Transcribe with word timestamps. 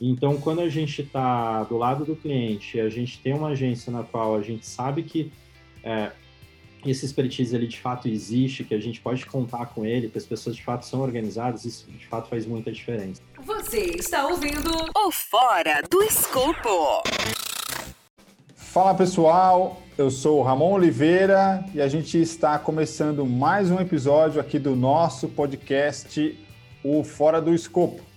Então, 0.00 0.36
quando 0.38 0.60
a 0.60 0.68
gente 0.68 1.02
está 1.02 1.62
do 1.64 1.76
lado 1.76 2.04
do 2.04 2.16
cliente, 2.16 2.80
a 2.80 2.88
gente 2.88 3.18
tem 3.20 3.32
uma 3.32 3.48
agência 3.48 3.92
na 3.92 4.02
qual 4.02 4.34
a 4.34 4.42
gente 4.42 4.66
sabe 4.66 5.04
que 5.04 5.30
é, 5.84 6.10
esse 6.84 7.06
expertise 7.06 7.54
ele 7.54 7.66
de 7.66 7.80
fato 7.80 8.08
existe, 8.08 8.64
que 8.64 8.74
a 8.74 8.80
gente 8.80 9.00
pode 9.00 9.24
contar 9.24 9.66
com 9.66 9.86
ele, 9.86 10.08
que 10.08 10.18
as 10.18 10.26
pessoas 10.26 10.56
de 10.56 10.64
fato 10.64 10.84
são 10.84 11.00
organizadas, 11.00 11.64
isso 11.64 11.86
de 11.90 12.06
fato 12.06 12.28
faz 12.28 12.44
muita 12.44 12.72
diferença. 12.72 13.22
Você 13.44 13.80
está 13.96 14.26
ouvindo 14.26 14.70
o 14.96 15.10
Fora 15.12 15.80
do 15.88 16.02
Escopo. 16.02 17.02
Fala 18.56 18.92
pessoal, 18.94 19.80
eu 19.96 20.10
sou 20.10 20.40
o 20.40 20.42
Ramon 20.42 20.72
Oliveira 20.72 21.64
e 21.72 21.80
a 21.80 21.86
gente 21.86 22.20
está 22.20 22.58
começando 22.58 23.24
mais 23.24 23.70
um 23.70 23.78
episódio 23.78 24.40
aqui 24.40 24.58
do 24.58 24.74
nosso 24.74 25.28
podcast, 25.28 26.36
o 26.82 27.04
Fora 27.04 27.40
do 27.40 27.54
Escopo. 27.54 28.13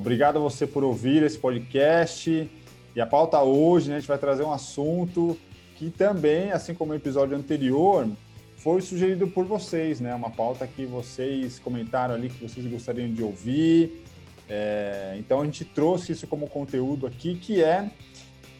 Obrigado 0.00 0.38
a 0.38 0.40
você 0.40 0.66
por 0.66 0.82
ouvir 0.82 1.22
esse 1.22 1.36
podcast. 1.36 2.50
E 2.96 3.00
a 3.02 3.04
pauta 3.04 3.38
hoje, 3.42 3.90
né, 3.90 3.96
a 3.96 3.98
gente 3.98 4.08
vai 4.08 4.16
trazer 4.16 4.42
um 4.42 4.50
assunto 4.50 5.36
que 5.76 5.90
também, 5.90 6.52
assim 6.52 6.72
como 6.72 6.92
o 6.92 6.94
episódio 6.94 7.36
anterior, 7.36 8.08
foi 8.56 8.80
sugerido 8.80 9.28
por 9.28 9.44
vocês, 9.44 10.00
né? 10.00 10.14
Uma 10.14 10.30
pauta 10.30 10.66
que 10.66 10.86
vocês 10.86 11.58
comentaram 11.58 12.14
ali 12.14 12.30
que 12.30 12.42
vocês 12.42 12.66
gostariam 12.66 13.12
de 13.12 13.22
ouvir. 13.22 14.02
É, 14.48 15.16
então 15.18 15.42
a 15.42 15.44
gente 15.44 15.66
trouxe 15.66 16.12
isso 16.12 16.26
como 16.26 16.48
conteúdo 16.48 17.06
aqui, 17.06 17.34
que 17.34 17.62
é 17.62 17.90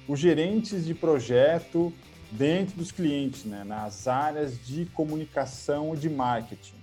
os 0.07 0.21
gerentes 0.21 0.85
de 0.85 0.93
projeto 0.93 1.91
dentro 2.31 2.77
dos 2.77 2.93
clientes, 2.93 3.47
né? 3.47 3.65
Nas 3.65 4.07
áreas 4.07 4.63
de 4.63 4.85
comunicação 4.93 5.95
e 5.95 5.97
de 5.97 6.11
marketing. 6.11 6.77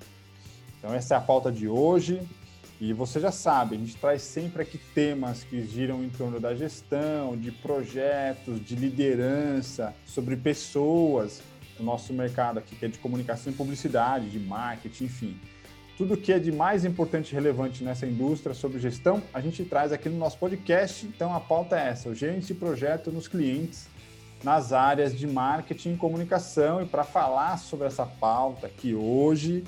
Então 0.79 0.95
essa 0.95 1.13
é 1.13 1.17
a 1.19 1.21
pauta 1.21 1.51
de 1.51 1.67
hoje. 1.67 2.27
E 2.79 2.93
você 2.93 3.19
já 3.19 3.31
sabe, 3.31 3.75
a 3.75 3.79
gente 3.79 3.97
traz 3.97 4.21
sempre 4.21 4.61
aqui 4.61 4.77
temas 4.77 5.43
que 5.43 5.65
giram 5.65 6.03
em 6.03 6.09
torno 6.09 6.39
da 6.39 6.53
gestão, 6.53 7.35
de 7.35 7.51
projetos, 7.51 8.63
de 8.63 8.75
liderança, 8.75 9.95
sobre 10.05 10.35
pessoas 10.35 11.41
no 11.79 11.85
nosso 11.85 12.13
mercado 12.13 12.59
aqui, 12.59 12.75
que 12.75 12.85
é 12.85 12.87
de 12.87 12.99
comunicação 12.99 13.51
e 13.51 13.55
publicidade, 13.55 14.29
de 14.29 14.39
marketing, 14.39 15.05
enfim. 15.05 15.39
Tudo 15.97 16.15
que 16.15 16.31
é 16.31 16.37
de 16.37 16.51
mais 16.51 16.85
importante 16.85 17.31
e 17.31 17.33
relevante 17.33 17.83
nessa 17.83 18.05
indústria 18.05 18.53
sobre 18.53 18.79
gestão, 18.79 19.23
a 19.33 19.41
gente 19.41 19.65
traz 19.65 19.91
aqui 19.91 20.07
no 20.07 20.17
nosso 20.17 20.37
podcast. 20.37 21.07
Então 21.07 21.33
a 21.33 21.39
pauta 21.39 21.75
é 21.75 21.89
essa: 21.89 22.09
o 22.09 22.13
gerente 22.13 22.45
de 22.45 22.53
projeto 22.53 23.11
nos 23.11 23.27
clientes, 23.27 23.87
nas 24.43 24.71
áreas 24.71 25.17
de 25.17 25.25
marketing 25.25 25.93
e 25.93 25.97
comunicação. 25.97 26.83
E 26.83 26.85
para 26.85 27.03
falar 27.03 27.57
sobre 27.57 27.87
essa 27.87 28.05
pauta 28.05 28.67
aqui 28.67 28.93
hoje, 28.93 29.63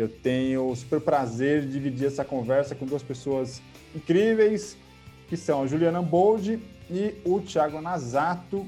eu 0.00 0.08
tenho 0.08 0.68
o 0.68 0.76
super 0.76 1.00
prazer 1.00 1.62
de 1.62 1.72
dividir 1.72 2.06
essa 2.06 2.24
conversa 2.24 2.74
com 2.74 2.86
duas 2.86 3.02
pessoas 3.02 3.60
incríveis, 3.94 4.76
que 5.28 5.36
são 5.36 5.62
a 5.62 5.66
Juliana 5.66 6.00
Bold 6.00 6.60
e 6.88 7.14
o 7.24 7.40
Thiago 7.40 7.80
Nazato, 7.80 8.64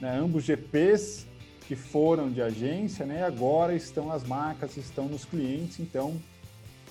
né, 0.00 0.18
ambos 0.18 0.44
GPs 0.44 1.26
que 1.66 1.74
foram 1.74 2.30
de 2.30 2.42
agência, 2.42 3.06
né, 3.06 3.20
e 3.20 3.22
agora 3.22 3.74
estão 3.74 4.08
nas 4.08 4.24
marcas, 4.24 4.76
estão 4.76 5.06
nos 5.06 5.24
clientes. 5.24 5.80
Então, 5.80 6.20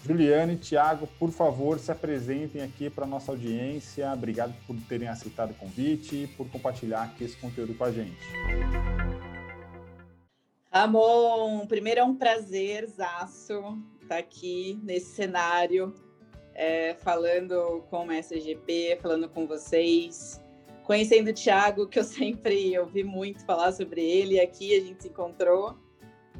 Juliana 0.04 0.54
e 0.54 0.58
Thiago, 0.58 1.08
por 1.20 1.32
favor, 1.32 1.78
se 1.80 1.92
apresentem 1.92 2.62
aqui 2.62 2.90
para 2.90 3.06
a 3.06 3.08
nossa 3.08 3.32
audiência. 3.32 4.12
Obrigado 4.12 4.54
por 4.68 4.76
terem 4.90 5.08
aceitado 5.08 5.52
o 5.52 5.54
convite 5.54 6.24
e 6.24 6.28
por 6.28 6.50
compartilhar 6.50 7.04
aqui 7.04 7.24
esse 7.24 7.38
conteúdo 7.38 7.74
com 7.76 7.86
a 7.86 7.92
gente. 7.92 8.18
Ramon, 10.74 11.68
primeiro 11.68 12.00
é 12.00 12.04
um 12.04 12.16
prazer, 12.16 12.88
Zaço, 12.88 13.54
estar 14.02 14.08
tá 14.08 14.18
aqui 14.18 14.80
nesse 14.82 15.14
cenário, 15.14 15.94
é, 16.56 16.96
falando 16.96 17.84
com 17.92 18.08
o 18.08 18.12
SGP, 18.12 18.98
falando 19.00 19.30
com 19.30 19.46
vocês, 19.46 20.42
conhecendo 20.84 21.30
o 21.30 21.34
Thiago, 21.34 21.88
que 21.88 22.00
eu 22.00 22.04
sempre 22.04 22.76
ouvi 22.80 23.04
muito 23.04 23.46
falar 23.46 23.72
sobre 23.72 24.02
ele, 24.04 24.40
aqui 24.40 24.76
a 24.76 24.80
gente 24.80 25.04
se 25.04 25.10
encontrou, 25.10 25.78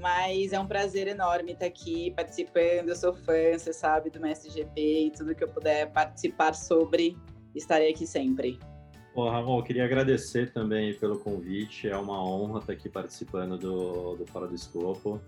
mas 0.02 0.52
é 0.52 0.60
um 0.60 0.66
prazer 0.66 1.08
enorme 1.08 1.52
estar 1.52 1.68
aqui 1.68 2.10
participando, 2.16 2.90
eu 2.90 2.96
sou 2.96 3.14
fã, 3.14 3.56
você 3.56 3.72
sabe, 3.72 4.10
do 4.10 4.18
MSGP 4.18 4.82
e 4.82 5.12
tudo 5.12 5.36
que 5.36 5.44
eu 5.44 5.50
puder 5.50 5.92
participar 5.92 6.56
sobre, 6.56 7.16
estarei 7.54 7.92
aqui 7.92 8.08
sempre. 8.08 8.58
Bom, 9.16 9.30
Ramon, 9.30 9.60
eu 9.60 9.64
queria 9.64 9.86
agradecer 9.86 10.52
também 10.52 10.96
pelo 10.96 11.20
convite. 11.20 11.88
É 11.88 11.96
uma 11.96 12.20
honra 12.20 12.60
estar 12.60 12.74
aqui 12.74 12.90
participando 12.90 13.60
do, 13.60 14.16
do 14.16 14.26
Fora 14.26 14.48
do 14.48 14.56
Escopo. 14.56 15.22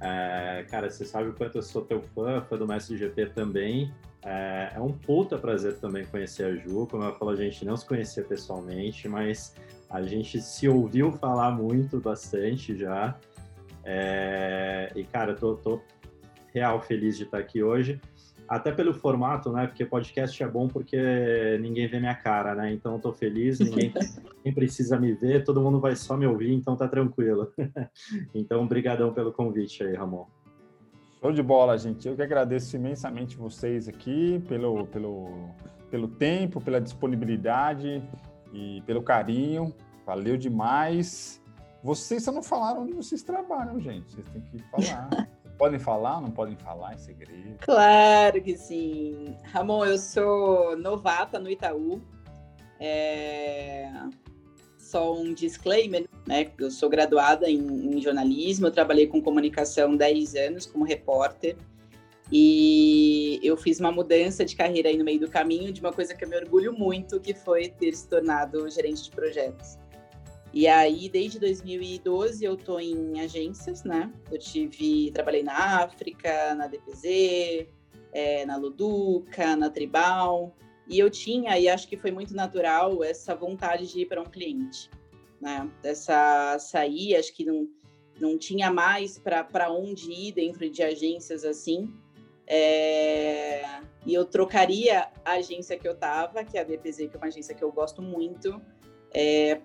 É, 0.00 0.66
cara, 0.68 0.90
você 0.90 1.04
sabe 1.04 1.28
o 1.28 1.32
quanto 1.32 1.58
eu 1.58 1.62
sou 1.62 1.82
teu 1.82 2.02
fã, 2.02 2.40
fã 2.42 2.58
do 2.58 2.66
Mestre 2.66 2.96
GP 2.96 3.26
também. 3.26 3.94
É, 4.24 4.72
é, 4.74 4.80
um 4.80 4.90
puta 4.90 5.38
prazer 5.38 5.78
também 5.78 6.04
conhecer 6.04 6.46
a 6.46 6.56
Ju. 6.56 6.88
Como 6.88 7.04
eu 7.04 7.14
falo, 7.14 7.30
a 7.30 7.36
gente 7.36 7.64
não 7.64 7.76
se 7.76 7.86
conhecia 7.86 8.24
pessoalmente, 8.24 9.06
mas 9.08 9.54
a 9.88 10.02
gente 10.02 10.40
se 10.40 10.68
ouviu 10.68 11.12
falar 11.12 11.52
muito, 11.52 12.00
bastante 12.00 12.76
já. 12.76 13.16
É, 13.84 14.90
e, 14.96 15.04
cara, 15.04 15.30
eu 15.30 15.36
tô, 15.36 15.54
tô 15.54 15.80
real 16.52 16.82
feliz 16.82 17.16
de 17.16 17.22
estar 17.22 17.38
aqui 17.38 17.62
hoje 17.62 18.00
até 18.48 18.72
pelo 18.72 18.92
formato, 18.92 19.50
né? 19.50 19.66
Porque 19.66 19.84
podcast 19.84 20.42
é 20.42 20.48
bom 20.48 20.68
porque 20.68 21.58
ninguém 21.60 21.88
vê 21.88 21.98
minha 21.98 22.14
cara, 22.14 22.54
né? 22.54 22.72
Então 22.72 22.94
eu 22.94 22.98
tô 22.98 23.12
feliz, 23.12 23.58
ninguém, 23.58 23.92
ninguém 24.36 24.54
precisa 24.54 24.98
me 24.98 25.12
ver, 25.12 25.44
todo 25.44 25.60
mundo 25.60 25.80
vai 25.80 25.96
só 25.96 26.16
me 26.16 26.26
ouvir, 26.26 26.52
então 26.52 26.76
tá 26.76 26.86
tranquilo. 26.88 27.52
então, 28.34 28.66
brigadão 28.66 29.12
pelo 29.12 29.32
convite 29.32 29.82
aí, 29.82 29.94
Ramon. 29.94 30.26
Show 31.20 31.32
de 31.32 31.42
bola, 31.42 31.78
gente. 31.78 32.08
Eu 32.08 32.16
que 32.16 32.22
agradeço 32.22 32.74
imensamente 32.74 33.36
vocês 33.36 33.88
aqui 33.88 34.42
pelo, 34.48 34.86
pelo, 34.88 35.50
pelo 35.90 36.08
tempo, 36.08 36.60
pela 36.60 36.80
disponibilidade 36.80 38.02
e 38.52 38.82
pelo 38.86 39.02
carinho. 39.02 39.72
Valeu 40.04 40.36
demais. 40.36 41.40
Vocês 41.82 42.24
só 42.24 42.32
não 42.32 42.42
falaram 42.42 42.82
onde 42.82 42.92
vocês 42.92 43.22
trabalham, 43.22 43.80
gente. 43.80 44.12
Vocês 44.12 44.28
têm 44.28 44.42
que 44.42 44.58
falar. 44.70 45.28
Podem 45.58 45.78
falar 45.78 46.20
não 46.20 46.30
podem 46.30 46.56
falar 46.56 46.94
em 46.94 46.98
segredo? 46.98 47.56
Claro 47.60 48.42
que 48.42 48.56
sim. 48.56 49.36
Ramon, 49.44 49.84
eu 49.84 49.98
sou 49.98 50.76
novata 50.76 51.38
no 51.38 51.50
Itaú. 51.50 52.02
É... 52.80 53.90
Só 54.78 55.14
um 55.14 55.32
disclaimer, 55.32 56.06
né? 56.26 56.50
Eu 56.58 56.70
sou 56.70 56.88
graduada 56.88 57.48
em, 57.48 57.96
em 57.96 58.00
jornalismo, 58.00 58.66
eu 58.66 58.70
trabalhei 58.70 59.06
com 59.06 59.22
comunicação 59.22 59.96
10 59.96 60.34
anos 60.34 60.66
como 60.66 60.84
repórter. 60.84 61.56
E 62.30 63.38
eu 63.42 63.58
fiz 63.58 63.78
uma 63.78 63.92
mudança 63.92 64.42
de 64.42 64.56
carreira 64.56 64.88
aí 64.88 64.96
no 64.96 65.04
meio 65.04 65.20
do 65.20 65.28
caminho 65.28 65.70
de 65.70 65.80
uma 65.82 65.92
coisa 65.92 66.14
que 66.14 66.24
eu 66.24 66.28
me 66.28 66.36
orgulho 66.36 66.72
muito, 66.72 67.20
que 67.20 67.34
foi 67.34 67.68
ter 67.68 67.94
se 67.94 68.08
tornado 68.08 68.68
gerente 68.70 69.04
de 69.04 69.10
projetos. 69.10 69.78
E 70.52 70.68
aí, 70.68 71.08
desde 71.08 71.38
2012, 71.38 72.44
eu 72.44 72.54
estou 72.54 72.78
em 72.78 73.20
agências, 73.20 73.84
né? 73.84 74.12
Eu 74.30 74.38
tive, 74.38 75.10
trabalhei 75.10 75.42
na 75.42 75.82
África, 75.82 76.54
na 76.54 76.66
DPZ, 76.66 77.68
é, 78.12 78.44
na 78.44 78.56
Luduca, 78.56 79.56
na 79.56 79.70
Tribal, 79.70 80.54
e 80.86 80.98
eu 80.98 81.08
tinha, 81.08 81.58
e 81.58 81.68
acho 81.68 81.88
que 81.88 81.96
foi 81.96 82.10
muito 82.10 82.34
natural, 82.34 83.02
essa 83.02 83.34
vontade 83.34 83.90
de 83.90 84.00
ir 84.00 84.06
para 84.06 84.20
um 84.20 84.26
cliente, 84.26 84.90
né? 85.40 85.70
Essa 85.82 86.58
sair, 86.58 87.16
acho 87.16 87.32
que 87.34 87.46
não, 87.46 87.66
não 88.20 88.36
tinha 88.36 88.70
mais 88.70 89.18
para 89.18 89.70
onde 89.70 90.12
ir 90.12 90.32
dentro 90.32 90.68
de 90.68 90.82
agências 90.82 91.44
assim. 91.44 91.90
É, 92.46 93.62
e 94.04 94.12
eu 94.12 94.26
trocaria 94.26 95.08
a 95.24 95.32
agência 95.32 95.78
que 95.78 95.88
eu 95.88 95.92
estava, 95.92 96.44
que 96.44 96.58
é 96.58 96.60
a 96.60 96.64
DPZ, 96.64 97.08
que 97.08 97.16
é 97.16 97.16
uma 97.16 97.28
agência 97.28 97.54
que 97.54 97.62
eu 97.62 97.72
gosto 97.72 98.02
muito, 98.02 98.60
é, 99.14 99.62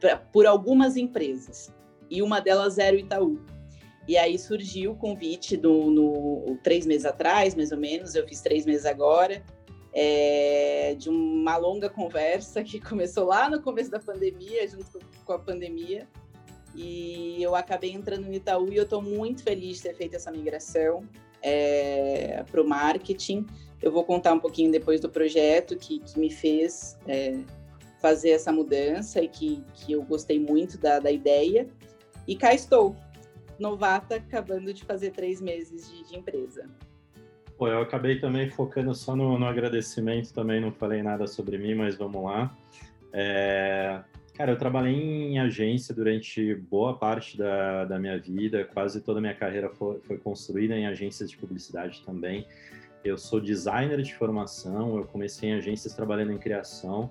pra, 0.00 0.16
por 0.16 0.46
algumas 0.46 0.96
empresas. 0.96 1.72
E 2.10 2.22
uma 2.22 2.40
delas 2.40 2.78
era 2.78 2.96
o 2.96 2.98
Itaú. 2.98 3.38
E 4.06 4.16
aí 4.16 4.38
surgiu 4.38 4.92
o 4.92 4.96
convite 4.96 5.56
do, 5.56 5.90
no, 5.90 6.58
três 6.62 6.86
meses 6.86 7.04
atrás, 7.04 7.54
mais 7.54 7.72
ou 7.72 7.78
menos, 7.78 8.14
eu 8.14 8.26
fiz 8.26 8.40
três 8.40 8.64
meses 8.64 8.86
agora, 8.86 9.44
é, 9.92 10.94
de 10.98 11.10
uma 11.10 11.58
longa 11.58 11.90
conversa 11.90 12.64
que 12.64 12.80
começou 12.80 13.26
lá 13.26 13.50
no 13.50 13.60
começo 13.60 13.90
da 13.90 14.00
pandemia, 14.00 14.66
junto 14.66 14.98
com 15.24 15.32
a 15.32 15.38
pandemia. 15.38 16.08
E 16.74 17.42
eu 17.42 17.54
acabei 17.54 17.92
entrando 17.92 18.26
no 18.26 18.32
Itaú 18.32 18.72
e 18.72 18.76
eu 18.76 18.84
estou 18.84 19.02
muito 19.02 19.42
feliz 19.42 19.78
de 19.78 19.82
ter 19.84 19.94
feito 19.94 20.14
essa 20.14 20.30
migração 20.30 21.02
é, 21.42 22.44
para 22.50 22.62
o 22.62 22.66
marketing. 22.66 23.44
Eu 23.82 23.92
vou 23.92 24.04
contar 24.04 24.32
um 24.32 24.40
pouquinho 24.40 24.70
depois 24.70 25.00
do 25.00 25.08
projeto 25.08 25.76
que, 25.76 25.98
que 25.98 26.18
me 26.18 26.30
fez 26.30 26.96
é, 27.06 27.38
fazer 28.00 28.30
essa 28.30 28.52
mudança 28.52 29.20
e 29.20 29.28
que, 29.28 29.62
que 29.74 29.92
eu 29.92 30.02
gostei 30.02 30.38
muito 30.38 30.78
da, 30.78 30.98
da 30.98 31.10
ideia. 31.10 31.68
E 32.26 32.36
cá 32.36 32.54
estou, 32.54 32.96
novata, 33.58 34.16
acabando 34.16 34.72
de 34.72 34.84
fazer 34.84 35.10
três 35.10 35.40
meses 35.40 35.90
de, 35.90 36.08
de 36.08 36.16
empresa. 36.16 36.68
Pô, 37.56 37.66
eu 37.66 37.80
acabei 37.80 38.20
também 38.20 38.48
focando 38.48 38.94
só 38.94 39.16
no, 39.16 39.36
no, 39.36 39.44
agradecimento, 39.44 40.32
também 40.32 40.60
não 40.60 40.70
falei 40.70 41.02
nada 41.02 41.26
sobre 41.26 41.58
mim, 41.58 41.74
mas 41.74 41.96
vamos 41.96 42.22
lá. 42.22 42.56
É, 43.12 44.00
cara, 44.34 44.52
eu 44.52 44.56
trabalhei 44.56 44.94
em 44.94 45.40
agência 45.40 45.92
durante 45.92 46.54
boa 46.54 46.96
parte 46.96 47.36
da, 47.36 47.84
da 47.84 47.98
minha 47.98 48.16
vida, 48.16 48.64
quase 48.64 49.00
toda 49.00 49.18
a 49.18 49.20
minha 49.20 49.34
carreira 49.34 49.68
foi, 49.70 49.98
foi 50.00 50.18
construída 50.18 50.76
em 50.76 50.86
agências 50.86 51.28
de 51.28 51.36
publicidade 51.36 52.00
também. 52.04 52.46
Eu 53.02 53.18
sou 53.18 53.40
designer 53.40 54.02
de 54.02 54.14
formação, 54.14 54.96
eu 54.96 55.04
comecei 55.04 55.50
em 55.50 55.54
agências 55.54 55.94
trabalhando 55.94 56.32
em 56.32 56.38
criação. 56.38 57.10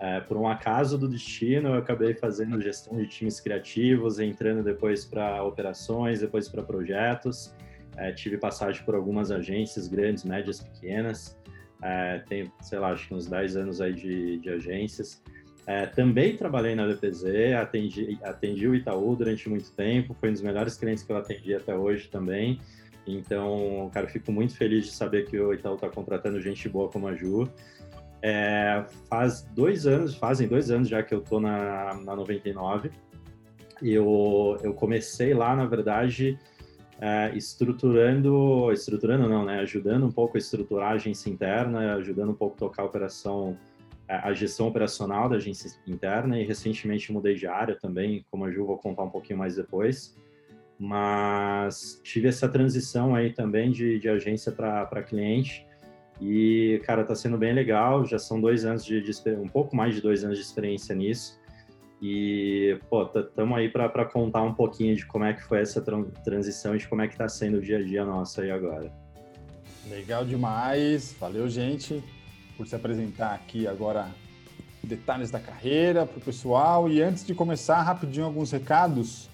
É, 0.00 0.18
por 0.18 0.38
um 0.38 0.48
acaso 0.48 0.96
do 0.96 1.06
destino, 1.06 1.68
eu 1.68 1.74
acabei 1.74 2.14
fazendo 2.14 2.58
gestão 2.58 2.96
de 2.96 3.06
times 3.06 3.38
criativos, 3.38 4.18
entrando 4.18 4.62
depois 4.62 5.04
para 5.04 5.44
operações, 5.44 6.20
depois 6.20 6.48
para 6.48 6.62
projetos. 6.62 7.54
É, 7.98 8.10
tive 8.10 8.38
passagem 8.38 8.82
por 8.82 8.94
algumas 8.94 9.30
agências 9.30 9.88
grandes, 9.88 10.24
médias, 10.24 10.60
pequenas. 10.60 11.38
É, 11.82 12.18
tenho, 12.20 12.50
sei 12.62 12.78
lá, 12.78 12.92
acho 12.92 13.08
que 13.08 13.14
uns 13.14 13.26
10 13.26 13.56
anos 13.56 13.80
aí 13.82 13.92
de, 13.92 14.38
de 14.38 14.48
agências. 14.48 15.22
É, 15.66 15.84
também 15.84 16.34
trabalhei 16.34 16.74
na 16.74 16.86
DPZ, 16.86 17.54
atendi, 17.60 18.18
atendi 18.22 18.66
o 18.66 18.74
Itaú 18.74 19.14
durante 19.14 19.48
muito 19.50 19.70
tempo, 19.72 20.14
foi 20.14 20.30
um 20.30 20.32
dos 20.32 20.42
melhores 20.42 20.76
clientes 20.76 21.04
que 21.04 21.12
eu 21.12 21.16
atendi 21.18 21.54
até 21.54 21.74
hoje 21.76 22.08
também. 22.08 22.58
Então, 23.06 23.90
cara, 23.92 24.08
fico 24.08 24.32
muito 24.32 24.56
feliz 24.56 24.86
de 24.86 24.92
saber 24.92 25.26
que 25.26 25.38
o 25.38 25.52
Itaú 25.52 25.74
está 25.74 25.88
contratando 25.88 26.40
gente 26.40 26.68
boa 26.68 26.88
como 26.88 27.06
a 27.06 27.14
Ju. 27.14 27.50
É, 28.22 28.84
faz 29.08 29.42
dois 29.54 29.86
anos, 29.86 30.14
fazem 30.14 30.46
dois 30.46 30.70
anos 30.70 30.88
já 30.88 31.02
que 31.02 31.14
eu 31.14 31.20
tô 31.20 31.40
na, 31.40 31.94
na 32.04 32.14
99. 32.14 32.90
Eu, 33.82 34.58
eu 34.62 34.74
comecei 34.74 35.32
lá, 35.32 35.56
na 35.56 35.64
verdade, 35.64 36.38
é, 37.00 37.34
estruturando, 37.34 38.70
estruturando 38.72 39.26
não, 39.26 39.44
né? 39.44 39.60
Ajudando 39.60 40.04
um 40.04 40.12
pouco 40.12 40.36
a 40.36 40.38
estruturar 40.38 40.92
a 40.92 40.94
agência 40.94 41.30
interna, 41.30 41.94
ajudando 41.94 42.30
um 42.30 42.34
pouco 42.34 42.56
a 42.56 42.58
tocar 42.58 42.82
a 42.82 42.86
operação, 42.86 43.56
é, 44.06 44.16
a 44.16 44.34
gestão 44.34 44.68
operacional 44.68 45.26
da 45.26 45.36
agência 45.36 45.70
interna 45.86 46.38
e 46.38 46.44
recentemente 46.44 47.10
mudei 47.10 47.34
de 47.34 47.46
área 47.46 47.74
também, 47.74 48.24
como 48.30 48.44
a 48.44 48.50
Ju 48.50 48.66
vou 48.66 48.76
contar 48.76 49.04
um 49.04 49.10
pouquinho 49.10 49.38
mais 49.38 49.56
depois. 49.56 50.14
Mas 50.78 52.00
tive 52.02 52.28
essa 52.28 52.48
transição 52.48 53.14
aí 53.14 53.32
também 53.32 53.70
de, 53.70 53.98
de 53.98 54.08
agência 54.08 54.52
para 54.52 55.02
cliente 55.02 55.69
e, 56.20 56.82
cara, 56.84 57.02
tá 57.02 57.14
sendo 57.14 57.38
bem 57.38 57.52
legal. 57.52 58.04
Já 58.04 58.18
são 58.18 58.40
dois 58.40 58.64
anos 58.64 58.84
de, 58.84 59.00
de 59.00 59.30
um 59.30 59.48
pouco 59.48 59.74
mais 59.74 59.94
de 59.94 60.02
dois 60.02 60.22
anos 60.22 60.36
de 60.36 60.44
experiência 60.44 60.94
nisso. 60.94 61.40
E, 62.02 62.78
pô, 62.88 63.02
estamos 63.02 63.56
aí 63.58 63.68
para 63.68 64.04
contar 64.04 64.42
um 64.42 64.54
pouquinho 64.54 64.96
de 64.96 65.06
como 65.06 65.24
é 65.24 65.34
que 65.34 65.42
foi 65.42 65.60
essa 65.60 65.82
transição 66.24 66.74
e 66.74 66.78
de 66.78 66.88
como 66.88 67.02
é 67.02 67.06
que 67.06 67.14
está 67.14 67.28
sendo 67.28 67.58
o 67.58 67.60
dia 67.60 67.78
a 67.78 67.82
dia 67.82 68.04
nosso 68.04 68.40
aí 68.40 68.50
agora. 68.50 68.92
Legal 69.88 70.24
demais. 70.24 71.14
Valeu, 71.18 71.48
gente, 71.48 72.02
por 72.56 72.66
se 72.66 72.74
apresentar 72.74 73.34
aqui 73.34 73.66
agora 73.66 74.08
detalhes 74.82 75.30
da 75.30 75.40
carreira 75.40 76.06
para 76.06 76.18
o 76.18 76.20
pessoal. 76.20 76.88
E 76.88 77.02
antes 77.02 77.26
de 77.26 77.34
começar, 77.34 77.82
rapidinho 77.82 78.26
alguns 78.26 78.50
recados. 78.50 79.28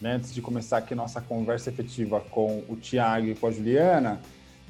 Né? 0.00 0.14
Antes 0.14 0.34
de 0.34 0.42
começar 0.42 0.78
aqui 0.78 0.94
nossa 0.94 1.20
conversa 1.20 1.70
efetiva 1.70 2.20
com 2.20 2.64
o 2.68 2.76
Tiago 2.76 3.26
e 3.26 3.34
com 3.34 3.46
a 3.46 3.50
Juliana, 3.50 4.20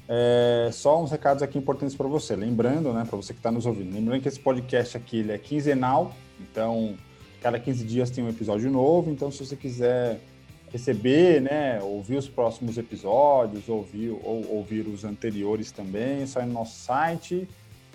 é, 0.08 0.70
só 0.72 1.02
uns 1.02 1.10
recados 1.10 1.42
aqui 1.42 1.58
importantes 1.58 1.96
para 1.96 2.06
você. 2.06 2.36
Lembrando, 2.36 2.92
né, 2.92 3.04
para 3.08 3.16
você 3.16 3.32
que 3.32 3.38
está 3.38 3.50
nos 3.50 3.66
ouvindo, 3.66 3.94
lembrando 3.94 4.20
que 4.20 4.28
esse 4.28 4.40
podcast 4.40 4.96
aqui 4.96 5.18
ele 5.18 5.32
é 5.32 5.38
quinzenal, 5.38 6.14
então 6.40 6.96
Cada 7.44 7.60
15 7.60 7.84
dias 7.84 8.08
tem 8.08 8.24
um 8.24 8.30
episódio 8.30 8.70
novo, 8.70 9.10
então 9.10 9.30
se 9.30 9.44
você 9.44 9.54
quiser 9.54 10.18
receber, 10.72 11.42
né, 11.42 11.78
ouvir 11.82 12.16
os 12.16 12.26
próximos 12.26 12.78
episódios, 12.78 13.68
ouvir 13.68 14.12
ou 14.12 14.50
ouvir 14.50 14.88
os 14.88 15.04
anteriores 15.04 15.70
também, 15.70 16.22
é 16.22 16.26
só 16.26 16.40
ir 16.40 16.46
no 16.46 16.54
nosso 16.54 16.78
site, 16.78 17.46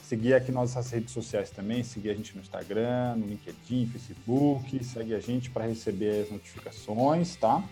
seguir 0.04 0.36
aqui 0.36 0.52
nossas 0.52 0.92
redes 0.92 1.12
sociais 1.12 1.50
também, 1.50 1.82
seguir 1.82 2.12
a 2.12 2.14
gente 2.14 2.36
no 2.36 2.42
Instagram, 2.44 3.16
no 3.16 3.26
LinkedIn, 3.26 3.88
Facebook, 3.88 4.84
segue 4.84 5.16
a 5.16 5.20
gente 5.20 5.50
para 5.50 5.66
receber 5.66 6.26
as 6.26 6.32
notificações, 6.32 7.36
tá? 7.36 7.64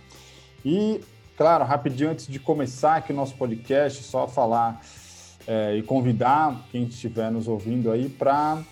E, 0.66 1.00
claro, 1.38 1.63
rapidinho 1.63 2.10
antes 2.10 2.28
de 2.28 2.39
começar 2.39 2.95
aqui 2.95 3.13
o 3.13 3.16
nosso 3.16 3.36
podcast, 3.36 4.04
só 4.04 4.28
falar 4.28 4.81
é, 5.48 5.78
e 5.78 5.84
convidar 5.84 6.66
quem 6.72 6.84
estiver 6.86 7.31
nos 7.31 7.48
ouvindo 7.48 7.92
aí 7.92 8.10
para 8.10 8.63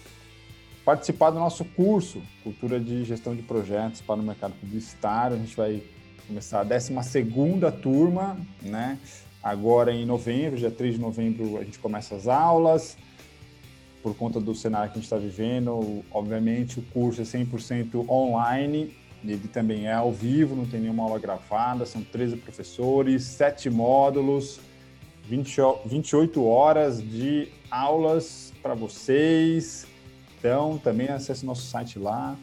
participar 0.84 1.30
do 1.30 1.40
nosso 1.40 1.64
curso 1.64 2.22
Cultura 2.44 2.80
de 2.80 3.04
Gestão 3.06 3.36
de 3.36 3.44
Projetos 3.44 4.02
para 4.02 4.16
o 4.16 4.24
Mercado 4.24 4.54
Publicitário. 4.60 5.38
A 5.38 5.40
gente 5.40 5.56
vai 5.56 5.82
começar 6.28 6.62
a 6.62 6.64
12 6.64 6.92
turma, 7.82 8.36
né? 8.62 8.98
Agora 9.44 9.94
em 9.94 10.06
novembro, 10.06 10.58
dia 10.58 10.72
3 10.72 10.96
de 10.96 11.00
novembro, 11.00 11.58
a 11.58 11.64
gente 11.64 11.78
começa 11.78 12.16
as 12.16 12.28
aulas. 12.28 12.98
Por 14.02 14.16
conta 14.16 14.40
do 14.40 14.56
cenário 14.56 14.92
que 14.92 14.98
a 14.98 15.02
gente 15.02 15.06
está 15.06 15.18
vivendo, 15.18 16.04
obviamente 16.12 16.80
o 16.80 16.84
curso 16.84 17.22
é 17.22 17.24
100% 17.24 18.10
online, 18.10 18.96
ele 19.34 19.48
também 19.48 19.88
é 19.88 19.94
ao 19.94 20.12
vivo, 20.12 20.56
não 20.56 20.66
tem 20.66 20.80
nenhuma 20.80 21.04
aula 21.04 21.20
gravada, 21.20 21.86
são 21.86 22.04
13 22.04 22.38
professores, 22.38 23.24
7 23.24 23.70
módulos, 23.70 24.60
20, 25.28 25.58
28 25.86 26.44
horas 26.46 27.02
de 27.02 27.50
aulas 27.70 28.54
para 28.62 28.74
vocês, 28.74 29.88
então, 30.46 30.78
também 30.78 31.08
acesse 31.10 31.44
nosso 31.44 31.64
site 31.64 31.98
lá, 31.98 32.38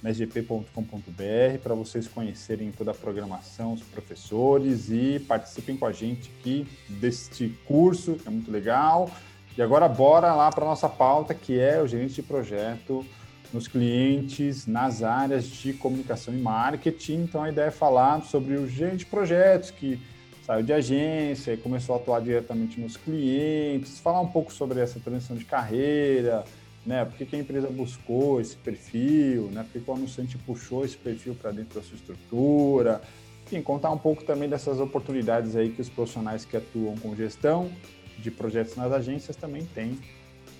mesgp.com.br, 0.00 1.58
para 1.60 1.74
vocês 1.74 2.06
conhecerem 2.06 2.70
toda 2.70 2.92
a 2.92 2.94
programação, 2.94 3.72
os 3.72 3.82
professores 3.82 4.90
e 4.90 5.18
participem 5.26 5.76
com 5.76 5.84
a 5.84 5.90
gente 5.90 6.30
aqui 6.38 6.64
deste 6.88 7.48
curso, 7.66 8.14
que 8.14 8.28
é 8.28 8.30
muito 8.30 8.48
legal. 8.48 9.10
E 9.58 9.60
agora, 9.60 9.88
bora 9.88 10.32
lá 10.34 10.50
para 10.50 10.64
nossa 10.64 10.88
pauta, 10.88 11.34
que 11.34 11.58
é 11.58 11.82
o 11.82 11.86
gerente 11.88 12.14
de 12.14 12.22
projeto 12.22 13.04
nos 13.52 13.68
clientes, 13.68 14.66
nas 14.66 15.02
áreas 15.02 15.46
de 15.46 15.72
comunicação 15.72 16.34
e 16.34 16.38
marketing. 16.38 17.24
Então, 17.24 17.42
a 17.42 17.48
ideia 17.50 17.66
é 17.66 17.70
falar 17.70 18.22
sobre 18.22 18.54
o 18.54 18.66
gerente 18.66 18.98
de 18.98 19.06
projetos 19.06 19.70
que 19.70 20.00
saiu 20.44 20.62
de 20.62 20.72
agência 20.72 21.52
e 21.52 21.56
começou 21.56 21.94
a 21.94 21.98
atuar 21.98 22.20
diretamente 22.20 22.80
nos 22.80 22.96
clientes, 22.96 23.98
falar 24.00 24.20
um 24.20 24.28
pouco 24.28 24.52
sobre 24.52 24.80
essa 24.80 24.98
transição 24.98 25.36
de 25.36 25.44
carreira, 25.44 26.44
né? 26.84 27.04
Por 27.04 27.16
que, 27.16 27.36
a 27.36 27.38
empresa 27.38 27.68
buscou 27.68 28.40
esse 28.40 28.56
perfil, 28.56 29.50
né? 29.52 29.64
Por 29.70 29.80
que 29.80 29.90
o 29.90 29.94
anunciante 29.94 30.36
puxou 30.38 30.84
esse 30.84 30.96
perfil 30.96 31.34
para 31.34 31.52
dentro 31.52 31.78
da 31.78 31.86
sua 31.86 31.94
estrutura? 31.94 33.00
Enfim, 33.46 33.62
contar 33.62 33.90
um 33.90 33.98
pouco 33.98 34.24
também 34.24 34.48
dessas 34.48 34.80
oportunidades 34.80 35.54
aí 35.56 35.70
que 35.70 35.80
os 35.80 35.88
profissionais 35.88 36.44
que 36.44 36.56
atuam 36.56 36.96
com 36.96 37.14
gestão 37.14 37.70
de 38.18 38.30
projetos 38.30 38.76
nas 38.76 38.90
agências 38.92 39.36
também 39.36 39.64
têm 39.74 39.98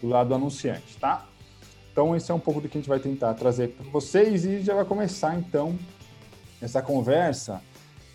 do 0.00 0.08
lado 0.08 0.34
anunciante, 0.34 0.96
tá? 0.98 1.26
Então, 1.92 2.16
esse 2.16 2.30
é 2.30 2.34
um 2.34 2.40
pouco 2.40 2.58
do 2.58 2.68
que 2.70 2.78
a 2.78 2.80
gente 2.80 2.88
vai 2.88 2.98
tentar 2.98 3.34
trazer 3.34 3.68
para 3.68 3.88
vocês 3.90 4.46
e 4.46 4.62
já 4.62 4.74
vai 4.74 4.84
começar 4.86 5.38
então 5.38 5.78
essa 6.60 6.80
conversa. 6.80 7.60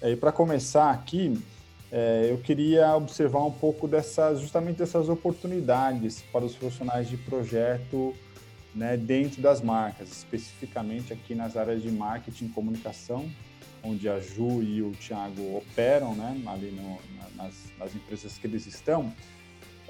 E 0.01 0.15
para 0.15 0.31
começar 0.31 0.89
aqui, 0.89 1.39
é, 1.91 2.27
eu 2.29 2.39
queria 2.39 2.95
observar 2.95 3.43
um 3.45 3.51
pouco 3.51 3.87
dessas, 3.87 4.41
justamente 4.41 4.77
dessas 4.77 5.09
oportunidades 5.09 6.23
para 6.33 6.43
os 6.43 6.55
profissionais 6.55 7.07
de 7.07 7.17
projeto 7.17 8.15
né, 8.73 8.97
dentro 8.97 9.41
das 9.41 9.61
marcas, 9.61 10.11
especificamente 10.11 11.13
aqui 11.13 11.35
nas 11.35 11.55
áreas 11.55 11.81
de 11.81 11.91
marketing 11.91 12.45
e 12.45 12.49
comunicação, 12.49 13.29
onde 13.83 14.09
a 14.09 14.19
Ju 14.19 14.61
e 14.63 14.81
o 14.81 14.91
Thiago 14.91 15.55
operam, 15.55 16.15
né, 16.15 16.41
ali 16.47 16.71
no, 16.71 16.97
nas, 17.35 17.53
nas, 17.77 17.95
empresas 17.95 18.37
que 18.37 18.47
eles 18.47 18.65
estão. 18.65 19.13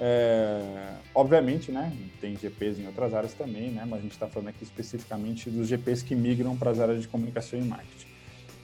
É, 0.00 0.92
obviamente, 1.12 1.72
né, 1.72 1.92
tem 2.20 2.36
GPs 2.36 2.80
em 2.80 2.86
outras 2.86 3.12
áreas 3.12 3.34
também, 3.34 3.70
né, 3.70 3.84
mas 3.84 3.98
a 3.98 4.02
gente 4.02 4.12
está 4.12 4.28
falando 4.28 4.48
aqui 4.48 4.62
especificamente 4.62 5.50
dos 5.50 5.66
GPs 5.66 6.04
que 6.04 6.14
migram 6.14 6.56
para 6.56 6.70
as 6.70 6.78
áreas 6.78 7.02
de 7.02 7.08
comunicação 7.08 7.58
e 7.58 7.62
marketing. 7.62 8.06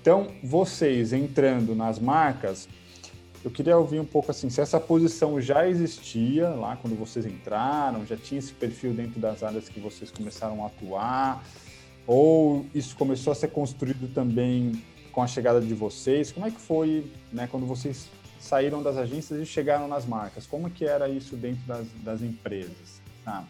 Então, 0.00 0.28
vocês 0.42 1.12
entrando 1.12 1.74
nas 1.74 1.98
marcas, 1.98 2.68
eu 3.44 3.50
queria 3.50 3.76
ouvir 3.76 3.98
um 3.98 4.04
pouco 4.04 4.30
assim, 4.30 4.48
se 4.48 4.60
essa 4.60 4.78
posição 4.78 5.40
já 5.40 5.68
existia 5.68 6.50
lá 6.50 6.76
quando 6.76 6.96
vocês 6.96 7.26
entraram, 7.26 8.06
já 8.06 8.16
tinha 8.16 8.38
esse 8.38 8.52
perfil 8.52 8.92
dentro 8.92 9.18
das 9.18 9.42
áreas 9.42 9.68
que 9.68 9.80
vocês 9.80 10.10
começaram 10.10 10.62
a 10.62 10.68
atuar, 10.68 11.44
ou 12.06 12.64
isso 12.74 12.94
começou 12.96 13.32
a 13.32 13.34
ser 13.34 13.48
construído 13.48 14.12
também 14.14 14.72
com 15.10 15.22
a 15.22 15.26
chegada 15.26 15.60
de 15.60 15.74
vocês? 15.74 16.30
Como 16.30 16.46
é 16.46 16.50
que 16.50 16.60
foi, 16.60 17.10
né, 17.32 17.48
quando 17.50 17.66
vocês 17.66 18.08
saíram 18.44 18.82
das 18.82 18.96
agências 18.96 19.40
e 19.40 19.46
chegaram 19.46 19.88
nas 19.88 20.04
marcas? 20.04 20.46
Como 20.46 20.70
que 20.70 20.84
era 20.84 21.08
isso 21.08 21.36
dentro 21.36 21.66
das, 21.66 21.86
das 22.02 22.22
empresas? 22.22 23.00
A 23.26 23.44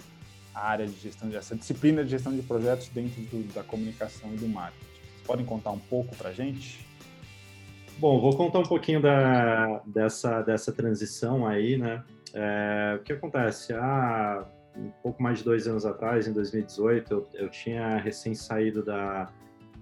área 0.55 0.87
de 0.87 0.95
gestão, 0.95 1.29
essa 1.35 1.57
disciplina 1.57 2.05
de 2.05 2.11
gestão 2.11 2.35
de 2.35 2.43
projetos 2.43 2.89
dentro 2.89 3.21
do, 3.23 3.53
da 3.53 3.65
comunicação 3.65 4.33
e 4.33 4.37
do 4.37 4.49
marketing. 4.49 4.85
Vocês 4.85 5.27
podem 5.27 5.45
contar 5.45 5.73
um 5.73 5.79
pouco 5.79 6.15
para 6.15 6.29
a 6.29 6.33
gente? 6.33 6.87
Bom, 7.99 8.21
vou 8.21 8.37
contar 8.37 8.61
um 8.61 8.65
pouquinho 8.65 9.01
da, 9.01 9.83
dessa, 9.85 10.43
dessa 10.43 10.73
transição 10.73 11.47
aí, 11.47 11.77
né? 11.77 12.05
É, 12.33 12.99
o 13.01 13.03
que 13.03 13.13
acontece? 13.13 13.73
Há 13.73 14.47
um 14.77 14.91
pouco 15.03 15.23
mais 15.23 15.39
de 15.39 15.45
dois 15.45 15.67
anos 15.67 15.85
atrás, 15.85 16.27
em 16.27 16.33
2018, 16.33 17.13
eu, 17.13 17.29
eu 17.35 17.49
tinha 17.49 17.97
recém 17.97 18.35
saído 18.35 18.85
da, 18.85 19.29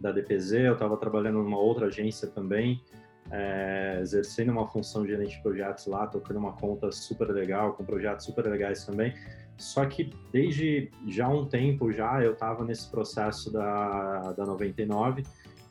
da 0.01 0.11
DPZ, 0.11 0.53
eu 0.53 0.73
estava 0.75 0.97
trabalhando 0.97 1.43
numa 1.43 1.59
outra 1.59 1.87
agência 1.87 2.29
também, 2.29 2.83
é, 3.33 3.99
exercendo 4.01 4.53
uma 4.53 4.69
função 4.69 5.03
de 5.03 5.09
gerente 5.09 5.37
de 5.37 5.43
projetos 5.43 5.87
lá, 5.87 6.07
tocando 6.07 6.39
uma 6.39 6.53
conta 6.53 6.93
super 6.93 7.29
legal, 7.29 7.73
com 7.73 7.85
projetos 7.85 8.27
super 8.27 8.47
legais 8.47 8.85
também. 8.85 9.15
Só 9.57 9.85
que 9.87 10.13
desde 10.31 10.91
já 11.09 11.29
um 11.29 11.47
tempo 11.47 11.91
já 11.93 12.23
eu 12.23 12.33
estava 12.33 12.65
nesse 12.65 12.91
processo 12.91 13.51
da, 13.53 14.33
da 14.33 14.45
99 14.45 15.25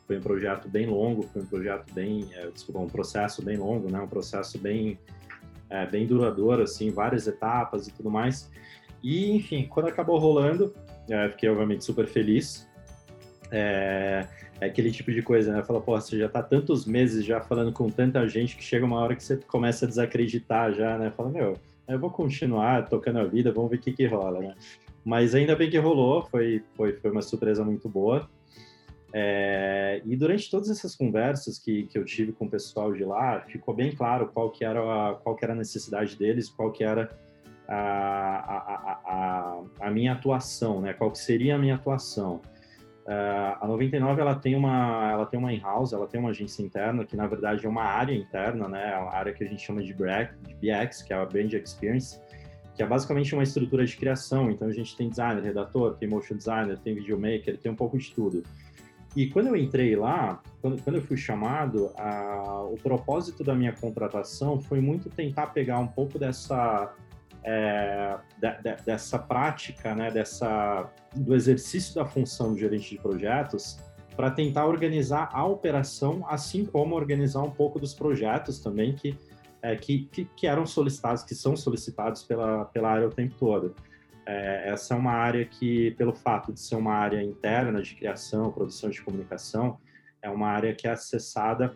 foi 0.06 0.18
um 0.18 0.20
projeto 0.20 0.68
bem 0.68 0.86
longo, 0.86 1.22
foi 1.22 1.42
um 1.42 1.46
projeto 1.46 1.92
bem, 1.94 2.28
é, 2.34 2.48
desculpa, 2.48 2.80
um 2.80 2.88
processo 2.88 3.42
bem 3.42 3.56
longo, 3.56 3.90
né? 3.90 4.00
Um 4.00 4.08
processo 4.08 4.58
bem 4.58 4.98
é, 5.70 5.86
bem 5.86 6.06
duradouro, 6.06 6.62
assim, 6.62 6.90
várias 6.90 7.26
etapas 7.26 7.88
e 7.88 7.92
tudo 7.92 8.10
mais. 8.10 8.50
E, 9.02 9.30
enfim, 9.34 9.66
quando 9.66 9.88
acabou 9.88 10.18
rolando, 10.18 10.74
é, 11.08 11.30
fiquei 11.30 11.48
obviamente 11.48 11.84
super 11.84 12.06
feliz. 12.06 12.68
É, 13.50 14.26
é, 14.62 14.66
aquele 14.66 14.92
tipo 14.92 15.10
de 15.10 15.20
coisa, 15.22 15.52
né? 15.52 15.62
Fala, 15.64 15.80
pô, 15.80 16.00
você 16.00 16.16
já 16.16 16.28
tá 16.28 16.40
tantos 16.40 16.86
meses 16.86 17.24
já 17.24 17.40
falando 17.40 17.72
com 17.72 17.90
tanta 17.90 18.26
gente 18.28 18.56
que 18.56 18.62
chega 18.62 18.86
uma 18.86 19.00
hora 19.00 19.16
que 19.16 19.24
você 19.24 19.36
começa 19.36 19.84
a 19.84 19.88
desacreditar 19.88 20.72
já, 20.72 20.96
né? 20.96 21.12
Fala, 21.16 21.30
meu, 21.30 21.56
eu 21.88 21.98
vou 21.98 22.10
continuar 22.10 22.88
tocando 22.88 23.18
a 23.18 23.24
vida, 23.24 23.50
vamos 23.52 23.70
ver 23.70 23.78
o 23.78 23.80
que 23.80 23.92
que 23.92 24.06
rola, 24.06 24.38
né? 24.38 24.54
Mas 25.04 25.34
ainda 25.34 25.56
bem 25.56 25.68
que 25.68 25.78
rolou, 25.78 26.22
foi, 26.26 26.62
foi, 26.76 26.92
foi 26.92 27.10
uma 27.10 27.22
surpresa 27.22 27.64
muito 27.64 27.88
boa. 27.88 28.30
É, 29.12 30.00
e 30.06 30.16
durante 30.16 30.48
todas 30.48 30.70
essas 30.70 30.94
conversas 30.94 31.58
que, 31.58 31.82
que 31.82 31.98
eu 31.98 32.04
tive 32.04 32.30
com 32.32 32.44
o 32.44 32.48
pessoal 32.48 32.92
de 32.92 33.04
lá, 33.04 33.40
ficou 33.40 33.74
bem 33.74 33.90
claro 33.90 34.28
qual 34.28 34.48
que 34.48 34.64
era 34.64 34.80
a, 34.80 35.14
qual 35.16 35.34
que 35.34 35.44
era 35.44 35.54
a 35.54 35.56
necessidade 35.56 36.16
deles, 36.16 36.48
qual 36.48 36.70
que 36.70 36.84
era 36.84 37.10
a, 37.66 37.76
a, 37.76 39.00
a, 39.04 39.62
a 39.80 39.90
minha 39.90 40.12
atuação, 40.12 40.80
né? 40.80 40.92
Qual 40.92 41.10
que 41.10 41.18
seria 41.18 41.56
a 41.56 41.58
minha 41.58 41.74
atuação? 41.74 42.40
Uh, 43.02 43.58
a 43.60 43.66
99 43.66 44.20
ela 44.20 44.36
tem 44.36 44.54
uma 44.54 45.10
ela 45.10 45.26
tem 45.26 45.38
uma 45.38 45.52
in-house, 45.52 45.92
ela 45.92 46.06
tem 46.06 46.20
uma 46.20 46.30
agência 46.30 46.62
interna 46.62 47.04
que 47.04 47.16
na 47.16 47.26
verdade 47.26 47.66
é 47.66 47.68
uma 47.68 47.82
área 47.82 48.14
interna, 48.14 48.68
né? 48.68 48.90
É 48.90 48.94
a 48.94 49.10
área 49.12 49.32
que 49.32 49.42
a 49.42 49.46
gente 49.46 49.60
chama 49.60 49.82
de, 49.82 49.92
de 49.92 50.54
BX, 50.54 51.02
que 51.02 51.12
é 51.12 51.16
a 51.16 51.26
Brand 51.26 51.52
Experience, 51.52 52.20
que 52.76 52.82
é 52.82 52.86
basicamente 52.86 53.34
uma 53.34 53.42
estrutura 53.42 53.84
de 53.84 53.96
criação. 53.96 54.50
Então 54.50 54.68
a 54.68 54.72
gente 54.72 54.96
tem 54.96 55.08
designer, 55.08 55.42
redator, 55.42 55.96
tem 55.96 56.08
motion 56.08 56.36
designer, 56.36 56.78
tem 56.78 56.94
videomaker, 56.94 57.58
tem 57.58 57.72
um 57.72 57.76
pouco 57.76 57.98
de 57.98 58.12
tudo. 58.14 58.44
E 59.14 59.26
quando 59.26 59.48
eu 59.48 59.56
entrei 59.56 59.94
lá, 59.94 60.40
quando, 60.60 60.80
quando 60.82 60.96
eu 60.96 61.02
fui 61.02 61.16
chamado, 61.16 61.90
a, 61.98 62.62
o 62.70 62.76
propósito 62.82 63.44
da 63.44 63.54
minha 63.54 63.72
contratação 63.72 64.60
foi 64.60 64.80
muito 64.80 65.10
tentar 65.10 65.48
pegar 65.48 65.78
um 65.80 65.88
pouco 65.88 66.18
dessa 66.18 66.94
é, 67.44 68.16
de, 68.38 68.62
de, 68.62 68.82
dessa 68.84 69.18
prática, 69.18 69.94
né, 69.94 70.10
dessa 70.10 70.88
do 71.14 71.34
exercício 71.34 71.94
da 71.94 72.04
função 72.04 72.54
de 72.54 72.60
gerente 72.60 72.90
de 72.90 72.98
projetos 72.98 73.78
para 74.16 74.30
tentar 74.30 74.66
organizar 74.66 75.30
a 75.32 75.44
operação, 75.44 76.24
assim 76.28 76.64
como 76.64 76.94
organizar 76.94 77.42
um 77.42 77.50
pouco 77.50 77.78
dos 77.78 77.94
projetos 77.94 78.60
também 78.60 78.94
que, 78.94 79.16
é, 79.62 79.74
que, 79.76 80.04
que, 80.06 80.24
que, 80.24 80.46
eram 80.46 80.66
solicitados, 80.66 81.22
que 81.22 81.34
são 81.34 81.56
solicitados 81.56 82.22
pela, 82.22 82.66
pela 82.66 82.90
área 82.90 83.08
o 83.08 83.10
tempo 83.10 83.34
todo. 83.38 83.74
É, 84.26 84.70
essa 84.70 84.94
é 84.94 84.96
uma 84.96 85.12
área 85.12 85.44
que, 85.44 85.92
pelo 85.92 86.12
fato 86.12 86.52
de 86.52 86.60
ser 86.60 86.76
uma 86.76 86.94
área 86.94 87.22
interna 87.22 87.82
de 87.82 87.94
criação, 87.94 88.52
produção 88.52 88.90
de 88.90 89.02
comunicação, 89.02 89.78
é 90.20 90.30
uma 90.30 90.48
área 90.48 90.74
que 90.74 90.86
é 90.86 90.90
acessada 90.90 91.74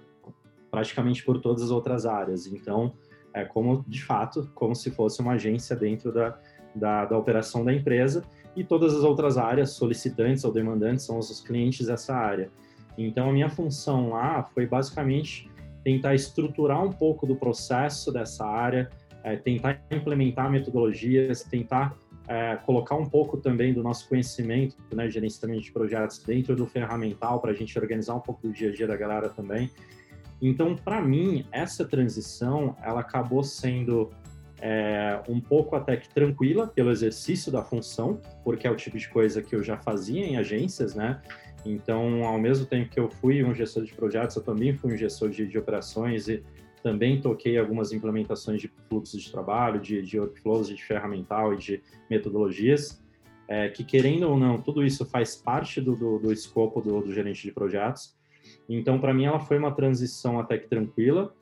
praticamente 0.71 1.25
por 1.25 1.41
todas 1.41 1.63
as 1.63 1.71
outras 1.71 2.07
áreas. 2.07 2.47
Então, 2.47 2.95
é 3.37 3.45
como, 3.45 3.85
de 3.87 4.02
fato, 4.02 4.50
como 4.55 4.75
se 4.75 4.90
fosse 4.90 5.21
uma 5.21 5.33
agência 5.33 5.76
dentro 5.76 6.11
da, 6.11 6.38
da, 6.75 7.05
da 7.05 7.19
operação 7.19 7.62
da 7.62 7.73
empresa 7.73 8.25
e 8.57 8.64
todas 8.64 8.95
as 8.95 9.05
outras 9.05 9.37
áreas, 9.37 9.73
solicitantes 9.73 10.43
ou 10.43 10.50
demandantes, 10.50 11.05
são 11.05 11.19
os 11.19 11.40
clientes 11.43 11.87
dessa 11.87 12.14
área. 12.14 12.50
Então, 12.97 13.28
a 13.28 13.33
minha 13.33 13.50
função 13.50 14.09
lá 14.09 14.43
foi 14.55 14.66
basicamente 14.66 15.50
tentar 15.85 16.14
estruturar 16.14 16.83
um 16.83 16.90
pouco 16.90 17.26
do 17.26 17.37
processo 17.37 18.11
dessa 18.11 18.47
área, 18.47 18.88
é, 19.23 19.37
tentar 19.37 19.83
implementar 19.90 20.50
metodologias, 20.50 21.43
tentar 21.43 21.95
é, 22.26 22.57
colocar 22.64 22.97
um 22.97 23.05
pouco 23.05 23.37
também 23.37 23.75
do 23.75 23.83
nosso 23.83 24.09
conhecimento, 24.09 24.76
né, 24.95 25.11
gerenciamento 25.11 25.61
de 25.61 25.73
projetos 25.73 26.19
dentro 26.21 26.57
do 26.57 26.66
ferramental 26.66 27.38
para 27.38 27.50
a 27.50 27.55
gente 27.55 27.78
organizar 27.78 28.14
um 28.14 28.21
pouco 28.21 28.49
do 28.49 28.52
dia 28.52 28.71
a 28.71 28.73
dia 28.73 28.87
da 28.87 28.97
galera 28.97 29.28
também. 29.28 29.71
Então, 30.40 30.76
para 30.76 31.00
mim, 31.00 31.47
essa 31.50 31.85
transição 31.85 32.76
ela 32.83 33.00
acabou 33.00 33.43
sendo 33.43 34.11
é, 34.61 35.21
um 35.28 35.40
pouco 35.40 35.76
até 35.76 35.97
que 35.97 36.09
tranquila 36.09 36.66
pelo 36.66 36.90
exercício 36.90 37.50
da 37.50 37.62
função, 37.62 38.21
porque 38.45 38.66
é 38.66 38.71
o 38.71 38.76
tipo 38.76 38.99
de 38.99 39.09
coisa 39.09 39.43
que 39.43 39.55
eu 39.55 39.62
já 39.62 39.76
fazia 39.76 40.25
em 40.25 40.37
agências, 40.37 40.95
né? 40.95 41.21
Então, 41.64 42.25
ao 42.25 42.38
mesmo 42.38 42.64
tempo 42.64 42.90
que 42.90 43.00
eu 43.00 43.11
fui 43.11 43.43
um 43.43 43.55
gestor 43.55 43.85
de 43.85 43.93
projetos, 43.93 44.37
eu 44.37 44.43
também 44.43 44.76
fui 44.76 44.95
um 44.95 44.97
gestor 44.97 45.28
de, 45.31 45.47
de 45.47 45.59
operações 45.59 46.28
e 46.28 46.43
também 46.83 47.21
toquei 47.21 47.59
algumas 47.59 47.93
implementações 47.93 48.61
de 48.61 48.71
fluxos 48.88 49.21
de 49.21 49.33
trabalho, 49.33 49.81
de, 49.81 50.00
de 50.02 50.21
workflows, 50.21 50.69
de 50.69 50.83
ferramental 50.83 51.52
e 51.52 51.57
de 51.57 51.83
metodologias, 52.09 53.02
é, 53.49 53.69
que 53.69 53.83
querendo 53.83 54.28
ou 54.28 54.38
não, 54.38 54.61
tudo 54.61 54.85
isso 54.85 55.05
faz 55.05 55.35
parte 55.35 55.81
do, 55.81 55.97
do, 55.97 56.19
do 56.19 56.33
escopo 56.33 56.81
do, 56.81 57.00
do, 57.00 57.12
gerente 57.12 57.43
de 57.43 57.52
projetos. 57.52 58.16
Então, 58.69 58.99
para 58.99 59.15
mim, 59.15 59.25
ela 59.25 59.39
foi 59.39 59.59
uma 59.59 59.73
transição 59.73 60.41
até 60.41 60.59
que 60.59 60.69
tranquila 60.69 61.33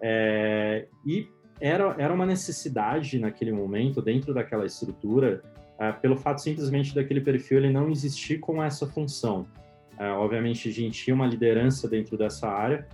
é, 0.00 0.86
e 1.04 1.28
era, 1.60 1.94
era 1.98 2.12
uma 2.12 2.24
necessidade 2.24 3.18
naquele 3.18 3.52
momento, 3.52 4.00
dentro 4.00 4.32
daquela 4.32 4.64
estrutura, 4.64 5.42
é, 5.78 5.92
pelo 5.92 6.16
fato 6.16 6.40
simplesmente 6.40 6.94
daquele 6.94 7.20
perfil 7.20 7.58
ele 7.58 7.70
não 7.70 7.90
existir 7.90 8.38
com 8.38 8.62
essa 8.62 8.86
função. 8.86 9.46
É, 9.98 10.10
obviamente, 10.12 10.68
a 10.68 10.72
gente 10.72 11.04
tinha 11.04 11.14
uma 11.14 11.26
liderança 11.26 11.86
dentro 11.86 12.16
dessa 12.16 12.48
área, 12.48 12.88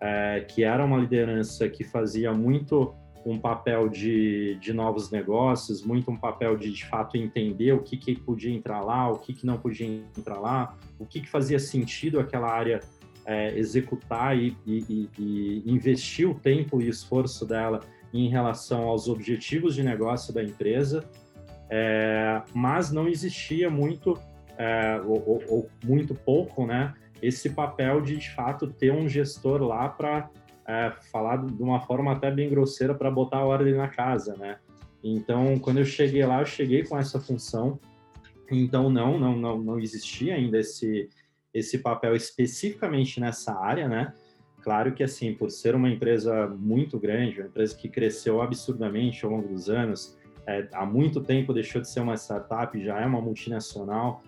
é, 0.00 0.40
que 0.40 0.64
era 0.64 0.84
uma 0.84 0.98
liderança 0.98 1.68
que 1.68 1.84
fazia 1.84 2.32
muito 2.32 2.94
um 3.24 3.38
papel 3.38 3.88
de, 3.88 4.56
de 4.60 4.72
novos 4.72 5.10
negócios, 5.10 5.84
muito 5.84 6.10
um 6.10 6.16
papel 6.16 6.56
de, 6.56 6.72
de 6.72 6.86
fato, 6.86 7.16
entender 7.16 7.72
o 7.72 7.82
que, 7.82 7.96
que 7.96 8.16
podia 8.16 8.52
entrar 8.52 8.80
lá, 8.80 9.10
o 9.10 9.18
que, 9.18 9.32
que 9.32 9.44
não 9.44 9.58
podia 9.58 9.86
entrar 9.86 10.38
lá, 10.38 10.76
o 10.98 11.04
que, 11.04 11.20
que 11.20 11.28
fazia 11.28 11.58
sentido 11.58 12.18
aquela 12.18 12.50
área 12.50 12.80
é, 13.28 13.54
executar 13.58 14.38
e, 14.38 14.56
e, 14.66 15.10
e, 15.18 15.62
investir 15.66 16.26
o 16.26 16.34
tempo 16.34 16.80
e 16.80 16.88
esforço 16.88 17.44
dela 17.44 17.80
em 18.12 18.30
relação 18.30 18.84
aos 18.84 19.06
objetivos 19.06 19.74
de 19.74 19.82
negócio 19.82 20.32
da 20.32 20.42
empresa, 20.42 21.04
é, 21.68 22.40
mas 22.54 22.90
não 22.90 23.06
existia 23.06 23.68
muito, 23.68 24.18
é, 24.56 24.98
ou, 25.04 25.22
ou, 25.28 25.42
ou 25.46 25.70
muito 25.84 26.14
pouco, 26.14 26.64
né, 26.64 26.94
esse 27.20 27.50
papel 27.50 28.00
de, 28.00 28.16
de 28.16 28.30
fato, 28.30 28.66
ter 28.66 28.90
um 28.90 29.06
gestor 29.06 29.62
lá 29.62 29.90
para 29.90 30.30
é, 30.66 30.90
falar 31.12 31.44
de 31.44 31.62
uma 31.62 31.80
forma 31.80 32.12
até 32.12 32.30
bem 32.30 32.48
grosseira 32.48 32.94
para 32.94 33.10
botar 33.10 33.38
a 33.38 33.44
ordem 33.44 33.74
na 33.74 33.88
casa, 33.88 34.36
né? 34.36 34.56
Então, 35.04 35.58
quando 35.58 35.78
eu 35.78 35.84
cheguei 35.84 36.24
lá, 36.24 36.40
eu 36.40 36.46
cheguei 36.46 36.82
com 36.82 36.98
essa 36.98 37.20
função. 37.20 37.78
Então, 38.50 38.90
não, 38.90 39.18
não, 39.18 39.36
não, 39.36 39.58
não 39.58 39.78
existia 39.78 40.34
ainda 40.34 40.58
esse, 40.58 41.08
esse 41.58 41.78
papel 41.78 42.14
especificamente 42.14 43.20
nessa 43.20 43.58
área, 43.58 43.88
né? 43.88 44.12
Claro 44.62 44.92
que, 44.92 45.02
assim, 45.02 45.34
por 45.34 45.50
ser 45.50 45.74
uma 45.74 45.88
empresa 45.88 46.48
muito 46.48 46.98
grande, 46.98 47.40
uma 47.40 47.48
empresa 47.48 47.76
que 47.76 47.88
cresceu 47.88 48.42
absurdamente 48.42 49.24
ao 49.24 49.30
longo 49.30 49.48
dos 49.48 49.68
anos, 49.68 50.18
é, 50.46 50.66
há 50.72 50.84
muito 50.84 51.20
tempo 51.20 51.52
deixou 51.52 51.80
de 51.80 51.88
ser 51.88 52.00
uma 52.00 52.16
startup, 52.16 52.78
já 52.82 53.00
é 53.00 53.06
uma 53.06 53.20
multinacional, 53.20 54.22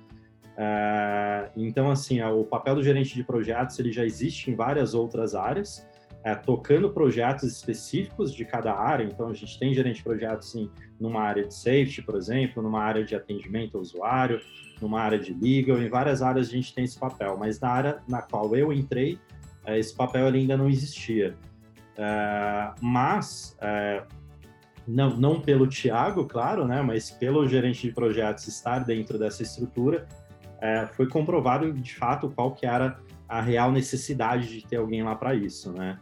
é, 0.63 1.51
então, 1.57 1.91
assim, 1.91 2.21
o 2.23 2.45
papel 2.45 2.75
do 2.75 2.83
gerente 2.83 3.15
de 3.15 3.25
projetos 3.25 3.79
ele 3.79 3.91
já 3.91 4.05
existe 4.05 4.51
em 4.51 4.55
várias 4.55 4.93
outras 4.93 5.35
áreas, 5.35 5.89
é, 6.23 6.35
tocando 6.35 6.91
projetos 6.91 7.45
específicos 7.45 8.35
de 8.35 8.45
cada 8.45 8.75
área. 8.75 9.05
Então, 9.05 9.29
a 9.29 9.35
gente 9.35 9.59
tem 9.59 9.73
gerente 9.73 9.97
de 9.97 10.03
projetos 10.03 10.55
em 10.55 10.71
numa 10.99 11.23
área 11.23 11.47
de 11.47 11.55
safety, 11.55 12.03
por 12.03 12.15
exemplo, 12.15 12.63
numa 12.63 12.83
área 12.83 13.05
de 13.05 13.15
atendimento 13.15 13.77
ao 13.77 13.83
usuário, 13.83 14.41
numa 14.81 15.01
área 15.01 15.19
de 15.19 15.33
legal, 15.33 15.81
em 15.81 15.89
várias 15.89 16.21
áreas 16.21 16.49
a 16.49 16.51
gente 16.51 16.75
tem 16.75 16.85
esse 16.85 16.99
papel. 16.99 17.37
Mas 17.39 17.59
na 17.59 17.69
área 17.69 18.03
na 18.07 18.21
qual 18.21 18.55
eu 18.55 18.73
entrei, 18.73 19.19
é, 19.65 19.79
esse 19.79 19.95
papel 19.95 20.27
ainda 20.27 20.57
não 20.57 20.69
existia. 20.69 21.35
É, 21.97 22.73
mas 22.81 23.57
é, 23.61 24.03
não, 24.87 25.17
não 25.17 25.41
pelo 25.41 25.67
Tiago, 25.67 26.27
claro, 26.27 26.67
né, 26.67 26.83
mas 26.83 27.11
pelo 27.11 27.47
gerente 27.49 27.89
de 27.89 27.95
projetos 27.95 28.47
estar 28.47 28.81
dentro 28.81 29.19
dessa 29.19 29.43
estrutura, 29.43 30.07
é, 30.61 30.87
foi 30.87 31.09
comprovado 31.09 31.73
de 31.73 31.95
fato 31.95 32.31
qual 32.31 32.53
que 32.53 32.67
era 32.67 32.99
a 33.29 33.41
real 33.41 33.71
necessidade 33.71 34.49
de 34.49 34.67
ter 34.67 34.77
alguém 34.77 35.03
lá 35.03 35.15
para 35.15 35.35
isso, 35.35 35.73
né? 35.73 35.99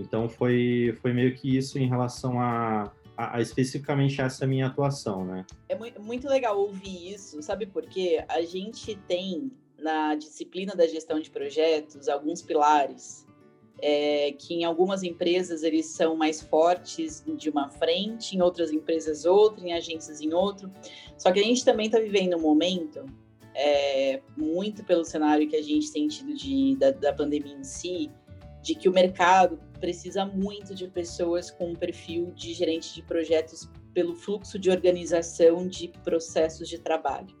Então 0.00 0.28
foi, 0.28 0.96
foi 1.00 1.12
meio 1.12 1.34
que 1.34 1.56
isso 1.56 1.78
em 1.78 1.88
relação 1.88 2.40
a, 2.40 2.92
a, 3.16 3.36
a, 3.36 3.40
especificamente 3.40 4.20
essa 4.20 4.46
minha 4.46 4.66
atuação, 4.66 5.24
né? 5.24 5.44
É 5.68 5.76
muito 5.98 6.28
legal 6.28 6.58
ouvir 6.58 7.12
isso, 7.12 7.42
sabe 7.42 7.66
por 7.66 7.84
quê? 7.86 8.24
A 8.28 8.42
gente 8.42 8.96
tem 9.06 9.50
na 9.78 10.14
disciplina 10.14 10.74
da 10.74 10.86
gestão 10.86 11.20
de 11.20 11.30
projetos 11.30 12.08
alguns 12.08 12.40
pilares 12.40 13.26
é, 13.82 14.32
que 14.38 14.54
em 14.54 14.64
algumas 14.64 15.02
empresas 15.02 15.64
eles 15.64 15.86
são 15.86 16.16
mais 16.16 16.40
fortes 16.40 17.24
de 17.36 17.50
uma 17.50 17.68
frente, 17.68 18.36
em 18.36 18.40
outras 18.40 18.70
empresas 18.70 19.24
outra, 19.24 19.66
em 19.66 19.72
agências 19.72 20.20
em 20.20 20.32
outro. 20.32 20.70
Só 21.18 21.32
que 21.32 21.40
a 21.40 21.42
gente 21.42 21.64
também 21.64 21.86
está 21.86 21.98
vivendo 21.98 22.36
um 22.36 22.40
momento 22.40 23.04
é, 23.54 24.22
muito 24.36 24.84
pelo 24.84 25.04
cenário 25.04 25.48
que 25.48 25.56
a 25.56 25.62
gente 25.62 25.92
tem 25.92 26.06
tido 26.06 26.32
de, 26.32 26.76
da, 26.76 26.92
da 26.92 27.12
pandemia 27.12 27.56
em 27.56 27.64
si, 27.64 28.08
de 28.62 28.74
que 28.74 28.88
o 28.88 28.92
mercado 28.92 29.58
precisa 29.80 30.24
muito 30.24 30.74
de 30.74 30.86
pessoas 30.86 31.50
com 31.50 31.70
um 31.70 31.74
perfil 31.74 32.32
de 32.36 32.54
gerente 32.54 32.94
de 32.94 33.02
projetos 33.02 33.68
pelo 33.92 34.14
fluxo 34.14 34.58
de 34.58 34.70
organização 34.70 35.66
de 35.66 35.88
processos 36.04 36.68
de 36.68 36.78
trabalho. 36.78 37.34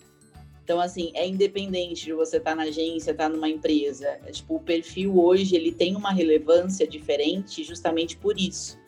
Então, 0.64 0.80
assim, 0.80 1.10
é 1.14 1.26
independente 1.26 2.04
de 2.04 2.12
você 2.12 2.36
estar 2.36 2.50
tá 2.50 2.56
na 2.56 2.64
agência, 2.64 3.10
estar 3.10 3.24
tá 3.24 3.28
numa 3.28 3.48
empresa. 3.48 4.06
É, 4.24 4.30
tipo, 4.30 4.56
o 4.56 4.60
perfil 4.60 5.18
hoje, 5.18 5.56
ele 5.56 5.72
tem 5.72 5.96
uma 5.96 6.12
relevância 6.12 6.86
diferente 6.86 7.64
justamente 7.64 8.16
por 8.16 8.38
isso. 8.38 8.78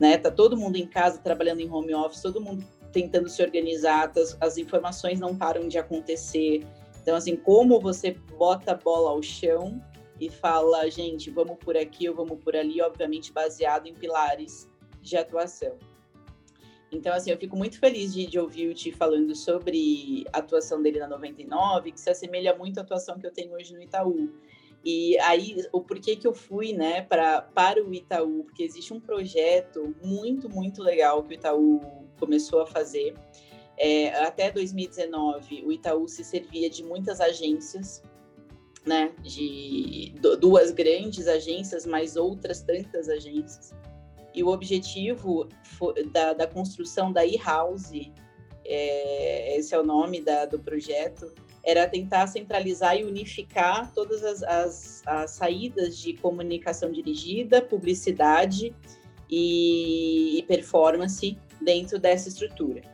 né? 0.00 0.16
Tá 0.16 0.30
todo 0.30 0.56
mundo 0.56 0.76
em 0.76 0.86
casa 0.86 1.18
trabalhando 1.18 1.60
em 1.60 1.70
home 1.70 1.94
office, 1.94 2.22
todo 2.22 2.40
mundo 2.40 2.64
tentando 2.92 3.28
se 3.28 3.42
organizar, 3.42 4.12
as, 4.16 4.36
as 4.40 4.58
informações 4.58 5.18
não 5.18 5.36
param 5.36 5.68
de 5.68 5.78
acontecer. 5.78 6.64
Então, 7.00 7.16
assim, 7.16 7.36
como 7.36 7.80
você 7.80 8.16
bota 8.36 8.72
a 8.72 8.74
bola 8.74 9.10
ao 9.10 9.22
chão 9.22 9.82
e 10.22 10.30
fala, 10.30 10.88
gente, 10.88 11.30
vamos 11.30 11.58
por 11.58 11.76
aqui 11.76 12.08
ou 12.08 12.14
vamos 12.14 12.38
por 12.38 12.54
ali, 12.54 12.80
obviamente 12.80 13.32
baseado 13.32 13.88
em 13.88 13.94
pilares 13.94 14.70
de 15.00 15.16
atuação. 15.16 15.76
Então, 16.92 17.12
assim, 17.12 17.32
eu 17.32 17.36
fico 17.36 17.56
muito 17.56 17.76
feliz 17.80 18.14
de, 18.14 18.26
de 18.26 18.38
ouvir 18.38 18.68
o 18.68 18.74
Ti 18.74 18.92
falando 18.92 19.34
sobre 19.34 20.24
a 20.32 20.38
atuação 20.38 20.80
dele 20.80 21.00
na 21.00 21.08
99, 21.08 21.90
que 21.90 22.00
se 22.00 22.08
assemelha 22.08 22.54
muito 22.54 22.78
à 22.78 22.82
atuação 22.82 23.18
que 23.18 23.26
eu 23.26 23.32
tenho 23.32 23.52
hoje 23.52 23.74
no 23.74 23.82
Itaú. 23.82 24.30
E 24.84 25.18
aí, 25.18 25.56
o 25.72 25.80
porquê 25.80 26.14
que 26.14 26.26
eu 26.26 26.34
fui, 26.34 26.72
né, 26.72 27.02
pra, 27.02 27.42
para 27.42 27.82
o 27.82 27.92
Itaú? 27.92 28.44
Porque 28.44 28.62
existe 28.62 28.94
um 28.94 29.00
projeto 29.00 29.92
muito, 30.04 30.48
muito 30.48 30.84
legal 30.84 31.24
que 31.24 31.30
o 31.30 31.34
Itaú 31.34 31.80
começou 32.16 32.60
a 32.60 32.66
fazer. 32.66 33.16
É, 33.76 34.10
até 34.22 34.52
2019, 34.52 35.64
o 35.64 35.72
Itaú 35.72 36.06
se 36.06 36.22
servia 36.22 36.70
de 36.70 36.84
muitas 36.84 37.20
agências, 37.20 38.02
né, 38.84 39.12
de 39.22 40.14
duas 40.40 40.70
grandes 40.70 41.28
agências, 41.28 41.86
mais 41.86 42.16
outras 42.16 42.62
tantas 42.62 43.08
agências. 43.08 43.72
E 44.34 44.42
o 44.42 44.48
objetivo 44.48 45.48
da, 46.10 46.32
da 46.32 46.46
construção 46.46 47.12
da 47.12 47.24
e-house, 47.24 48.10
é, 48.64 49.56
esse 49.56 49.74
é 49.74 49.78
o 49.78 49.84
nome 49.84 50.20
da, 50.20 50.46
do 50.46 50.58
projeto, 50.58 51.32
era 51.64 51.86
tentar 51.86 52.26
centralizar 52.26 52.96
e 52.96 53.04
unificar 53.04 53.92
todas 53.94 54.24
as, 54.24 54.42
as, 54.42 55.02
as 55.06 55.30
saídas 55.32 55.96
de 55.98 56.14
comunicação 56.14 56.90
dirigida, 56.90 57.62
publicidade 57.62 58.74
e, 59.30 60.38
e 60.38 60.42
performance 60.42 61.38
dentro 61.60 61.98
dessa 62.00 62.28
estrutura. 62.28 62.91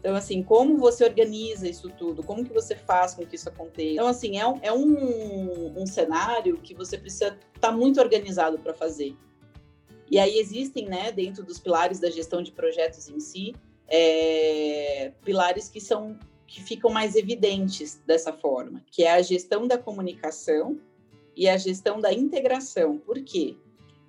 Então, 0.00 0.16
assim, 0.16 0.42
como 0.42 0.78
você 0.78 1.04
organiza 1.04 1.68
isso 1.68 1.90
tudo? 1.90 2.22
Como 2.22 2.42
que 2.42 2.52
você 2.52 2.74
faz 2.74 3.14
com 3.14 3.24
que 3.24 3.36
isso 3.36 3.50
aconteça? 3.50 3.92
Então, 3.92 4.08
assim, 4.08 4.38
é 4.38 4.46
um, 4.46 4.58
é 4.62 4.72
um, 4.72 5.78
um 5.78 5.86
cenário 5.86 6.58
que 6.58 6.74
você 6.74 6.96
precisa 6.96 7.38
estar 7.54 7.68
tá 7.68 7.72
muito 7.72 8.00
organizado 8.00 8.58
para 8.58 8.72
fazer. 8.72 9.14
E 10.10 10.18
aí 10.18 10.38
existem, 10.38 10.86
né, 10.86 11.12
dentro 11.12 11.44
dos 11.44 11.58
pilares 11.58 12.00
da 12.00 12.10
gestão 12.10 12.42
de 12.42 12.50
projetos 12.50 13.08
em 13.10 13.20
si, 13.20 13.54
é, 13.86 15.12
pilares 15.22 15.68
que 15.68 15.80
são 15.80 16.18
que 16.46 16.60
ficam 16.60 16.90
mais 16.90 17.14
evidentes 17.14 18.02
dessa 18.04 18.32
forma, 18.32 18.82
que 18.90 19.04
é 19.04 19.12
a 19.12 19.22
gestão 19.22 19.68
da 19.68 19.78
comunicação 19.78 20.80
e 21.36 21.48
a 21.48 21.56
gestão 21.56 22.00
da 22.00 22.12
integração. 22.12 22.98
Por 22.98 23.22
quê? 23.22 23.56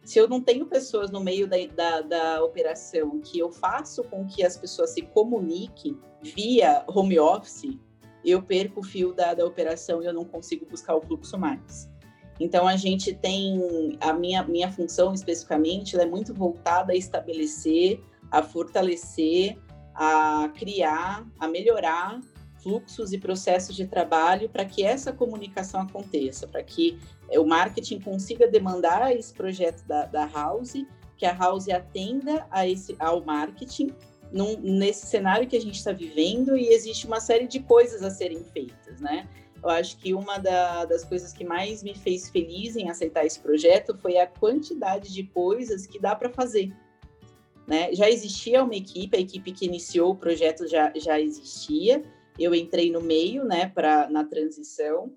Se 0.04 0.18
eu 0.18 0.28
não 0.28 0.42
tenho 0.42 0.66
pessoas 0.66 1.12
no 1.12 1.24
meio 1.24 1.48
da, 1.48 1.58
da, 1.76 2.02
da 2.02 2.44
operação 2.44 3.20
que 3.20 3.38
eu 3.38 3.52
faço 3.52 4.04
com 4.06 4.26
que 4.26 4.44
as 4.44 4.58
pessoas 4.58 4.92
se 4.92 5.02
comuniquem 5.02 5.98
via 6.22 6.84
home 6.88 7.20
office, 7.20 7.78
eu 8.26 8.42
perco 8.42 8.80
o 8.80 8.84
fio 8.84 9.14
da, 9.14 9.34
da 9.34 9.46
operação 9.46 10.02
e 10.02 10.06
eu 10.06 10.14
não 10.14 10.26
consigo 10.26 10.66
buscar 10.66 10.96
o 10.96 11.02
fluxo 11.02 11.38
mais. 11.38 11.90
Então 12.40 12.68
a 12.68 12.76
gente 12.76 13.14
tem 13.14 13.98
a 14.00 14.14
minha 14.14 14.44
minha 14.44 14.72
função 14.72 15.14
especificamente, 15.14 15.96
ela 15.96 16.04
é 16.04 16.08
muito 16.08 16.34
voltada 16.34 16.94
a 16.94 16.96
estabelecer, 16.96 18.02
a 18.32 18.42
fortalecer, 18.42 19.58
a 19.94 20.50
criar, 20.56 21.28
a 21.40 21.48
melhorar 21.48 22.20
fluxos 22.62 23.12
e 23.12 23.18
processos 23.18 23.76
de 23.76 23.86
trabalho 23.86 24.50
para 24.50 24.66
que 24.66 24.84
essa 24.84 25.12
comunicação 25.12 25.82
aconteça, 25.82 26.48
para 26.48 26.64
que 26.64 27.00
o 27.30 27.46
marketing 27.46 28.00
consiga 28.00 28.48
demandar 28.48 29.16
esse 29.16 29.34
projeto 29.34 29.84
da, 29.86 30.06
da 30.06 30.26
House, 30.26 30.74
que 31.18 31.26
a 31.26 31.34
House 31.34 31.70
atenda 31.70 32.46
a 32.50 32.68
esse, 32.68 32.96
ao 33.00 33.24
marketing 33.24 33.94
num, 34.32 34.58
nesse 34.60 35.06
cenário 35.08 35.48
que 35.48 35.56
a 35.56 35.62
gente 35.62 35.76
está 35.76 35.92
vivendo 35.92 36.58
e 36.58 36.70
existe 36.70 37.06
uma 37.06 37.20
série 37.20 37.48
de 37.48 37.60
coisas 37.60 38.02
a 38.02 38.10
serem 38.10 38.44
feitas, 38.44 39.02
né? 39.02 39.28
Eu 39.64 39.70
acho 39.70 39.98
que 39.98 40.14
uma 40.14 40.40
da, 40.40 40.86
das 40.86 41.04
coisas 41.04 41.32
que 41.32 41.44
mais 41.44 41.84
me 41.84 41.94
fez 41.94 42.30
feliz 42.30 42.76
em 42.76 42.90
aceitar 42.90 43.26
esse 43.26 43.40
projeto 43.40 43.96
foi 43.96 44.18
a 44.18 44.26
quantidade 44.26 45.14
de 45.14 45.24
coisas 45.24 45.86
que 45.86 46.00
dá 46.00 46.16
para 46.16 46.30
fazer. 46.30 46.74
Né? 47.68 47.94
Já 47.94 48.10
existia 48.10 48.64
uma 48.64 48.76
equipe, 48.76 49.16
a 49.16 49.20
equipe 49.20 49.52
que 49.52 49.66
iniciou 49.66 50.12
o 50.12 50.16
projeto 50.16 50.68
já, 50.68 50.92
já 50.96 51.20
existia. 51.20 52.04
Eu 52.40 52.56
entrei 52.56 52.92
no 52.92 53.02
meio, 53.02 53.44
né, 53.46 53.68
para 53.68 54.10
na 54.10 54.24
transição. 54.24 55.12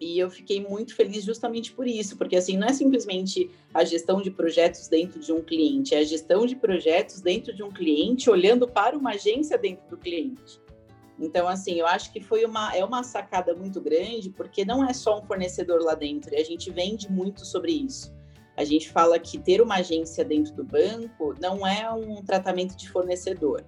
E 0.00 0.18
eu 0.18 0.28
fiquei 0.28 0.60
muito 0.60 0.96
feliz 0.96 1.24
justamente 1.24 1.72
por 1.72 1.86
isso, 1.86 2.16
porque 2.16 2.34
assim 2.34 2.56
não 2.56 2.66
é 2.66 2.72
simplesmente 2.72 3.48
a 3.72 3.84
gestão 3.84 4.20
de 4.20 4.32
projetos 4.32 4.88
dentro 4.88 5.20
de 5.20 5.32
um 5.32 5.40
cliente, 5.40 5.94
é 5.94 5.98
a 5.98 6.04
gestão 6.04 6.44
de 6.44 6.56
projetos 6.56 7.20
dentro 7.20 7.54
de 7.54 7.62
um 7.62 7.70
cliente 7.70 8.28
olhando 8.28 8.66
para 8.66 8.98
uma 8.98 9.10
agência 9.10 9.56
dentro 9.56 9.88
do 9.88 9.96
cliente. 9.96 10.60
Então, 11.20 11.46
assim, 11.46 11.78
eu 11.78 11.86
acho 11.86 12.12
que 12.12 12.20
foi 12.20 12.44
uma, 12.44 12.74
é 12.74 12.84
uma 12.84 13.04
sacada 13.04 13.54
muito 13.54 13.80
grande, 13.80 14.28
porque 14.30 14.64
não 14.64 14.84
é 14.84 14.92
só 14.92 15.20
um 15.20 15.22
fornecedor 15.22 15.80
lá 15.80 15.94
dentro, 15.94 16.34
e 16.34 16.36
a 16.36 16.44
gente 16.44 16.68
vende 16.68 17.08
muito 17.08 17.46
sobre 17.46 17.70
isso. 17.70 18.12
A 18.56 18.64
gente 18.64 18.90
fala 18.90 19.18
que 19.20 19.38
ter 19.38 19.62
uma 19.62 19.76
agência 19.76 20.24
dentro 20.24 20.52
do 20.54 20.64
banco 20.64 21.34
não 21.40 21.66
é 21.66 21.90
um 21.92 22.22
tratamento 22.22 22.76
de 22.76 22.90
fornecedor. 22.90 23.64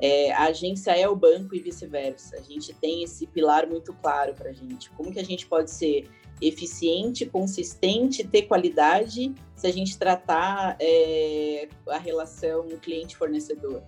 É, 0.00 0.32
a 0.32 0.44
agência 0.44 0.92
é 0.92 1.06
o 1.08 1.14
banco 1.14 1.54
e 1.54 1.60
vice-versa. 1.60 2.36
A 2.36 2.40
gente 2.40 2.72
tem 2.74 3.02
esse 3.02 3.26
pilar 3.26 3.66
muito 3.66 3.92
claro 3.94 4.34
para 4.34 4.50
a 4.50 4.52
gente. 4.52 4.90
Como 4.90 5.12
que 5.12 5.18
a 5.18 5.24
gente 5.24 5.46
pode 5.46 5.70
ser 5.70 6.08
eficiente, 6.40 7.26
consistente, 7.26 8.26
ter 8.26 8.42
qualidade 8.42 9.34
se 9.54 9.66
a 9.66 9.72
gente 9.72 9.98
tratar 9.98 10.76
é, 10.80 11.68
a 11.88 11.98
relação 11.98 12.66
cliente-fornecedor? 12.80 13.82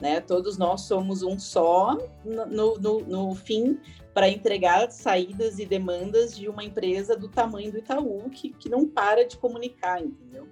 Né? 0.00 0.20
Todos 0.20 0.58
nós 0.58 0.80
somos 0.80 1.22
um 1.22 1.38
só 1.38 1.96
no, 2.24 2.76
no, 2.76 3.00
no 3.00 3.34
fim 3.36 3.78
para 4.12 4.28
entregar 4.28 4.90
saídas 4.90 5.60
e 5.60 5.64
demandas 5.64 6.36
de 6.36 6.48
uma 6.48 6.64
empresa 6.64 7.16
do 7.16 7.28
tamanho 7.28 7.70
do 7.70 7.78
Itaú 7.78 8.28
que, 8.28 8.50
que 8.50 8.68
não 8.68 8.84
para 8.88 9.24
de 9.24 9.36
comunicar, 9.36 10.02
entendeu? 10.02 10.48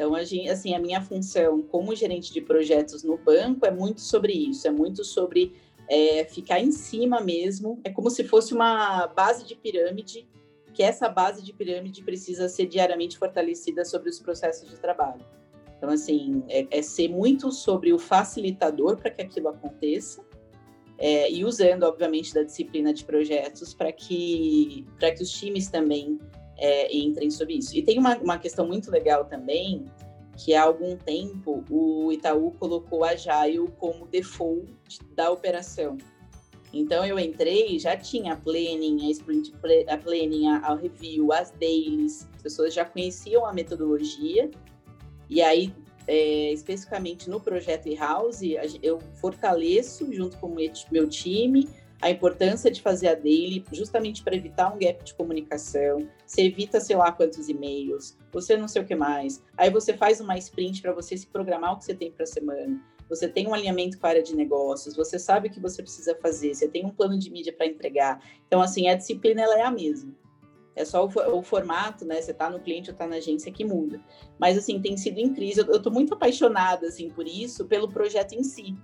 Então, 0.00 0.14
a 0.14 0.24
gente, 0.24 0.48
assim, 0.48 0.74
a 0.74 0.78
minha 0.78 1.02
função 1.02 1.60
como 1.60 1.94
gerente 1.94 2.32
de 2.32 2.40
projetos 2.40 3.04
no 3.04 3.18
banco 3.18 3.66
é 3.66 3.70
muito 3.70 4.00
sobre 4.00 4.32
isso, 4.32 4.66
é 4.66 4.70
muito 4.70 5.04
sobre 5.04 5.52
é, 5.90 6.24
ficar 6.24 6.58
em 6.58 6.72
cima 6.72 7.20
mesmo, 7.20 7.78
é 7.84 7.90
como 7.90 8.08
se 8.08 8.24
fosse 8.24 8.54
uma 8.54 9.08
base 9.08 9.44
de 9.44 9.54
pirâmide, 9.54 10.26
que 10.72 10.82
essa 10.82 11.06
base 11.06 11.42
de 11.42 11.52
pirâmide 11.52 12.02
precisa 12.02 12.48
ser 12.48 12.64
diariamente 12.64 13.18
fortalecida 13.18 13.84
sobre 13.84 14.08
os 14.08 14.18
processos 14.18 14.70
de 14.70 14.78
trabalho. 14.78 15.20
Então, 15.76 15.90
assim, 15.90 16.42
é, 16.48 16.66
é 16.70 16.80
ser 16.80 17.08
muito 17.08 17.52
sobre 17.52 17.92
o 17.92 17.98
facilitador 17.98 18.96
para 18.96 19.10
que 19.10 19.20
aquilo 19.20 19.48
aconteça, 19.48 20.24
é, 20.96 21.30
e 21.30 21.44
usando, 21.44 21.82
obviamente, 21.82 22.32
da 22.32 22.42
disciplina 22.42 22.94
de 22.94 23.04
projetos 23.04 23.74
para 23.74 23.92
que, 23.92 24.86
que 24.98 25.22
os 25.22 25.30
times 25.30 25.68
também 25.68 26.18
é, 26.60 26.94
entrem 26.94 27.30
sobre 27.30 27.54
isso. 27.54 27.76
E 27.76 27.82
tem 27.82 27.98
uma, 27.98 28.16
uma 28.18 28.38
questão 28.38 28.66
muito 28.66 28.90
legal 28.90 29.24
também, 29.24 29.86
que 30.36 30.54
há 30.54 30.62
algum 30.62 30.96
tempo 30.96 31.64
o 31.68 32.12
Itaú 32.12 32.52
colocou 32.52 33.02
a 33.02 33.10
Agile 33.10 33.68
como 33.78 34.06
default 34.06 34.70
da 35.14 35.30
operação. 35.30 35.98
Então 36.72 37.04
eu 37.04 37.18
entrei, 37.18 37.78
já 37.78 37.96
tinha 37.96 38.34
a 38.34 38.36
planning, 38.36 39.06
a 39.06 39.10
sprint 39.10 39.52
a 39.88 39.98
planning, 39.98 40.46
a, 40.46 40.74
review, 40.74 41.32
as 41.32 41.50
dailies, 41.50 42.28
as 42.36 42.42
pessoas 42.42 42.72
já 42.72 42.84
conheciam 42.84 43.44
a 43.44 43.52
metodologia 43.52 44.48
e 45.28 45.42
aí, 45.42 45.72
é, 46.06 46.52
especificamente 46.52 47.30
no 47.30 47.40
projeto 47.40 47.88
e-house, 47.88 48.40
eu 48.82 48.98
fortaleço, 49.20 50.12
junto 50.12 50.36
com 50.38 50.48
o 50.48 50.56
meu 50.90 51.08
time, 51.08 51.68
a 52.00 52.10
importância 52.10 52.70
de 52.70 52.80
fazer 52.80 53.08
a 53.08 53.14
daily, 53.14 53.64
justamente 53.72 54.22
para 54.22 54.34
evitar 54.34 54.72
um 54.72 54.78
gap 54.78 55.04
de 55.04 55.14
comunicação. 55.14 56.08
Você 56.26 56.42
evita, 56.42 56.80
sei 56.80 56.96
lá, 56.96 57.12
quantos 57.12 57.48
e-mails, 57.48 58.16
você 58.32 58.56
não 58.56 58.68
sei 58.68 58.82
o 58.82 58.86
que 58.86 58.94
mais. 58.94 59.42
Aí 59.56 59.70
você 59.70 59.92
faz 59.92 60.20
uma 60.20 60.38
sprint 60.38 60.80
para 60.80 60.92
você 60.92 61.16
se 61.16 61.26
programar 61.26 61.74
o 61.74 61.78
que 61.78 61.84
você 61.84 61.94
tem 61.94 62.10
para 62.10 62.24
a 62.24 62.26
semana. 62.26 62.80
Você 63.08 63.28
tem 63.28 63.48
um 63.48 63.52
alinhamento 63.52 63.98
com 63.98 64.06
a 64.06 64.10
área 64.10 64.22
de 64.22 64.36
negócios, 64.36 64.94
você 64.94 65.18
sabe 65.18 65.48
o 65.48 65.50
que 65.50 65.60
você 65.60 65.82
precisa 65.82 66.14
fazer, 66.22 66.54
você 66.54 66.68
tem 66.68 66.86
um 66.86 66.90
plano 66.90 67.18
de 67.18 67.28
mídia 67.28 67.52
para 67.52 67.66
entregar. 67.66 68.22
Então, 68.46 68.62
assim, 68.62 68.88
a 68.88 68.94
disciplina 68.94 69.42
ela 69.42 69.58
é 69.58 69.62
a 69.62 69.70
mesma. 69.70 70.14
É 70.76 70.84
só 70.84 71.04
o, 71.04 71.38
o 71.38 71.42
formato, 71.42 72.04
né? 72.04 72.22
Você 72.22 72.30
está 72.30 72.48
no 72.48 72.60
cliente 72.60 72.88
ou 72.88 72.92
está 72.92 73.06
na 73.06 73.16
agência 73.16 73.52
que 73.52 73.64
muda. 73.64 74.00
Mas, 74.38 74.56
assim, 74.56 74.80
tem 74.80 74.96
sido 74.96 75.18
incrível. 75.18 75.66
Eu 75.66 75.76
estou 75.76 75.92
muito 75.92 76.14
apaixonada, 76.14 76.86
assim, 76.86 77.10
por 77.10 77.26
isso, 77.26 77.66
pelo 77.66 77.88
projeto 77.88 78.32
em 78.32 78.44
si. 78.44 78.76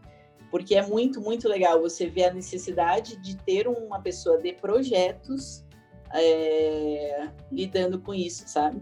Porque 0.51 0.75
é 0.75 0.87
muito, 0.87 1.21
muito 1.21 1.49
legal 1.49 1.81
você 1.81 2.07
ver 2.07 2.25
a 2.25 2.33
necessidade 2.33 3.17
de 3.17 3.37
ter 3.37 3.67
uma 3.67 4.01
pessoa 4.01 4.39
de 4.39 4.53
projetos 4.53 5.65
é, 6.15 7.29
lidando 7.51 7.99
com 7.99 8.15
isso, 8.15 8.45
sabe? 8.47 8.81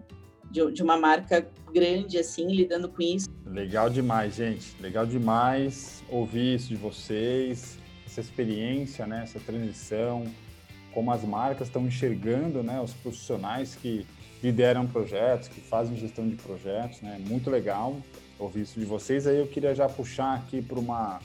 De, 0.51 0.71
de 0.73 0.83
uma 0.83 0.97
marca 0.97 1.49
grande, 1.73 2.19
assim, 2.19 2.47
lidando 2.53 2.89
com 2.89 3.03
isso. 3.03 3.29
Legal 3.47 3.91
demais, 3.91 4.35
gente. 4.35 4.77
Legal 4.81 5.07
demais 5.07 6.05
ouvir 6.09 6.57
isso 6.57 6.69
de 6.69 6.77
vocês, 6.77 7.79
essa 8.07 8.21
experiência, 8.21 9.07
né? 9.07 9.23
Essa 9.25 9.41
transição 9.41 10.25
como 10.95 11.11
as 11.11 11.25
marcas 11.25 11.67
estão 11.67 11.85
enxergando 11.85 12.63
né, 12.63 12.81
os 12.81 12.95
profissionais 12.95 13.75
que 13.75 14.07
lideram 14.43 14.87
projetos, 14.87 15.49
que 15.49 15.61
fazem 15.61 15.97
gestão 15.97 16.27
de 16.29 16.37
projetos, 16.37 17.03
né? 17.03 17.21
Muito 17.27 17.51
legal. 17.51 17.97
ouvir 18.39 18.63
isso 18.63 18.79
de 18.79 18.87
vocês. 18.87 19.27
Aí 19.27 19.39
eu 19.39 19.47
queria 19.47 19.75
já 19.75 19.89
puxar 19.89 20.35
aqui 20.35 20.63
para 20.63 20.79
uma 20.79 21.21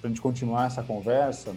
para 0.00 0.08
a 0.08 0.10
gente 0.10 0.20
continuar 0.20 0.66
essa 0.66 0.82
conversa, 0.82 1.54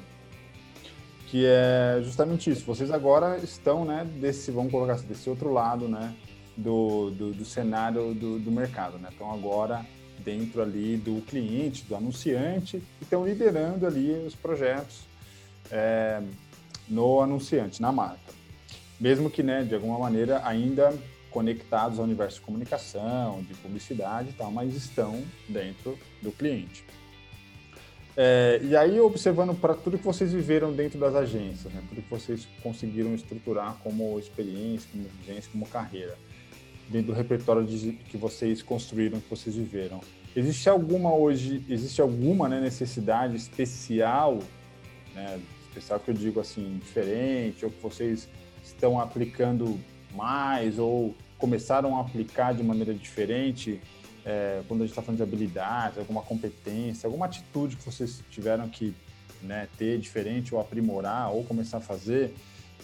que 1.28 1.46
é 1.46 2.02
justamente 2.04 2.52
isso. 2.52 2.66
Vocês 2.66 2.92
agora 2.92 3.38
estão, 3.38 3.86
né, 3.86 4.06
desse, 4.20 4.52
vamos 4.52 4.72
colocar 4.72 4.94
assim, 4.94 5.08
desse 5.08 5.30
outro 5.30 5.52
lado, 5.52 5.88
né, 5.88 6.14
do, 6.56 7.10
do, 7.12 7.34
do 7.34 7.46
cenário 7.46 8.14
do, 8.14 8.38
do 8.38 8.52
mercado, 8.52 8.98
né? 9.00 9.10
Então 9.12 9.32
agora 9.32 9.84
dentro 10.20 10.62
ali 10.62 10.98
do 10.98 11.22
cliente, 11.22 11.84
do 11.84 11.96
anunciante, 11.96 12.82
estão 13.02 13.26
liderando 13.26 13.86
ali 13.86 14.12
os 14.26 14.36
projetos 14.36 15.02
é, 15.72 16.22
no 16.88 17.22
anunciante, 17.22 17.82
na 17.82 17.92
marca. 17.92 18.34
Mesmo 19.00 19.30
que, 19.30 19.44
né, 19.44 19.64
de 19.64 19.76
alguma 19.76 20.00
maneira, 20.00 20.42
ainda 20.46 20.94
conectados 21.30 21.98
ao 21.98 22.06
universo 22.06 22.40
de 22.40 22.46
comunicação, 22.46 23.42
de 23.42 23.54
publicidade 23.56 24.30
e 24.30 24.34
tal, 24.34 24.52
mas 24.52 24.76
estão 24.76 25.22
dentro 25.50 25.98
do 26.22 26.32
cliente. 26.32 26.86
É, 28.16 28.60
e 28.64 28.76
aí, 28.76 29.00
observando 29.00 29.60
para 29.60 29.74
tudo 29.74 29.98
que 29.98 30.06
vocês 30.06 30.32
viveram 30.32 30.72
dentro 30.72 31.00
das 31.00 31.16
agências, 31.16 31.74
né, 31.74 31.82
tudo 31.90 32.02
que 32.02 32.10
vocês 32.10 32.48
conseguiram 32.62 33.16
estruturar 33.16 33.76
como 33.84 34.20
experiência, 34.20 34.88
como 34.92 35.06
agência, 35.24 35.50
como 35.52 35.66
carreira, 35.66 36.16
dentro 36.90 37.08
do 37.08 37.14
repertório 37.14 37.66
de, 37.66 37.94
que 37.94 38.16
vocês 38.16 38.62
construíram, 38.62 39.20
que 39.20 39.30
vocês 39.30 39.56
viveram, 39.56 40.00
existe 40.36 40.70
alguma 40.70 41.14
hoje, 41.14 41.64
existe 41.68 42.02
alguma 42.02 42.48
né, 42.48 42.60
necessidade 42.62 43.36
especial, 43.36 44.40
né, 45.16 45.40
especial 45.68 46.00
que 46.00 46.12
eu 46.12 46.16
digo 46.16 46.40
assim, 46.40 46.78
diferente, 46.80 47.66
ou 47.66 47.72
que 47.72 47.82
vocês 47.82 48.30
estão 48.64 49.00
aplicando 49.00 49.80
mais, 50.14 50.78
ou 50.78 51.16
começaram 51.40 51.98
a 51.98 52.02
aplicar 52.02 52.54
de 52.54 52.62
maneira 52.62 52.94
diferente 52.94 53.82
é, 54.26 54.62
quando 54.68 54.82
a 54.82 54.84
gente 54.86 54.92
está 54.92 55.02
falando 55.02 55.18
de 55.18 55.24
habilidades, 55.24 55.98
alguma 55.98 56.22
competência, 56.22 57.08
alguma 57.08 57.26
atitude 57.26 57.76
que 57.76 57.86
vocês 57.86 58.24
tiveram 58.30 58.70
que 58.70 58.96
né, 59.42 59.68
ter 59.78 60.00
diferente 60.00 60.56
ou 60.56 60.62
aprimorar 60.62 61.32
ou 61.32 61.44
começar 61.44 61.78
a 61.78 61.82
fazer 61.82 62.34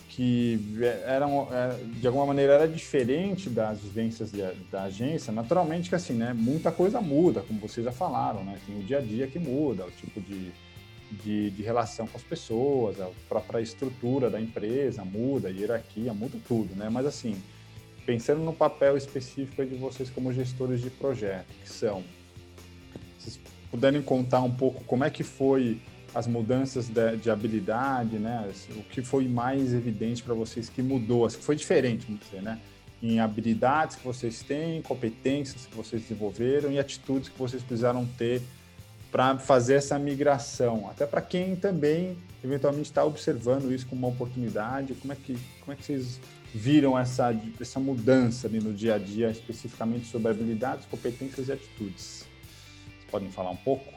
que 0.09 0.59
eram 1.05 1.47
é, 1.51 1.77
de 1.99 2.07
alguma 2.07 2.25
maneira 2.25 2.53
era 2.53 2.67
diferente 2.67 3.49
das 3.49 3.79
vivências 3.79 4.31
da 4.71 4.83
agência 4.83 5.31
naturalmente 5.31 5.87
que 5.87 5.95
assim 5.95 6.13
né 6.13 6.33
muita 6.33 6.71
coisa 6.71 6.99
muda 6.99 7.41
como 7.41 7.59
vocês 7.59 7.85
já 7.85 7.91
falaram 7.91 8.43
né 8.43 8.57
tem 8.65 8.77
o 8.79 8.83
dia 8.83 8.97
a 8.97 9.01
dia 9.01 9.27
que 9.27 9.37
muda 9.37 9.85
o 9.85 9.91
tipo 9.91 10.19
de, 10.19 10.51
de, 11.11 11.51
de 11.51 11.61
relação 11.61 12.07
com 12.07 12.17
as 12.17 12.23
pessoas 12.23 12.99
a 12.99 13.07
própria 13.29 13.61
estrutura 13.61 14.31
da 14.31 14.41
empresa 14.41 15.05
muda 15.05 15.47
a 15.47 15.51
hierarquia 15.51 16.11
muda 16.11 16.37
tudo 16.47 16.75
né 16.75 16.89
mas 16.89 17.05
assim 17.05 17.39
pensando 18.09 18.41
no 18.41 18.51
papel 18.51 18.97
específico 18.97 19.63
de 19.63 19.75
vocês 19.75 20.09
como 20.09 20.33
gestores 20.33 20.81
de 20.81 20.89
projeto, 20.89 21.45
que 21.61 21.69
são, 21.69 22.03
vocês 23.19 23.39
puderem 23.69 24.01
contar 24.01 24.41
um 24.41 24.49
pouco 24.49 24.83
como 24.85 25.03
é 25.03 25.11
que 25.11 25.21
foi 25.21 25.79
as 26.15 26.25
mudanças 26.25 26.89
de, 26.89 27.17
de 27.17 27.29
habilidade, 27.29 28.17
né? 28.17 28.51
O 28.71 28.81
que 28.81 29.03
foi 29.03 29.27
mais 29.27 29.75
evidente 29.75 30.23
para 30.23 30.33
vocês 30.33 30.69
que 30.69 30.81
mudou, 30.81 31.27
que 31.27 31.35
foi 31.35 31.55
diferente, 31.55 32.07
vamos 32.07 32.25
dizer, 32.25 32.41
né? 32.41 32.59
Em 32.99 33.19
habilidades 33.19 33.95
que 33.95 34.03
vocês 34.03 34.41
têm, 34.41 34.81
competências 34.81 35.67
que 35.67 35.77
vocês 35.77 36.01
desenvolveram 36.01 36.71
e 36.71 36.79
atitudes 36.79 37.29
que 37.29 37.37
vocês 37.37 37.61
precisaram 37.61 38.07
ter 38.17 38.41
para 39.11 39.37
fazer 39.37 39.75
essa 39.75 39.99
migração, 39.99 40.89
até 40.89 41.05
para 41.05 41.21
quem 41.21 41.55
também 41.55 42.17
eventualmente 42.43 42.89
está 42.89 43.05
observando 43.05 43.71
isso 43.71 43.85
como 43.85 44.07
uma 44.07 44.15
oportunidade, 44.15 44.95
como 44.95 45.13
é 45.13 45.15
que 45.15 45.37
como 45.61 45.73
é 45.73 45.75
que 45.75 45.83
vocês 45.83 46.19
viram 46.53 46.97
essa, 46.97 47.29
essa 47.59 47.79
mudança 47.79 48.47
ali 48.47 48.59
no 48.59 48.73
dia 48.73 48.95
a 48.95 48.97
dia, 48.97 49.29
especificamente 49.29 50.07
sobre 50.07 50.31
habilidades, 50.31 50.85
competências 50.85 51.47
e 51.47 51.51
atitudes? 51.51 52.25
Vocês 52.85 53.11
podem 53.11 53.31
falar 53.31 53.51
um 53.51 53.57
pouco? 53.57 53.93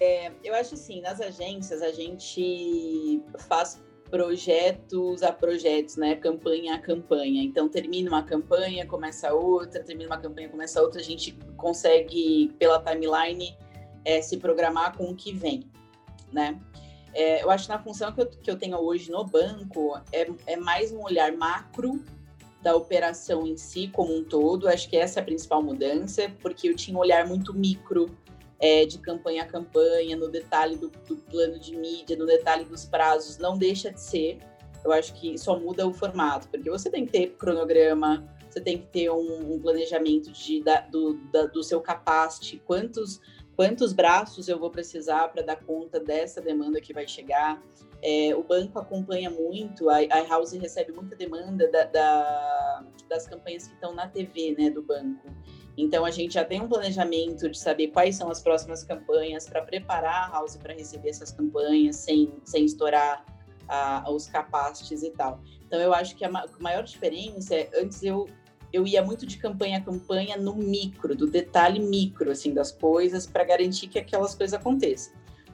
É, 0.00 0.30
eu 0.44 0.54
acho 0.54 0.74
assim, 0.74 1.00
nas 1.00 1.20
agências 1.20 1.80
a 1.80 1.90
gente 1.90 3.22
faz 3.48 3.82
projetos 4.10 5.22
a 5.22 5.32
projetos, 5.32 5.96
né? 5.96 6.16
Campanha 6.16 6.74
a 6.74 6.78
campanha. 6.78 7.42
Então 7.42 7.68
termina 7.68 8.10
uma 8.10 8.22
campanha, 8.22 8.86
começa 8.86 9.32
outra, 9.32 9.82
termina 9.82 10.10
uma 10.10 10.20
campanha, 10.20 10.48
começa 10.48 10.80
outra. 10.80 11.00
A 11.00 11.04
gente 11.04 11.32
consegue 11.56 12.52
pela 12.58 12.80
timeline 12.80 13.56
é, 14.04 14.20
se 14.20 14.36
programar 14.36 14.96
com 14.96 15.10
o 15.10 15.16
que 15.16 15.32
vem, 15.32 15.64
né? 16.32 16.60
É, 17.16 17.42
eu 17.42 17.50
acho 17.50 17.64
que 17.64 17.70
na 17.70 17.82
função 17.82 18.12
que 18.12 18.20
eu, 18.20 18.26
que 18.26 18.50
eu 18.50 18.58
tenho 18.58 18.76
hoje 18.76 19.10
no 19.10 19.24
banco 19.24 19.98
é, 20.12 20.30
é 20.46 20.54
mais 20.54 20.92
um 20.92 21.02
olhar 21.02 21.32
macro 21.32 22.04
da 22.60 22.76
operação 22.76 23.46
em 23.46 23.56
si 23.56 23.88
como 23.88 24.14
um 24.14 24.22
todo. 24.22 24.68
Acho 24.68 24.86
que 24.86 24.98
essa 24.98 25.18
é 25.18 25.22
a 25.22 25.24
principal 25.24 25.62
mudança, 25.62 26.30
porque 26.42 26.68
eu 26.68 26.76
tinha 26.76 26.94
um 26.94 27.00
olhar 27.00 27.26
muito 27.26 27.54
micro 27.54 28.14
é, 28.60 28.84
de 28.84 28.98
campanha 28.98 29.44
a 29.44 29.46
campanha, 29.46 30.14
no 30.14 30.28
detalhe 30.28 30.76
do, 30.76 30.90
do, 31.08 31.16
plano 31.16 31.58
de 31.58 31.74
mídia, 31.74 32.18
no 32.18 32.26
detalhe 32.26 32.66
dos 32.66 32.84
prazos. 32.84 33.38
Não 33.38 33.56
deixa 33.56 33.90
de 33.90 34.00
ser. 34.00 34.38
Eu 34.84 34.92
acho 34.92 35.14
que 35.14 35.38
só 35.38 35.58
muda 35.58 35.86
o 35.86 35.94
formato, 35.94 36.48
porque 36.48 36.68
você 36.68 36.90
tem 36.90 37.06
que 37.06 37.12
ter 37.12 37.28
cronograma, 37.38 38.28
você 38.50 38.60
tem 38.60 38.76
que 38.76 38.86
ter 38.88 39.10
um, 39.10 39.54
um 39.54 39.58
planejamento 39.58 40.30
de, 40.30 40.62
da, 40.62 40.82
do, 40.82 41.14
da, 41.32 41.46
do 41.46 41.64
seu 41.64 41.80
capacity, 41.80 42.58
quantos 42.58 43.22
quantos 43.56 43.94
braços 43.94 44.48
eu 44.48 44.58
vou 44.58 44.70
precisar 44.70 45.28
para 45.28 45.42
dar 45.42 45.56
conta 45.56 45.98
dessa 45.98 46.40
demanda 46.40 46.80
que 46.80 46.92
vai 46.92 47.08
chegar. 47.08 47.62
É, 48.02 48.36
o 48.36 48.44
banco 48.44 48.78
acompanha 48.78 49.30
muito, 49.30 49.88
a, 49.88 49.96
a 49.96 50.28
House 50.28 50.52
recebe 50.52 50.92
muita 50.92 51.16
demanda 51.16 51.68
da, 51.72 51.84
da, 51.84 52.84
das 53.08 53.26
campanhas 53.26 53.66
que 53.66 53.74
estão 53.74 53.94
na 53.94 54.06
TV 54.06 54.54
né, 54.56 54.68
do 54.68 54.82
banco. 54.82 55.26
Então 55.78 56.04
a 56.04 56.10
gente 56.10 56.34
já 56.34 56.44
tem 56.44 56.60
um 56.60 56.68
planejamento 56.68 57.48
de 57.48 57.58
saber 57.58 57.88
quais 57.88 58.16
são 58.16 58.30
as 58.30 58.40
próximas 58.40 58.84
campanhas 58.84 59.48
para 59.48 59.62
preparar 59.62 60.28
a 60.28 60.32
House 60.34 60.56
para 60.56 60.74
receber 60.74 61.08
essas 61.08 61.32
campanhas 61.32 61.96
sem, 61.96 62.34
sem 62.44 62.66
estourar 62.66 63.24
a, 63.66 64.10
os 64.10 64.26
capacities 64.26 65.02
e 65.02 65.10
tal. 65.10 65.40
Então 65.66 65.80
eu 65.80 65.94
acho 65.94 66.14
que 66.14 66.24
a 66.24 66.30
maior 66.60 66.84
diferença 66.84 67.54
é 67.54 67.70
antes 67.74 68.02
eu 68.02 68.28
eu 68.72 68.86
ia 68.86 69.02
muito 69.02 69.26
de 69.26 69.38
campanha 69.38 69.78
a 69.78 69.80
campanha 69.80 70.36
no 70.36 70.54
micro, 70.54 71.14
do 71.14 71.26
detalhe 71.26 71.80
micro, 71.80 72.30
assim, 72.30 72.52
das 72.52 72.72
coisas, 72.72 73.26
para 73.26 73.44
garantir 73.44 73.88
que 73.88 73.98
aquelas 73.98 74.34
coisas 74.34 74.58
aconteçam. 74.58 75.12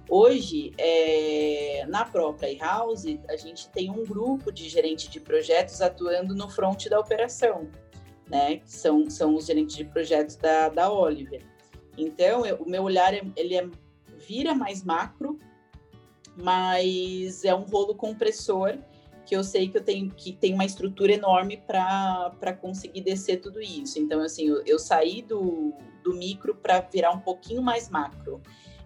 Hoje, 0.08 0.72
é, 0.76 1.86
na 1.88 2.04
própria 2.04 2.50
e-house, 2.50 3.04
a 3.28 3.36
gente 3.36 3.68
tem 3.70 3.90
um 3.90 4.04
grupo 4.04 4.52
de 4.52 4.68
gerentes 4.68 5.08
de 5.08 5.20
projetos 5.20 5.80
atuando 5.80 6.34
no 6.34 6.50
front 6.50 6.86
da 6.88 6.98
operação, 6.98 7.68
né? 8.28 8.56
Que 8.56 8.70
são, 8.70 9.08
são 9.08 9.36
os 9.36 9.46
gerentes 9.46 9.76
de 9.76 9.84
projetos 9.84 10.36
da, 10.36 10.68
da 10.68 10.92
Oliver. 10.92 11.42
Então, 11.96 12.44
eu, 12.44 12.56
o 12.56 12.68
meu 12.68 12.82
olhar, 12.82 13.14
é, 13.14 13.22
ele 13.36 13.56
é, 13.56 13.66
vira 14.26 14.54
mais 14.54 14.82
macro, 14.82 15.38
mas 16.36 17.44
é 17.44 17.54
um 17.54 17.62
rolo 17.62 17.94
compressor 17.94 18.78
que 19.24 19.36
eu 19.36 19.44
sei 19.44 19.68
que 19.68 19.76
eu 19.78 19.82
tenho 19.82 20.10
que 20.10 20.32
tem 20.32 20.54
uma 20.54 20.64
estrutura 20.64 21.12
enorme 21.12 21.56
para 21.56 22.52
conseguir 22.60 23.02
descer 23.02 23.40
tudo 23.40 23.60
isso. 23.60 23.98
Então, 23.98 24.20
assim, 24.20 24.48
eu, 24.48 24.62
eu 24.66 24.78
saí 24.78 25.22
do, 25.22 25.72
do 26.02 26.14
micro 26.14 26.54
para 26.54 26.80
virar 26.80 27.12
um 27.12 27.20
pouquinho 27.20 27.62
mais 27.62 27.88
macro. 27.88 28.40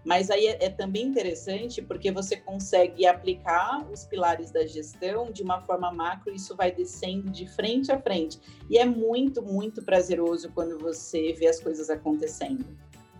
Mas 0.07 0.29
aí 0.29 0.47
é, 0.47 0.65
é, 0.65 0.69
também 0.69 1.05
interessante 1.05 1.81
porque 1.81 2.11
você 2.11 2.37
consegue 2.37 3.05
aplicar 3.05 3.85
os 3.91 4.05
pilares 4.05 4.51
da 4.51 4.65
gestão 4.65 5.29
de 5.29 5.43
uma 5.43 5.59
forma 5.59 5.91
macro, 5.91 6.31
e 6.31 6.37
isso 6.37 6.55
vai 6.55 6.71
descendo 6.71 7.29
de 7.29 7.45
frente 7.45 7.91
a 7.91 7.99
frente. 7.99 8.39
E 8.69 8.77
é 8.77 8.85
muito, 8.85 9.41
muito 9.41 9.83
prazeroso 9.83 10.49
quando 10.53 10.79
você 10.79 11.33
vê 11.33 11.47
as 11.47 11.59
coisas 11.59 11.89
acontecendo. 11.89 12.65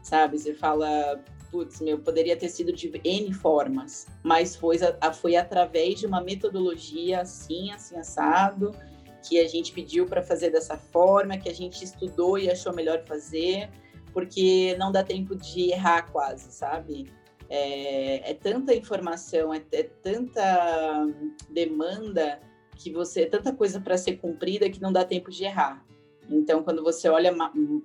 Sabe? 0.01 0.39
Você 0.39 0.53
fala, 0.53 1.21
putz, 1.51 1.81
meu, 1.81 1.99
poderia 1.99 2.35
ter 2.35 2.49
sido 2.49 2.71
de 2.71 2.91
N 3.03 3.33
formas, 3.33 4.07
mas 4.23 4.55
foi, 4.55 4.77
foi 5.19 5.35
através 5.35 5.99
de 5.99 6.05
uma 6.05 6.21
metodologia 6.21 7.21
assim, 7.21 7.71
assim, 7.71 7.97
assado, 7.97 8.71
que 9.27 9.39
a 9.39 9.47
gente 9.47 9.71
pediu 9.71 10.05
para 10.05 10.21
fazer 10.21 10.51
dessa 10.51 10.77
forma, 10.77 11.37
que 11.37 11.49
a 11.49 11.53
gente 11.53 11.83
estudou 11.83 12.37
e 12.37 12.49
achou 12.49 12.73
melhor 12.73 13.03
fazer, 13.05 13.69
porque 14.13 14.75
não 14.79 14.91
dá 14.91 15.03
tempo 15.03 15.35
de 15.35 15.71
errar 15.71 16.11
quase, 16.11 16.51
sabe? 16.51 17.11
É, 17.49 18.31
é 18.31 18.33
tanta 18.33 18.73
informação, 18.73 19.53
é, 19.53 19.61
é 19.71 19.83
tanta 19.83 21.07
demanda 21.49 22.39
que 22.75 22.91
você, 22.91 23.23
é 23.23 23.25
tanta 23.25 23.53
coisa 23.53 23.79
para 23.79 23.97
ser 23.97 24.17
cumprida 24.17 24.69
que 24.69 24.81
não 24.81 24.91
dá 24.91 25.03
tempo 25.03 25.31
de 25.31 25.43
errar. 25.43 25.85
Então, 26.29 26.61
quando 26.61 26.83
você 26.83 27.07
olha 27.07 27.33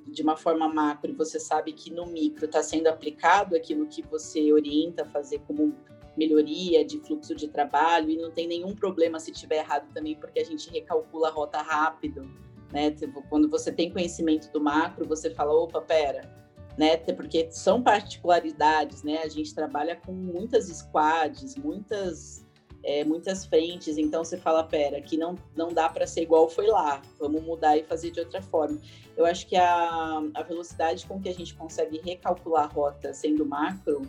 de 0.08 0.22
uma 0.22 0.36
forma 0.36 0.68
macro 0.68 1.10
e 1.10 1.14
você 1.14 1.38
sabe 1.38 1.72
que 1.72 1.90
no 1.90 2.06
micro 2.06 2.46
está 2.46 2.62
sendo 2.62 2.88
aplicado 2.88 3.54
aquilo 3.54 3.86
que 3.86 4.02
você 4.02 4.52
orienta 4.52 5.02
a 5.02 5.06
fazer 5.06 5.38
como 5.46 5.74
melhoria 6.16 6.84
de 6.84 6.98
fluxo 6.98 7.34
de 7.34 7.48
trabalho 7.48 8.10
e 8.10 8.16
não 8.16 8.30
tem 8.30 8.46
nenhum 8.46 8.74
problema 8.74 9.18
se 9.18 9.32
tiver 9.32 9.58
errado 9.58 9.88
também, 9.94 10.16
porque 10.16 10.40
a 10.40 10.44
gente 10.44 10.70
recalcula 10.70 11.28
a 11.28 11.30
rota 11.30 11.58
rápido, 11.62 12.28
né? 12.72 12.94
Quando 13.30 13.48
você 13.48 13.70
tem 13.72 13.90
conhecimento 13.90 14.50
do 14.52 14.60
macro, 14.60 15.06
você 15.06 15.30
fala, 15.30 15.52
opa, 15.54 15.80
pera, 15.80 16.28
né? 16.76 16.96
Porque 16.96 17.48
são 17.50 17.82
particularidades, 17.82 19.02
né? 19.02 19.18
A 19.22 19.28
gente 19.28 19.54
trabalha 19.54 19.96
com 19.96 20.12
muitas 20.12 20.66
squads, 20.66 21.56
muitas 21.56 22.41
é, 22.84 23.04
muitas 23.04 23.44
frentes, 23.44 23.96
então 23.96 24.24
você 24.24 24.36
fala, 24.36 24.64
pera, 24.64 25.00
que 25.00 25.16
não, 25.16 25.36
não 25.56 25.72
dá 25.72 25.88
para 25.88 26.06
ser 26.06 26.22
igual 26.22 26.48
foi 26.48 26.66
lá, 26.66 27.00
vamos 27.18 27.42
mudar 27.42 27.76
e 27.76 27.84
fazer 27.84 28.10
de 28.10 28.20
outra 28.20 28.42
forma. 28.42 28.78
Eu 29.16 29.24
acho 29.24 29.46
que 29.46 29.56
a, 29.56 30.22
a 30.34 30.42
velocidade 30.42 31.06
com 31.06 31.20
que 31.20 31.28
a 31.28 31.34
gente 31.34 31.54
consegue 31.54 32.00
recalcular 32.04 32.64
a 32.64 32.66
rota 32.66 33.12
sendo 33.12 33.46
macro, 33.46 34.02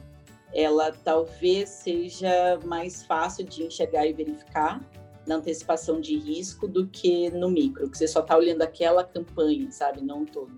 ela 0.54 0.92
talvez 0.92 1.70
seja 1.70 2.60
mais 2.66 3.04
fácil 3.04 3.46
de 3.46 3.64
enxergar 3.64 4.06
e 4.06 4.14
verificar 4.14 4.82
na 5.26 5.36
antecipação 5.36 6.02
de 6.02 6.18
risco 6.18 6.68
do 6.68 6.88
que 6.88 7.30
no 7.32 7.50
micro, 7.50 7.90
que 7.90 7.98
você 7.98 8.08
só 8.08 8.20
está 8.20 8.36
olhando 8.38 8.62
aquela 8.62 9.04
campanha, 9.04 9.72
sabe, 9.72 10.02
não 10.02 10.26
todo. 10.26 10.52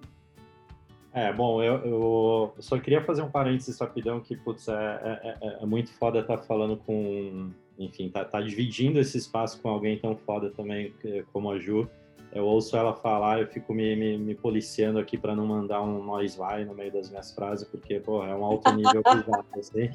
É, 1.13 1.32
bom, 1.32 1.63
eu, 1.63 1.75
eu, 1.86 2.54
só 2.60 2.78
queria 2.78 3.01
fazer 3.01 3.21
um 3.21 3.32
parênteses 3.32 3.80
rapidão 3.80 4.19
que, 4.19 4.36
putz, 4.36 4.67
é, 4.67 4.73
é, 4.73 5.38
é, 5.41 5.63
é 5.63 5.65
muito 5.65 5.89
foda 5.93 6.19
estar 6.19 6.38
tá 6.38 6.43
falando 6.43 6.75
com, 6.75 7.51
enfim, 7.78 8.10
tá, 8.10 8.24
tá 8.24 8.42
dividindo 8.42 9.00
esse 9.00 9.18
espaço 9.18 9.62
com 9.62 9.70
alguém 9.70 9.98
tão 9.98 10.16
foda 10.16 10.50
também 10.52 10.94
como 11.32 11.52
a 11.52 11.60
Ju. 11.60 11.90
Eu 12.32 12.46
ouço 12.46 12.76
ela 12.76 12.94
falar, 12.94 13.40
eu 13.40 13.48
fico 13.48 13.74
me, 13.74 13.96
me, 13.96 14.18
me 14.18 14.36
policiando 14.36 15.00
aqui 15.00 15.18
para 15.18 15.36
não 15.36 15.46
mandar 15.46 15.82
um 15.82 16.04
nós 16.04 16.36
vai 16.36 16.66
no 16.66 16.74
meio 16.74 16.92
das 16.92 17.10
minhas 17.10 17.34
frases, 17.34 17.68
porque, 17.68 17.94
é 17.94 18.10
um 18.10 18.44
alto 18.44 18.72
nível 18.74 19.02
pesado, 19.04 19.46
assim. 19.58 19.90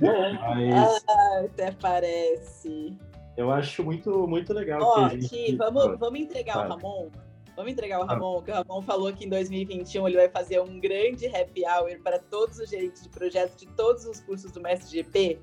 Mas... 0.00 1.04
Ah, 1.08 1.42
até 1.44 1.72
parece. 1.72 2.98
Eu 3.36 3.50
acho 3.50 3.82
muito, 3.82 4.26
muito 4.26 4.52
legal. 4.52 4.80
Ó, 4.82 5.08
gente... 5.08 5.56
vamos, 5.56 5.98
vamos 5.98 6.20
entregar 6.20 6.66
o 6.66 6.68
Ramon 6.68 7.10
Vamos 7.56 7.72
entregar 7.72 8.00
o. 8.00 8.04
Ramon, 8.04 8.42
que 8.42 8.50
o 8.50 8.54
Ramon 8.54 8.82
falou 8.82 9.12
que 9.12 9.24
em 9.24 9.28
2021 9.28 10.08
ele 10.08 10.16
vai 10.16 10.28
fazer 10.28 10.60
um 10.60 10.80
grande 10.80 11.26
happy 11.26 11.62
hour 11.64 11.98
para 12.02 12.18
todos 12.18 12.58
os 12.58 12.68
gerentes 12.68 13.02
de 13.02 13.08
projetos 13.08 13.56
de 13.56 13.66
todos 13.68 14.04
os 14.04 14.20
cursos 14.20 14.50
do 14.50 14.60
Mestre 14.60 14.98
GP. 14.98 15.38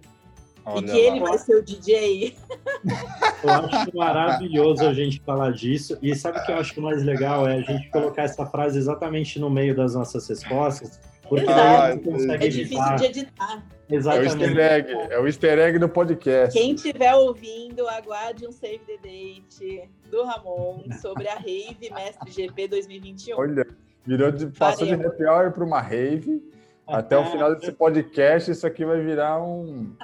Olha 0.65 0.80
e 0.80 0.84
que 0.84 0.91
lá. 0.91 0.97
ele 0.97 1.19
vai 1.19 1.38
ser 1.38 1.56
o 1.56 1.63
DJ. 1.63 2.38
Eu 3.43 3.50
acho 3.50 3.97
maravilhoso 3.97 4.86
a 4.86 4.93
gente 4.93 5.19
falar 5.21 5.52
disso. 5.52 5.97
E 6.02 6.15
sabe 6.15 6.39
o 6.39 6.43
que 6.45 6.52
eu 6.52 6.58
acho 6.58 6.80
mais 6.82 7.04
legal? 7.04 7.47
É 7.47 7.58
a 7.58 7.62
gente 7.62 7.89
colocar 7.89 8.24
essa 8.24 8.45
frase 8.45 8.78
exatamente 8.78 9.39
no 9.39 9.50
meio 9.50 9.76
das 9.76 9.95
nossas 9.95 10.28
respostas 10.28 11.00
porque 11.32 11.50
ah, 11.50 11.97
consegue 12.04 12.45
é 12.45 12.50
difícil 12.50 12.95
de 12.97 13.06
editar. 13.06 13.63
Exatamente. 13.89 14.34
É 14.34 14.38
o 14.38 14.50
easter 14.50 14.60
egg, 14.60 14.91
é 14.91 15.19
o 15.19 15.28
easter 15.28 15.60
egg 15.60 15.80
do 15.80 15.88
podcast. 15.88 16.60
Quem 16.60 16.74
estiver 16.74 17.15
ouvindo, 17.15 17.88
aguarde 17.88 18.45
um 18.45 18.52
save 18.52 18.80
the 18.80 18.97
date 18.97 19.89
do 20.10 20.26
Ramon 20.26 20.84
sobre 21.02 21.30
a 21.30 21.36
Rave 21.36 21.89
Mestre 21.89 22.32
GP 22.32 22.67
2021. 22.67 23.39
Olha, 23.39 23.65
virou 24.06 24.30
de, 24.30 24.47
passou 24.47 24.86
de 24.86 24.93
happy 24.93 25.24
hour 25.24 25.54
para 25.54 25.63
uma 25.63 25.80
rave. 25.80 26.43
Até 26.86 27.17
o 27.17 27.24
final 27.24 27.56
desse 27.56 27.71
podcast, 27.71 28.52
isso 28.52 28.67
aqui 28.67 28.84
vai 28.84 29.00
virar 29.00 29.41
um. 29.41 29.95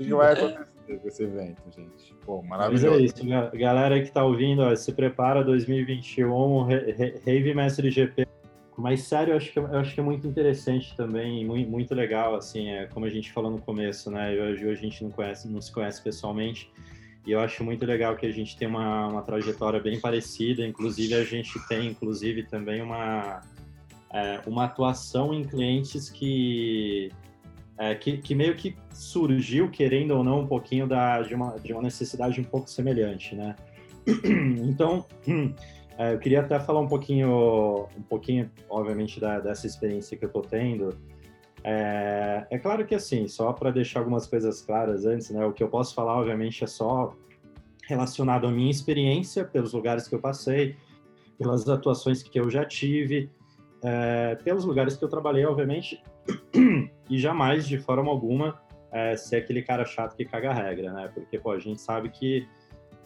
O 0.00 0.04
que 0.04 0.14
vai 0.14 0.32
acontecer 0.32 0.98
com 1.00 1.08
esse 1.08 1.22
evento, 1.22 1.62
gente? 1.70 2.14
Pô, 2.24 2.42
maravilhoso. 2.42 2.90
Mas 2.90 3.00
é 3.00 3.04
isso, 3.04 3.58
galera 3.58 4.00
que 4.00 4.08
está 4.08 4.24
ouvindo, 4.24 4.62
ó, 4.62 4.74
se 4.74 4.92
prepara 4.92 5.44
2021, 5.44 6.64
Rave 7.24 7.54
Mestre 7.54 7.90
GP 7.90 8.26
mas 8.80 9.02
sério, 9.02 9.32
eu 9.32 9.36
acho 9.36 9.52
que, 9.52 9.58
eu 9.58 9.78
acho 9.78 9.94
que 9.94 10.00
é 10.00 10.02
muito 10.02 10.26
interessante 10.26 10.96
também, 10.96 11.44
muito, 11.44 11.70
muito 11.70 11.94
legal, 11.94 12.34
assim, 12.34 12.70
é, 12.70 12.86
como 12.86 13.04
a 13.04 13.10
gente 13.10 13.30
falou 13.30 13.50
no 13.50 13.60
começo, 13.60 14.10
né? 14.10 14.34
Eu 14.34 14.56
e 14.56 14.70
a 14.70 14.74
gente 14.74 15.04
não, 15.04 15.10
conhece, 15.10 15.46
não 15.48 15.60
se 15.60 15.70
conhece 15.70 16.02
pessoalmente, 16.02 16.70
e 17.26 17.32
eu 17.32 17.40
acho 17.40 17.62
muito 17.62 17.84
legal 17.84 18.16
que 18.16 18.24
a 18.24 18.32
gente 18.32 18.56
tem 18.56 18.66
uma, 18.66 19.06
uma 19.08 19.22
trajetória 19.22 19.78
bem 19.78 20.00
parecida, 20.00 20.66
inclusive 20.66 21.14
a 21.14 21.24
gente 21.24 21.52
tem, 21.68 21.88
inclusive, 21.88 22.44
também 22.44 22.80
uma, 22.80 23.42
é, 24.12 24.40
uma 24.46 24.64
atuação 24.64 25.34
em 25.34 25.44
clientes 25.44 26.08
que, 26.08 27.12
é, 27.80 27.94
que, 27.94 28.18
que, 28.18 28.34
meio 28.34 28.54
que 28.54 28.76
surgiu, 28.92 29.70
querendo 29.70 30.10
ou 30.12 30.22
não, 30.22 30.40
um 30.40 30.46
pouquinho 30.46 30.86
da, 30.86 31.22
de, 31.22 31.34
uma, 31.34 31.58
de 31.58 31.72
uma 31.72 31.82
necessidade 31.82 32.38
um 32.40 32.44
pouco 32.44 32.68
semelhante, 32.70 33.34
né? 33.34 33.56
Então... 34.68 35.04
É, 35.98 36.14
eu 36.14 36.18
queria 36.18 36.40
até 36.40 36.58
falar 36.58 36.80
um 36.80 36.88
pouquinho, 36.88 37.86
um 37.94 38.02
pouquinho, 38.08 38.50
obviamente, 38.70 39.20
da, 39.20 39.38
dessa 39.38 39.66
experiência 39.66 40.16
que 40.16 40.24
eu 40.24 40.28
estou 40.28 40.40
tendo. 40.40 40.96
É, 41.62 42.46
é, 42.50 42.58
claro 42.58 42.86
que 42.86 42.94
assim, 42.94 43.28
só 43.28 43.52
para 43.52 43.70
deixar 43.70 44.00
algumas 44.00 44.26
coisas 44.26 44.62
claras 44.62 45.04
antes, 45.04 45.28
né? 45.28 45.44
O 45.44 45.52
que 45.52 45.62
eu 45.62 45.68
posso 45.68 45.94
falar, 45.94 46.16
obviamente, 46.18 46.64
é 46.64 46.66
só 46.66 47.14
relacionado 47.86 48.46
à 48.46 48.50
minha 48.50 48.70
experiência, 48.70 49.44
pelos 49.44 49.74
lugares 49.74 50.08
que 50.08 50.14
eu 50.14 50.20
passei, 50.20 50.74
pelas 51.36 51.68
atuações 51.68 52.22
que 52.22 52.40
eu 52.40 52.48
já 52.48 52.64
tive, 52.64 53.30
é, 53.82 54.36
pelos 54.36 54.64
lugares 54.64 54.96
que 54.96 55.04
eu 55.04 55.08
trabalhei, 55.08 55.44
obviamente, 55.44 56.02
e 57.08 57.18
jamais, 57.18 57.66
de 57.66 57.78
forma 57.78 58.10
alguma, 58.10 58.60
é, 58.92 59.16
ser 59.16 59.36
aquele 59.36 59.62
cara 59.62 59.84
chato 59.84 60.16
que 60.16 60.24
caga 60.24 60.50
a 60.50 60.54
regra, 60.54 60.92
né? 60.92 61.10
Porque, 61.14 61.38
pô, 61.38 61.52
a 61.52 61.58
gente 61.58 61.80
sabe 61.80 62.10
que 62.10 62.46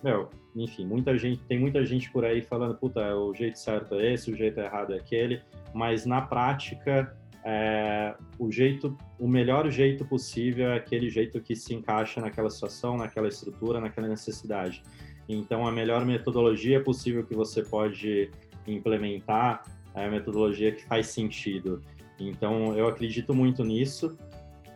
meu, 0.04 0.28
enfim, 0.54 0.84
muita 0.84 1.16
gente, 1.16 1.40
tem 1.44 1.58
muita 1.58 1.82
gente 1.82 2.12
por 2.12 2.26
aí 2.26 2.42
falando, 2.42 2.74
puta, 2.74 3.16
o 3.16 3.34
jeito 3.34 3.58
certo 3.58 3.94
é 3.94 4.12
esse, 4.12 4.30
o 4.30 4.36
jeito 4.36 4.60
errado 4.60 4.92
é 4.92 4.98
aquele, 4.98 5.40
mas 5.72 6.04
na 6.04 6.20
prática, 6.20 7.16
é, 7.42 8.14
o 8.38 8.52
jeito, 8.52 8.98
o 9.18 9.26
melhor 9.26 9.70
jeito 9.70 10.04
possível 10.04 10.68
é 10.68 10.76
aquele 10.76 11.08
jeito 11.08 11.40
que 11.40 11.56
se 11.56 11.74
encaixa 11.74 12.20
naquela 12.20 12.50
situação, 12.50 12.98
naquela 12.98 13.28
estrutura, 13.28 13.80
naquela 13.80 14.06
necessidade. 14.06 14.82
Então, 15.26 15.66
a 15.66 15.72
melhor 15.72 16.04
metodologia 16.04 16.82
possível 16.82 17.24
que 17.24 17.34
você 17.34 17.62
pode 17.62 18.30
implementar 18.66 19.62
é 19.94 20.04
a 20.04 20.10
metodologia 20.10 20.70
que 20.70 20.84
faz 20.84 21.06
sentido. 21.06 21.80
Então, 22.18 22.76
eu 22.76 22.86
acredito 22.86 23.34
muito 23.34 23.64
nisso, 23.64 24.16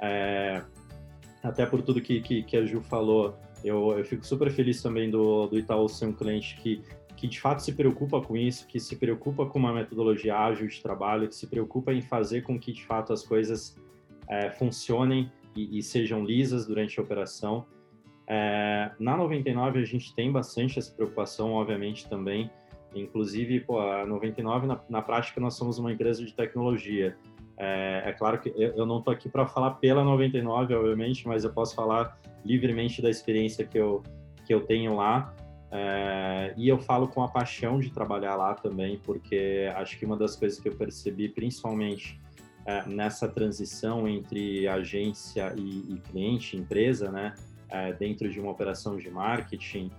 é, 0.00 0.62
até 1.42 1.64
por 1.66 1.82
tudo 1.82 2.00
que, 2.00 2.20
que, 2.20 2.42
que 2.42 2.56
a 2.56 2.64
Ju 2.64 2.80
falou, 2.80 3.36
eu, 3.64 3.96
eu 3.96 4.04
fico 4.04 4.24
super 4.26 4.50
feliz 4.50 4.82
também 4.82 5.10
do, 5.10 5.46
do 5.46 5.58
Itaú 5.58 5.88
ser 5.88 6.06
um 6.06 6.12
cliente 6.12 6.56
que, 6.56 6.82
que 7.16 7.26
de 7.26 7.40
fato 7.40 7.60
se 7.60 7.72
preocupa 7.72 8.20
com 8.20 8.36
isso, 8.36 8.66
que 8.66 8.78
se 8.78 8.96
preocupa 8.96 9.46
com 9.46 9.58
uma 9.58 9.72
metodologia 9.72 10.36
ágil 10.36 10.68
de 10.68 10.80
trabalho, 10.80 11.28
que 11.28 11.34
se 11.34 11.46
preocupa 11.46 11.92
em 11.92 12.00
fazer 12.00 12.42
com 12.42 12.58
que 12.58 12.72
de 12.72 12.84
fato 12.84 13.12
as 13.12 13.24
coisas 13.24 13.76
é, 14.28 14.50
funcionem 14.50 15.30
e, 15.56 15.78
e, 15.78 15.82
sejam 15.82 16.24
lisas 16.24 16.66
durante 16.66 16.98
a 17.00 17.02
operação. 17.02 17.66
É, 18.26 18.92
na 19.00 19.16
99 19.16 19.80
a 19.80 19.84
gente 19.84 20.14
tem 20.14 20.30
bastante 20.30 20.78
essa 20.78 20.92
preocupação, 20.92 21.52
obviamente 21.52 22.08
também. 22.08 22.50
Inclusive, 23.00 23.60
pô, 23.60 23.80
a 23.80 24.06
99 24.06 24.66
na, 24.66 24.80
na 24.88 25.02
prática 25.02 25.40
nós 25.40 25.54
somos 25.54 25.78
uma 25.78 25.92
empresa 25.92 26.24
de 26.24 26.32
tecnologia. 26.32 27.16
É, 27.56 28.02
é 28.06 28.12
claro 28.12 28.38
que 28.38 28.52
eu, 28.56 28.86
não 28.86 28.98
estou 28.98 29.12
aqui 29.12 29.28
para 29.28 29.46
falar 29.46 29.72
pela 29.72 30.04
99, 30.04 30.74
obviamente, 30.74 31.26
mas 31.26 31.42
eu 31.44 31.52
posso 31.52 31.74
falar 31.74 32.16
livremente 32.44 33.02
da 33.02 33.10
experiência 33.10 33.64
que 33.64 33.78
eu, 33.78 34.02
que 34.46 34.54
eu 34.54 34.60
tenho 34.60 34.94
lá. 34.94 35.34
É, 35.70 36.54
e 36.56 36.68
eu 36.68 36.78
falo 36.78 37.08
com 37.08 37.22
a 37.22 37.28
paixão 37.28 37.78
de 37.78 37.90
trabalhar 37.90 38.36
lá 38.36 38.54
também, 38.54 38.98
porque 38.98 39.70
acho 39.74 39.98
que 39.98 40.06
uma 40.06 40.16
das 40.16 40.36
coisas 40.36 40.58
que 40.58 40.68
eu 40.68 40.76
percebi, 40.76 41.28
principalmente 41.28 42.18
é, 42.64 42.86
nessa 42.86 43.28
transição 43.28 44.06
entre 44.06 44.68
agência 44.68 45.52
e, 45.56 45.94
e 45.94 45.98
cliente, 46.10 46.56
empresa, 46.56 47.10
né, 47.10 47.34
é, 47.68 47.92
dentro 47.92 48.30
de 48.30 48.40
uma 48.40 48.50
operação 48.50 48.96
de 48.96 49.10
marketing, 49.10 49.90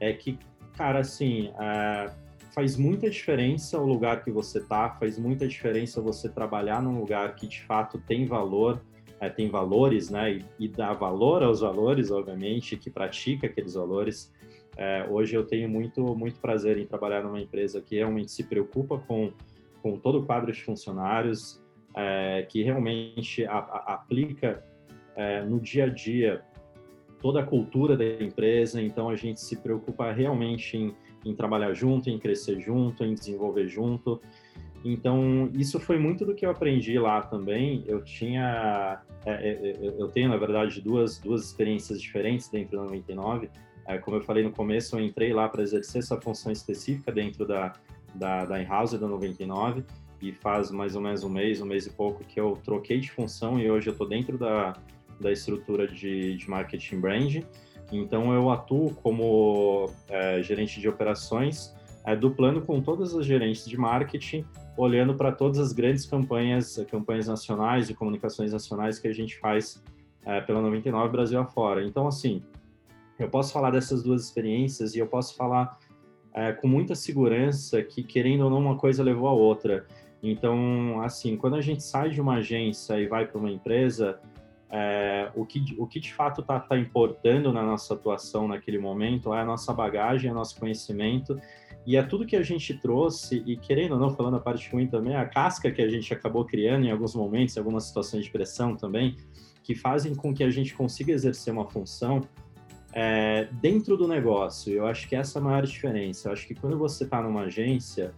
é 0.00 0.12
que, 0.12 0.38
cara, 0.76 1.00
assim, 1.00 1.52
é, 1.58 2.10
faz 2.54 2.76
muita 2.76 3.10
diferença 3.10 3.78
o 3.80 3.84
lugar 3.84 4.22
que 4.22 4.30
você 4.30 4.60
tá, 4.60 4.88
faz 4.90 5.18
muita 5.18 5.46
diferença 5.46 6.00
você 6.00 6.28
trabalhar 6.28 6.80
num 6.80 7.00
lugar 7.00 7.34
que 7.34 7.48
de 7.48 7.60
fato 7.62 7.98
tem 7.98 8.26
valor, 8.26 8.80
é, 9.20 9.28
tem 9.28 9.50
valores, 9.50 10.08
né, 10.08 10.34
e, 10.34 10.44
e, 10.60 10.68
dá 10.68 10.92
valor 10.92 11.42
aos 11.42 11.60
valores, 11.60 12.12
obviamente, 12.12 12.76
que 12.76 12.88
pratica 12.88 13.48
aqueles 13.48 13.74
valores. 13.74 14.32
É, 14.76 15.04
hoje 15.10 15.34
eu 15.34 15.44
tenho 15.44 15.68
muito, 15.68 16.14
muito 16.14 16.40
prazer 16.40 16.78
em 16.78 16.86
trabalhar 16.86 17.24
numa 17.24 17.40
empresa 17.40 17.80
que 17.80 17.96
realmente 17.96 18.30
se 18.30 18.44
preocupa 18.44 18.98
com, 18.98 19.32
com 19.82 19.98
todo 19.98 20.20
o 20.20 20.26
quadro 20.26 20.52
de 20.52 20.62
funcionários, 20.62 21.60
é, 21.96 22.46
que 22.48 22.62
realmente 22.62 23.44
a, 23.46 23.58
a, 23.58 23.94
aplica 23.94 24.64
no 25.48 25.60
dia 25.60 25.84
a 25.84 25.88
dia 25.88 26.42
toda 27.22 27.38
a 27.38 27.46
cultura 27.46 27.96
da 27.96 28.04
empresa, 28.04 28.82
então 28.82 29.08
a 29.08 29.14
gente 29.14 29.40
se 29.40 29.56
preocupa 29.58 30.10
realmente 30.10 30.76
em 30.76 30.92
em 31.24 31.34
trabalhar 31.34 31.72
junto, 31.74 32.10
em 32.10 32.18
crescer 32.18 32.60
junto, 32.60 33.04
em 33.04 33.14
desenvolver 33.14 33.66
junto. 33.68 34.20
Então, 34.84 35.50
isso 35.54 35.80
foi 35.80 35.98
muito 35.98 36.26
do 36.26 36.34
que 36.34 36.44
eu 36.44 36.50
aprendi 36.50 36.98
lá 36.98 37.22
também. 37.22 37.82
Eu 37.86 38.02
tinha, 38.02 39.00
é, 39.24 39.32
é, 39.32 39.70
é, 39.70 39.94
eu 39.98 40.08
tenho, 40.08 40.28
na 40.28 40.36
verdade, 40.36 40.80
duas, 40.80 41.18
duas 41.18 41.44
experiências 41.44 42.00
diferentes 42.00 42.48
dentro 42.50 42.76
da 42.76 42.84
99. 42.84 43.48
como 44.02 44.18
eu 44.18 44.20
falei 44.20 44.44
no 44.44 44.50
começo, 44.50 44.96
eu 44.96 45.04
entrei 45.04 45.32
lá 45.32 45.48
para 45.48 45.62
exercer 45.62 46.00
essa 46.00 46.20
função 46.20 46.52
específica 46.52 47.10
dentro 47.10 47.46
da, 47.46 47.72
da, 48.14 48.44
da 48.44 48.62
in-house 48.62 48.92
da 48.92 49.08
99 49.08 49.84
e 50.20 50.32
faz 50.32 50.70
mais 50.70 50.94
ou 50.94 51.02
menos 51.02 51.24
um 51.24 51.28
mês, 51.28 51.60
um 51.60 51.66
mês 51.66 51.86
e 51.86 51.90
pouco 51.90 52.22
que 52.24 52.38
eu 52.38 52.58
troquei 52.62 53.00
de 53.00 53.10
função 53.10 53.58
e 53.58 53.70
hoje 53.70 53.88
eu 53.88 53.92
estou 53.92 54.08
dentro 54.08 54.38
da, 54.38 54.74
da 55.20 55.32
estrutura 55.32 55.86
de, 55.86 56.36
de 56.36 56.48
marketing 56.48 57.00
brand. 57.00 57.42
Então, 57.92 58.32
eu 58.32 58.50
atuo 58.50 58.94
como 58.94 59.90
é, 60.08 60.42
gerente 60.42 60.80
de 60.80 60.88
operações, 60.88 61.74
é, 62.04 62.16
duplando 62.16 62.62
com 62.62 62.80
todas 62.80 63.14
as 63.14 63.24
gerentes 63.24 63.66
de 63.66 63.76
marketing, 63.76 64.44
olhando 64.76 65.14
para 65.14 65.30
todas 65.30 65.58
as 65.58 65.72
grandes 65.72 66.04
campanhas, 66.04 66.84
campanhas 66.90 67.28
nacionais 67.28 67.88
e 67.88 67.94
comunicações 67.94 68.52
nacionais 68.52 68.98
que 68.98 69.08
a 69.08 69.12
gente 69.12 69.38
faz 69.38 69.82
é, 70.24 70.40
pela 70.40 70.60
99 70.60 71.10
Brasil 71.10 71.40
afora. 71.40 71.84
Então, 71.84 72.06
assim, 72.06 72.42
eu 73.18 73.28
posso 73.28 73.52
falar 73.52 73.70
dessas 73.70 74.02
duas 74.02 74.24
experiências 74.24 74.94
e 74.94 74.98
eu 74.98 75.06
posso 75.06 75.36
falar 75.36 75.78
é, 76.32 76.52
com 76.52 76.66
muita 76.66 76.94
segurança 76.94 77.82
que, 77.82 78.02
querendo 78.02 78.44
ou 78.44 78.50
não, 78.50 78.58
uma 78.58 78.76
coisa 78.76 79.02
levou 79.02 79.28
a 79.28 79.32
outra. 79.32 79.86
Então, 80.22 81.00
assim, 81.02 81.36
quando 81.36 81.54
a 81.54 81.60
gente 81.60 81.82
sai 81.82 82.10
de 82.10 82.20
uma 82.20 82.36
agência 82.36 82.98
e 82.98 83.06
vai 83.06 83.26
para 83.26 83.38
uma 83.38 83.50
empresa, 83.50 84.18
é, 84.76 85.30
o, 85.36 85.46
que, 85.46 85.64
o 85.78 85.86
que 85.86 86.00
de 86.00 86.12
fato 86.12 86.40
está 86.40 86.58
tá 86.58 86.76
importando 86.76 87.52
na 87.52 87.62
nossa 87.62 87.94
atuação 87.94 88.48
naquele 88.48 88.76
momento 88.76 89.32
é 89.32 89.40
a 89.40 89.44
nossa 89.44 89.72
bagagem, 89.72 90.28
é 90.28 90.34
nosso 90.34 90.58
conhecimento 90.58 91.40
e 91.86 91.96
é 91.96 92.02
tudo 92.02 92.26
que 92.26 92.34
a 92.34 92.42
gente 92.42 92.74
trouxe, 92.74 93.40
e 93.46 93.56
querendo 93.56 93.92
ou 93.92 94.00
não, 94.00 94.10
falando 94.10 94.36
a 94.36 94.40
parte 94.40 94.68
ruim 94.72 94.88
também, 94.88 95.14
a 95.14 95.26
casca 95.26 95.70
que 95.70 95.80
a 95.80 95.88
gente 95.88 96.12
acabou 96.12 96.44
criando 96.44 96.86
em 96.86 96.90
alguns 96.90 97.14
momentos, 97.14 97.56
em 97.56 97.60
algumas 97.60 97.84
situações 97.84 98.24
de 98.24 98.30
pressão 98.32 98.74
também, 98.74 99.16
que 99.62 99.76
fazem 99.76 100.12
com 100.12 100.34
que 100.34 100.42
a 100.42 100.50
gente 100.50 100.74
consiga 100.74 101.12
exercer 101.12 101.52
uma 101.52 101.66
função 101.66 102.22
é, 102.92 103.48
dentro 103.52 103.96
do 103.96 104.08
negócio. 104.08 104.72
Eu 104.72 104.86
acho 104.86 105.08
que 105.08 105.14
essa 105.14 105.38
é 105.38 105.40
a 105.40 105.44
maior 105.44 105.64
diferença. 105.64 106.28
Eu 106.28 106.32
acho 106.32 106.48
que 106.48 106.54
quando 106.54 106.76
você 106.76 107.04
está 107.04 107.22
numa 107.22 107.42
agência, 107.42 108.12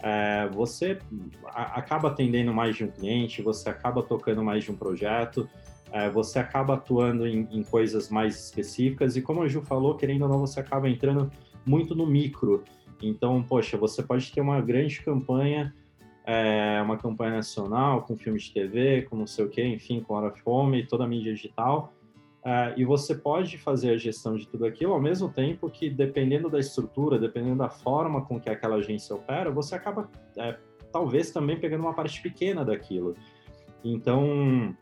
é, 0.00 0.48
você 0.48 0.98
acaba 1.46 2.08
atendendo 2.08 2.52
mais 2.52 2.76
de 2.76 2.84
um 2.84 2.88
cliente, 2.88 3.40
você 3.40 3.70
acaba 3.70 4.02
tocando 4.02 4.42
mais 4.42 4.64
de 4.64 4.72
um 4.72 4.76
projeto, 4.76 5.48
é, 5.94 6.10
você 6.10 6.40
acaba 6.40 6.74
atuando 6.74 7.24
em, 7.24 7.46
em, 7.52 7.62
coisas 7.62 8.10
mais 8.10 8.46
específicas 8.46 9.16
e 9.16 9.22
como 9.22 9.42
a 9.42 9.48
Ju 9.48 9.62
falou, 9.62 9.94
querendo 9.94 10.22
ou 10.22 10.28
não, 10.28 10.40
você 10.40 10.58
acaba 10.58 10.88
entrando 10.88 11.30
muito 11.64 11.94
no 11.94 12.04
micro. 12.04 12.64
Então, 13.00 13.40
poxa, 13.44 13.76
você 13.76 14.02
pode 14.02 14.32
ter 14.32 14.40
uma 14.40 14.60
grande 14.60 15.00
campanha, 15.02 15.72
é, 16.26 16.82
uma 16.82 16.96
campanha 16.96 17.34
nacional 17.34 18.02
com 18.02 18.16
filme 18.16 18.40
de 18.40 18.52
TV, 18.52 19.02
com 19.02 19.14
não 19.14 19.26
sei 19.26 19.44
o 19.44 19.48
quê, 19.48 19.64
enfim, 19.64 20.00
com 20.00 20.14
hora 20.14 20.32
fome, 20.32 20.84
toda 20.84 21.04
a 21.04 21.06
mídia 21.06 21.32
digital, 21.32 21.92
é, 22.44 22.74
e 22.76 22.84
você 22.84 23.14
pode 23.14 23.56
fazer 23.56 23.90
a 23.90 23.96
gestão 23.96 24.34
de 24.34 24.48
tudo 24.48 24.66
aquilo 24.66 24.94
ao 24.94 25.00
mesmo 25.00 25.28
tempo 25.28 25.70
que, 25.70 25.88
dependendo 25.88 26.50
da 26.50 26.58
estrutura, 26.58 27.20
dependendo 27.20 27.58
da 27.58 27.70
forma 27.70 28.20
com 28.22 28.40
que 28.40 28.50
aquela 28.50 28.76
agência 28.76 29.14
opera, 29.14 29.48
você 29.48 29.76
acaba, 29.76 30.10
é, 30.36 30.58
talvez, 30.92 31.30
também 31.30 31.56
pegando 31.56 31.82
uma 31.82 31.94
parte 31.94 32.20
pequena 32.20 32.64
daquilo. 32.64 33.14
Então, 33.84 34.74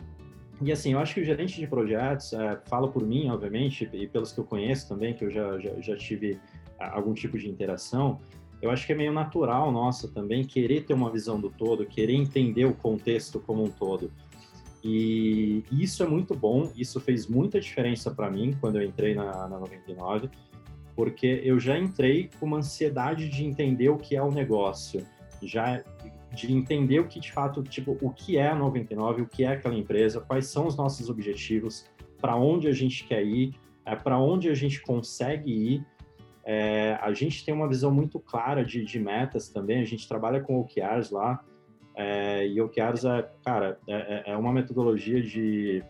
e 0.65 0.73
assim, 0.73 0.93
eu 0.93 0.99
acho 0.99 1.15
que 1.15 1.21
o 1.21 1.25
gerente 1.25 1.59
de 1.59 1.67
projetos, 1.67 2.33
é, 2.33 2.61
fala 2.67 2.89
por 2.89 3.05
mim, 3.05 3.29
obviamente, 3.29 3.89
e 3.93 4.07
pelos 4.07 4.33
que 4.33 4.39
eu 4.39 4.45
conheço 4.45 4.89
também, 4.89 5.15
que 5.15 5.25
eu 5.25 5.31
já, 5.31 5.59
já, 5.59 5.81
já 5.81 5.97
tive 5.97 6.39
algum 6.79 7.15
tipo 7.15 7.39
de 7.39 7.49
interação, 7.49 8.19
eu 8.61 8.71
acho 8.71 8.87
que 8.87 8.93
é 8.93 8.95
meio 8.95 9.13
natural 9.13 9.73
nossa 9.73 10.09
também 10.09 10.45
querer 10.45 10.85
ter 10.85 10.95
uma 10.95 11.11
visão 11.11 11.41
do 11.41 11.51
todo, 11.51 11.85
querer 11.85 12.15
entender 12.15 12.65
o 12.65 12.75
contexto 12.75 13.41
como 13.41 13.65
um 13.65 13.71
todo. 13.71 14.11
E 14.85 15.65
isso 15.71 16.03
é 16.03 16.07
muito 16.07 16.35
bom, 16.35 16.71
isso 16.77 17.01
fez 17.01 17.27
muita 17.27 17.61
diferença 17.61 18.11
para 18.11 18.31
mim 18.31 18.57
quando 18.61 18.81
eu 18.81 18.83
entrei 18.83 19.15
na, 19.15 19.49
na 19.49 19.59
99, 19.59 20.29
porque 20.95 21.41
eu 21.45 21.59
já 21.59 21.79
entrei 21.79 22.31
com 22.39 22.47
uma 22.47 22.59
ansiedade 22.59 23.29
de 23.29 23.45
entender 23.45 23.89
o 23.89 23.97
que 23.97 24.17
é 24.17 24.23
o 24.23 24.31
negócio, 24.31 25.05
já 25.41 25.83
de 26.33 26.53
entender 26.53 27.01
o 27.01 27.07
que 27.07 27.21
de 27.21 27.31
fato, 27.31 27.63
tipo, 27.63 27.97
o 28.01 28.11
que 28.11 28.39
é 28.39 28.49
a 28.49 28.55
99, 28.55 29.23
o 29.23 29.27
que 29.27 29.45
é 29.45 29.49
aquela 29.49 29.75
empresa, 29.75 30.21
quais 30.21 30.47
são 30.47 30.67
os 30.67 30.77
nossos 30.77 31.11
objetivos, 31.11 31.91
para 32.21 32.37
onde 32.37 32.69
a 32.69 32.73
gente 32.73 33.05
quer 33.05 33.25
ir, 33.25 33.55
é, 33.85 33.95
para 33.95 34.19
onde 34.19 34.49
a 34.49 34.55
gente 34.55 34.81
consegue 34.81 35.51
ir. 35.51 35.87
É, 36.45 36.99
a 37.01 37.13
gente 37.13 37.45
tem 37.45 37.55
uma 37.55 37.69
visão 37.69 37.91
muito 37.93 38.19
clara 38.19 38.65
de, 38.65 38.85
de, 38.85 38.99
metas 38.99 39.49
também, 39.49 39.81
a 39.81 39.85
gente 39.85 40.09
trabalha 40.09 40.41
com 40.41 40.59
OKRs 40.59 41.11
lá, 41.11 41.45
é, 41.95 42.47
e 42.49 42.61
OKRs 42.61 43.05
é, 43.05 43.31
cara, 43.45 43.79
é, 43.87 43.95
é, 43.95 44.33
é, 44.33 44.37
uma 44.37 44.53
metodologia 44.53 45.23
de, 45.23 45.85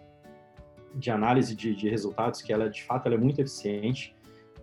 de 0.94 1.10
análise 1.10 1.56
de, 1.56 1.74
de, 1.74 1.88
resultados 1.88 2.42
que 2.42 2.52
ela, 2.52 2.68
de 2.68 2.82
fato, 2.82 3.06
ela 3.06 3.14
é 3.14 3.18
muito 3.18 3.40
eficiente, 3.40 4.14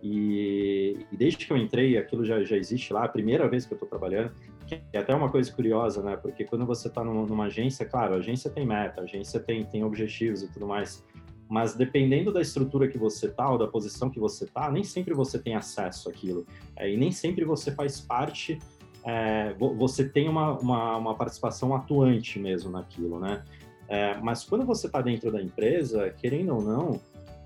e, 0.04 1.08
e, 1.12 1.18
desde 1.18 1.46
que 1.46 1.52
eu 1.52 1.58
entrei, 1.58 1.98
aquilo 1.98 2.24
já, 2.24 2.44
já 2.44 2.56
existe 2.56 2.94
lá, 2.94 3.06
a 3.06 3.10
primeira 3.10 3.48
vez 3.50 3.66
que 3.66 3.74
eu 3.74 3.76
estou 3.76 3.90
trabalhando, 3.90 4.32
que 4.78 4.98
é 4.98 5.00
até 5.00 5.14
uma 5.14 5.30
coisa 5.30 5.52
curiosa, 5.52 6.02
né, 6.02 6.18
porque 6.18 6.44
quando 6.44 6.66
você 6.66 6.88
está 6.88 7.04
numa, 7.04 7.46
agência, 7.46 7.86
claro, 7.86 8.16
a 8.16 8.18
agência 8.18 8.50
tem 8.50 8.66
meta, 8.66 9.02
a 9.02 9.04
agência 9.04 9.40
tem, 9.40 9.64
tem 9.66 9.84
objetivos 9.84 10.44
e 10.44 10.48
tudo 10.48 10.68
mais, 10.68 11.04
mas 11.50 11.76
dependendo 11.76 12.32
da 12.32 12.42
estrutura 12.42 12.88
que 12.88 12.98
você 12.98 13.28
tá 13.30 13.50
ou 13.50 13.58
da 13.58 13.68
posição 13.68 14.10
que 14.10 14.20
você 14.20 14.46
tá, 14.46 14.70
nem 14.72 14.84
sempre 14.84 15.14
você 15.14 15.40
tem 15.40 15.56
acesso 15.56 16.10
àquilo 16.10 16.46
é, 16.76 16.92
e 16.92 16.98
nem 16.98 17.12
sempre 17.12 17.44
você 17.44 17.72
faz 17.72 18.00
parte, 18.00 18.60
é, 19.04 19.54
você 19.54 20.08
tem 20.08 20.30
uma, 20.30 20.58
uma, 20.60 20.98
uma, 20.98 21.16
participação 21.16 21.74
atuante 21.74 22.38
mesmo 22.38 22.70
naquilo, 22.70 23.20
né? 23.20 23.44
É, 23.88 24.16
mas 24.20 24.44
quando 24.44 24.66
você 24.66 24.86
está 24.86 25.02
dentro 25.02 25.32
da 25.32 25.42
empresa, 25.42 26.12
querendo 26.12 26.54
ou 26.54 26.62
não, 26.62 27.02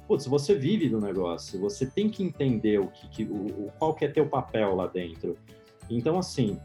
putz, 0.08 0.26
você 0.26 0.54
vive 0.56 0.90
do 0.90 1.00
negócio, 1.00 1.60
você 1.60 1.86
tem 1.86 2.10
que 2.10 2.24
entender 2.24 2.80
o 2.80 2.88
que, 2.88 3.08
que 3.08 3.24
o, 3.24 3.72
qual 3.80 3.94
que 3.94 4.04
é 4.04 4.08
teu 4.10 4.28
papel 4.28 4.76
lá 4.76 4.88
dentro. 4.88 5.38
Então, 5.90 6.18
assim, 6.18 6.60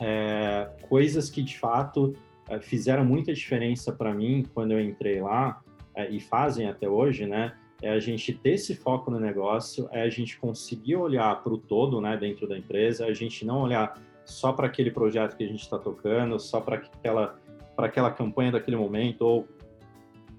é, 0.00 0.70
coisas 0.88 1.28
que 1.30 1.42
de 1.42 1.58
fato 1.58 2.14
é, 2.48 2.60
fizeram 2.60 3.04
muita 3.04 3.32
diferença 3.32 3.92
para 3.92 4.14
mim 4.14 4.44
quando 4.54 4.72
eu 4.72 4.80
entrei 4.80 5.20
lá, 5.20 5.60
é, 5.94 6.08
e 6.08 6.20
fazem 6.20 6.68
até 6.68 6.88
hoje, 6.88 7.26
né? 7.26 7.54
É 7.82 7.90
a 7.90 7.98
gente 7.98 8.32
ter 8.32 8.50
esse 8.50 8.74
foco 8.74 9.10
no 9.10 9.20
negócio, 9.20 9.88
é 9.92 10.02
a 10.02 10.08
gente 10.08 10.38
conseguir 10.38 10.96
olhar 10.96 11.42
para 11.42 11.52
o 11.52 11.58
todo, 11.58 12.00
né, 12.00 12.16
dentro 12.16 12.48
da 12.48 12.58
empresa, 12.58 13.06
a 13.06 13.12
gente 13.12 13.44
não 13.44 13.62
olhar 13.62 13.94
só 14.24 14.52
para 14.52 14.66
aquele 14.66 14.90
projeto 14.90 15.36
que 15.36 15.44
a 15.44 15.46
gente 15.46 15.60
está 15.60 15.78
tocando, 15.78 16.38
só 16.38 16.60
para 16.60 16.76
aquela 16.76 17.38
para 17.76 17.86
aquela 17.86 18.10
campanha 18.10 18.50
daquele 18.50 18.76
momento 18.76 19.22
ou 19.22 19.48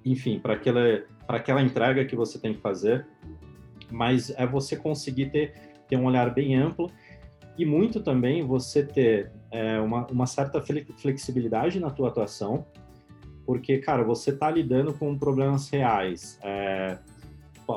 enfim, 0.05 0.39
para 0.39 0.53
aquela 0.53 1.03
para 1.25 1.37
aquela 1.37 1.61
entrega 1.61 2.03
que 2.03 2.15
você 2.15 2.39
tem 2.39 2.53
que 2.53 2.59
fazer, 2.59 3.05
mas 3.89 4.29
é 4.31 4.45
você 4.45 4.75
conseguir 4.75 5.29
ter 5.29 5.53
ter 5.87 5.97
um 5.97 6.05
olhar 6.05 6.33
bem 6.33 6.55
amplo 6.55 6.91
e 7.59 7.65
muito 7.65 7.99
também 7.99 8.41
você 8.41 8.81
ter 8.81 9.33
é, 9.51 9.77
uma, 9.81 10.07
uma 10.07 10.25
certa 10.25 10.63
flexibilidade 10.97 11.77
na 11.77 11.89
tua 11.89 12.07
atuação, 12.07 12.65
porque, 13.45 13.79
cara, 13.79 14.01
você 14.01 14.29
está 14.29 14.49
lidando 14.49 14.93
com 14.93 15.17
problemas 15.17 15.69
reais. 15.69 16.39
É, 16.41 16.97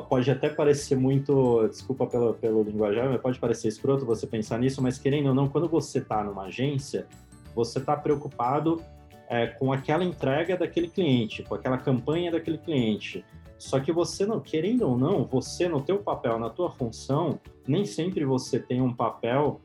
pode 0.08 0.30
até 0.30 0.48
parecer 0.48 0.94
muito, 0.94 1.66
desculpa 1.66 2.06
pelo, 2.06 2.34
pelo 2.34 2.62
linguajar, 2.62 3.10
mas 3.10 3.20
pode 3.20 3.40
parecer 3.40 3.66
escroto 3.66 4.06
você 4.06 4.24
pensar 4.24 4.60
nisso, 4.60 4.80
mas 4.80 4.98
querendo 4.98 5.30
ou 5.30 5.34
não, 5.34 5.48
quando 5.48 5.68
você 5.68 5.98
está 5.98 6.22
numa 6.22 6.44
agência, 6.44 7.08
você 7.52 7.80
está 7.80 7.96
preocupado 7.96 8.80
é, 9.28 9.48
com 9.48 9.72
aquela 9.72 10.04
entrega 10.04 10.56
daquele 10.56 10.86
cliente, 10.86 11.42
com 11.42 11.56
aquela 11.56 11.76
campanha 11.76 12.30
daquele 12.30 12.58
cliente. 12.58 13.24
Só 13.58 13.80
que 13.80 13.90
você 13.90 14.24
não, 14.24 14.38
querendo 14.38 14.82
ou 14.82 14.96
não, 14.96 15.24
você 15.24 15.68
no 15.68 15.80
teu 15.80 15.98
papel, 15.98 16.38
na 16.38 16.50
tua 16.50 16.70
função, 16.70 17.40
nem 17.66 17.84
sempre 17.84 18.24
você 18.24 18.60
tem 18.60 18.80
um 18.80 18.94
papel 18.94 19.60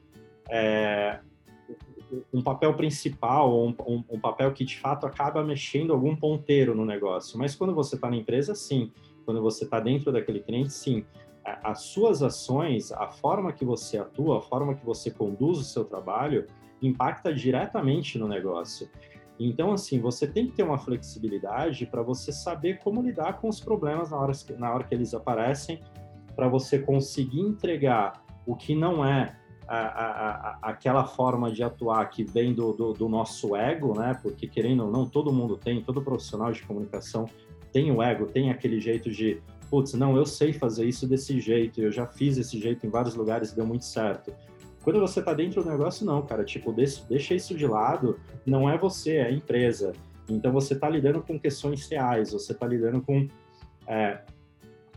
é, 0.49 1.19
um 2.33 2.41
papel 2.41 2.73
principal, 2.75 3.53
um, 3.53 3.75
um, 3.85 4.03
um, 4.09 4.19
papel 4.19 4.51
que 4.53 4.63
de 4.63 4.77
fato 4.77 5.05
acaba 5.05 5.43
mexendo 5.43 5.93
algum 5.93 6.15
ponteiro 6.15 6.73
no 6.73 6.85
negócio. 6.85 7.37
Mas 7.37 7.55
quando 7.55 7.73
você 7.73 7.95
está 7.95 8.09
na 8.09 8.15
empresa, 8.15 8.55
sim. 8.55 8.91
Quando 9.25 9.41
você 9.41 9.65
está 9.65 9.79
dentro 9.79 10.11
daquele 10.11 10.39
cliente, 10.39 10.71
sim. 10.71 11.05
As 11.43 11.83
suas 11.83 12.21
ações, 12.21 12.91
a 12.91 13.07
forma 13.07 13.53
que 13.53 13.63
você 13.63 13.97
atua, 13.97 14.39
a 14.39 14.41
forma 14.41 14.75
que 14.75 14.85
você 14.85 15.09
conduz 15.11 15.59
o 15.59 15.63
seu 15.63 15.85
trabalho, 15.85 16.45
impacta 16.81 17.33
diretamente 17.33 18.17
no 18.17 18.27
negócio. 18.27 18.89
Então, 19.39 19.71
assim, 19.71 19.99
você 19.99 20.27
tem 20.27 20.47
que 20.47 20.53
ter 20.53 20.63
uma 20.63 20.77
flexibilidade 20.77 21.85
para 21.85 22.01
você 22.01 22.31
saber 22.31 22.79
como 22.79 23.01
lidar 23.01 23.39
com 23.39 23.47
os 23.47 23.59
problemas 23.59 24.11
na 24.11 24.17
hora, 24.17 24.33
na 24.57 24.73
hora 24.73 24.83
que 24.83 24.95
eles 24.95 25.13
aparecem, 25.13 25.79
para 26.35 26.47
você 26.47 26.79
conseguir 26.79 27.41
entregar 27.41 28.23
o 28.45 28.55
que 28.55 28.75
não 28.75 29.05
é 29.05 29.35
a, 29.67 29.77
a, 29.77 30.57
aquela 30.61 31.05
forma 31.05 31.51
de 31.51 31.61
atuar 31.61 32.09
que 32.09 32.23
vem 32.23 32.53
do, 32.53 32.71
do, 32.71 32.93
do, 32.93 33.09
nosso 33.09 33.55
ego, 33.55 33.97
né? 33.97 34.17
Porque 34.21 34.47
querendo 34.47 34.85
ou 34.85 34.91
não, 34.91 35.05
todo 35.05 35.31
mundo 35.31 35.57
tem, 35.57 35.81
todo 35.81 36.01
profissional 36.01 36.51
de 36.51 36.63
comunicação 36.63 37.25
tem 37.73 37.91
o 37.91 38.01
ego, 38.01 38.25
tem 38.27 38.49
aquele 38.49 38.79
jeito 38.79 39.11
de, 39.11 39.41
putz, 39.69 39.93
não, 39.93 40.15
eu 40.15 40.25
sei 40.25 40.53
fazer 40.53 40.85
isso 40.85 41.07
desse 41.07 41.39
jeito, 41.39 41.81
eu 41.81 41.91
já 41.91 42.07
fiz 42.07 42.37
esse 42.37 42.59
jeito 42.59 42.87
em 42.87 42.89
vários 42.89 43.15
lugares 43.15 43.51
deu 43.51 43.65
muito 43.65 43.85
certo. 43.85 44.33
Quando 44.83 45.01
você 45.01 45.21
tá 45.21 45.33
dentro 45.33 45.61
do 45.61 45.69
negócio, 45.69 46.05
não, 46.05 46.21
cara, 46.21 46.45
tipo, 46.45 46.71
deixa, 46.71 47.03
deixa 47.09 47.33
isso 47.33 47.53
de 47.53 47.67
lado, 47.67 48.17
não 48.45 48.69
é 48.69 48.77
você, 48.77 49.17
é 49.17 49.25
a 49.25 49.31
empresa. 49.31 49.91
Então 50.29 50.51
você 50.53 50.75
tá 50.75 50.89
lidando 50.89 51.21
com 51.21 51.37
questões 51.37 51.87
reais, 51.89 52.31
você 52.31 52.53
tá 52.53 52.65
lidando 52.65 53.01
com 53.01 53.27
é, 53.85 54.21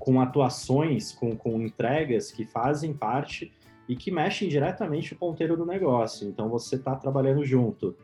com 0.01 0.21
atuações, 0.21 1.13
com, 1.13 1.37
com 1.37 1.61
entregas 1.61 2.33
que 2.33 2.45
fazem 2.47 2.95
parte 2.95 3.53
e 3.91 3.97
que 3.97 4.09
mexem 4.09 4.49
diretamente 4.49 5.15
o 5.15 5.17
ponteiro 5.17 5.57
do 5.57 5.67
negócio. 5.67 6.29
Então 6.29 6.49
você 6.49 6.77
está 6.77 6.95
trabalhando 6.95 7.45
junto. 7.45 7.97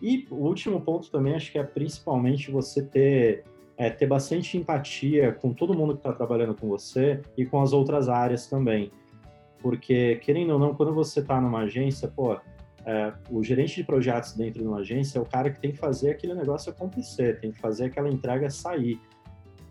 E 0.00 0.26
o 0.30 0.36
último 0.36 0.80
ponto 0.80 1.10
também 1.10 1.34
acho 1.34 1.52
que 1.52 1.58
é 1.58 1.62
principalmente 1.62 2.50
você 2.50 2.82
ter 2.82 3.44
é, 3.76 3.90
ter 3.90 4.06
bastante 4.06 4.56
empatia 4.56 5.32
com 5.32 5.52
todo 5.52 5.74
mundo 5.74 5.92
que 5.92 5.98
está 5.98 6.10
trabalhando 6.10 6.54
com 6.54 6.66
você 6.66 7.20
e 7.36 7.44
com 7.44 7.60
as 7.60 7.74
outras 7.74 8.08
áreas 8.08 8.46
também. 8.46 8.90
Porque, 9.60 10.16
querendo 10.16 10.54
ou 10.54 10.58
não, 10.58 10.74
quando 10.74 10.94
você 10.94 11.20
está 11.20 11.38
numa 11.38 11.64
agência, 11.64 12.08
pô, 12.08 12.34
é, 12.86 13.12
o 13.30 13.44
gerente 13.44 13.76
de 13.76 13.84
projetos 13.84 14.32
dentro 14.32 14.62
de 14.62 14.66
uma 14.66 14.78
agência 14.78 15.18
é 15.18 15.20
o 15.20 15.26
cara 15.26 15.50
que 15.50 15.60
tem 15.60 15.72
que 15.72 15.76
fazer 15.76 16.12
aquele 16.12 16.32
negócio 16.32 16.72
acontecer, 16.72 17.38
tem 17.40 17.52
que 17.52 17.58
fazer 17.58 17.86
aquela 17.86 18.08
entrega 18.08 18.48
sair. 18.48 18.98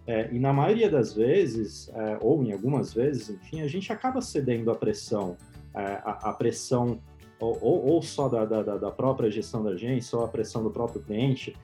É, 0.05 0.29
e 0.31 0.37
na 0.37 0.53
maioria 0.53 0.91
das 0.91 1.15
vezes, 1.15 1.89
é, 1.89 2.19
ou 2.21 2.43
em 2.43 2.51
algumas 2.51 2.93
vezes, 2.93 3.31
enfim, 3.31 3.61
a 3.61 3.67
gente 3.67 3.91
acaba 3.91 4.21
cedendo 4.21 4.69
à 4.69 4.75
pressão, 4.75 5.35
a, 5.75 6.29
a, 6.29 6.33
pressão 6.33 6.99
ou, 7.39 7.57
ou, 7.61 7.85
ou 7.87 8.01
só 8.01 8.29
da, 8.29 8.45
da, 8.45 8.77
da, 8.77 8.91
própria 8.91 9.29
gestão 9.29 9.63
da 9.63 9.71
agência, 9.71 10.17
ou 10.17 10.23
a 10.23 10.27
pressão 10.27 10.63
do 10.63 10.71
próprio 10.71 11.01
cliente. 11.01 11.55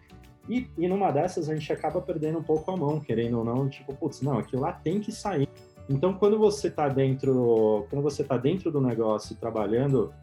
E, 0.50 0.68
e 0.78 0.88
numa 0.88 1.12
dessas 1.12 1.50
a 1.50 1.56
gente 1.56 1.72
acaba 1.72 2.02
perdendo 2.02 2.40
um 2.40 2.44
pouco 2.44 2.70
a 2.72 2.78
mão, 2.78 3.00
querendo 3.00 3.40
ou 3.40 3.46
não, 3.46 3.70
tipo, 3.70 3.96
putz, 3.96 4.22
não, 4.22 4.38
aquilo 4.38 4.62
lá 4.62 4.74
tem 4.74 5.00
que 5.00 5.12
sair. 5.12 5.48
Então, 5.90 6.14
quando 6.14 6.38
você 6.38 6.68
está 6.68 6.88
dentro, 6.88 7.86
quando 7.90 8.02
você 8.02 8.22
está 8.22 8.38
dentro 8.38 8.72
do 8.72 8.82
negócio, 8.82 9.36
trabalhando, 9.36 10.14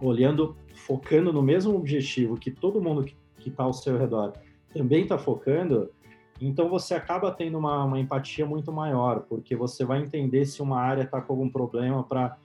olhando, 0.00 0.56
focando 0.74 1.32
no 1.32 1.42
mesmo 1.42 1.74
objetivo 1.74 2.36
que 2.36 2.50
todo 2.50 2.80
mundo 2.80 3.04
que 3.38 3.48
está 3.48 3.64
ao 3.64 3.72
seu 3.72 3.98
redor 3.98 4.32
também 4.72 5.02
está 5.02 5.16
focando, 5.16 5.90
então 6.40 6.68
você 6.68 6.94
acaba 6.94 7.30
tendo 7.30 7.58
uma, 7.58 7.84
uma, 7.84 7.98
empatia 7.98 8.44
muito 8.44 8.72
maior, 8.72 9.20
porque 9.20 9.54
você 9.54 9.84
vai 9.84 10.00
entender 10.00 10.44
se 10.46 10.60
uma 10.60 10.80
área 10.80 11.02
está 11.02 11.20
com 11.20 11.32
algum 11.32 11.48
problema 11.48 12.02
para 12.02 12.36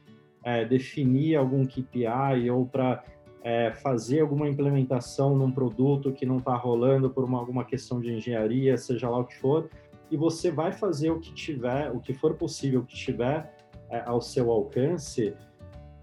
é, 0.43 0.65
definir 0.65 1.35
algum 1.35 1.65
KPI 1.65 2.49
ou 2.51 2.65
para 2.65 3.03
é, 3.41 3.71
fazer 3.71 4.21
alguma 4.21 4.47
implementação 4.47 5.35
num 5.35 5.51
produto 5.51 6.11
que 6.11 6.25
não 6.25 6.37
está 6.37 6.55
rolando 6.55 7.09
por 7.09 7.23
uma, 7.23 7.39
alguma 7.39 7.63
questão 7.63 7.99
de 7.99 8.11
engenharia, 8.11 8.77
seja 8.77 9.09
lá 9.09 9.19
o 9.19 9.25
que 9.25 9.35
for, 9.35 9.69
e 10.11 10.17
você 10.17 10.51
vai 10.51 10.71
fazer 10.71 11.11
o 11.11 11.19
que 11.19 11.33
tiver, 11.33 11.91
o 11.91 11.99
que 11.99 12.13
for 12.13 12.33
possível, 12.35 12.81
o 12.81 12.85
que 12.85 12.95
tiver 12.95 13.55
é, 13.89 14.01
ao 14.05 14.21
seu 14.21 14.51
alcance, 14.51 15.33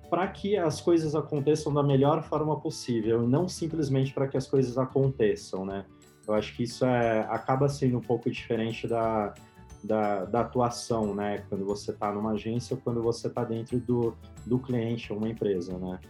para 0.08 0.26
que 0.28 0.56
as 0.56 0.80
coisas 0.80 1.14
aconteçam 1.14 1.74
da 1.74 1.82
melhor 1.82 2.22
forma 2.22 2.58
possível, 2.60 3.24
e 3.24 3.26
não 3.26 3.48
simplesmente 3.48 4.14
para 4.14 4.28
que 4.28 4.36
as 4.36 4.46
coisas 4.46 4.78
aconteçam, 4.78 5.64
né? 5.64 5.84
Eu 6.26 6.34
acho 6.34 6.56
que 6.56 6.64
isso 6.64 6.84
é, 6.84 7.20
acaba 7.28 7.68
sendo 7.68 7.98
um 7.98 8.00
pouco 8.00 8.30
diferente 8.30 8.86
da, 8.88 9.32
da, 9.86 10.24
da 10.24 10.40
atuação, 10.40 11.14
né? 11.14 11.44
Quando 11.48 11.64
você 11.64 11.92
está 11.92 12.12
numa 12.12 12.32
agência 12.32 12.74
ou 12.74 12.82
quando 12.82 13.02
você 13.02 13.28
está 13.28 13.44
dentro 13.44 13.78
do, 13.78 14.16
do 14.44 14.58
cliente, 14.58 15.12
uma 15.12 15.28
empresa, 15.28 15.78
né? 15.78 16.00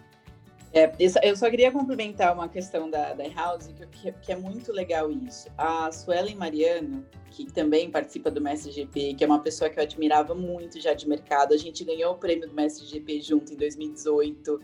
É, 0.73 0.93
eu 1.23 1.37
só 1.37 1.49
queria 1.49 1.73
complementar 1.73 2.35
uma 2.35 2.49
questão 2.49 2.91
da, 2.91 3.15
da 3.15 3.27
House, 3.29 3.69
que, 3.93 4.13
que, 4.13 4.33
é 4.33 4.37
muito 4.37 4.73
legal 4.73 5.11
isso. 5.11 5.49
A 5.57 5.91
Suelen 5.91 6.35
Mariano, 6.35 7.07
que 7.31 7.47
também 7.47 7.91
participa 7.91 8.31
do 8.31 8.41
MSGP, 8.41 9.15
que 9.15 9.25
é 9.25 9.27
uma 9.27 9.39
pessoa 9.39 9.71
que 9.71 9.79
eu 9.79 9.83
admirava 9.83 10.35
muito 10.35 10.79
já 10.81 10.93
de 10.93 11.09
mercado, 11.09 11.55
a 11.55 11.57
gente 11.57 11.83
ganhou 11.83 12.13
o 12.13 12.19
prêmio 12.19 12.47
do 12.47 12.53
MSGP 12.53 13.21
junto 13.23 13.55
em 13.55 13.57
2018, 13.57 14.61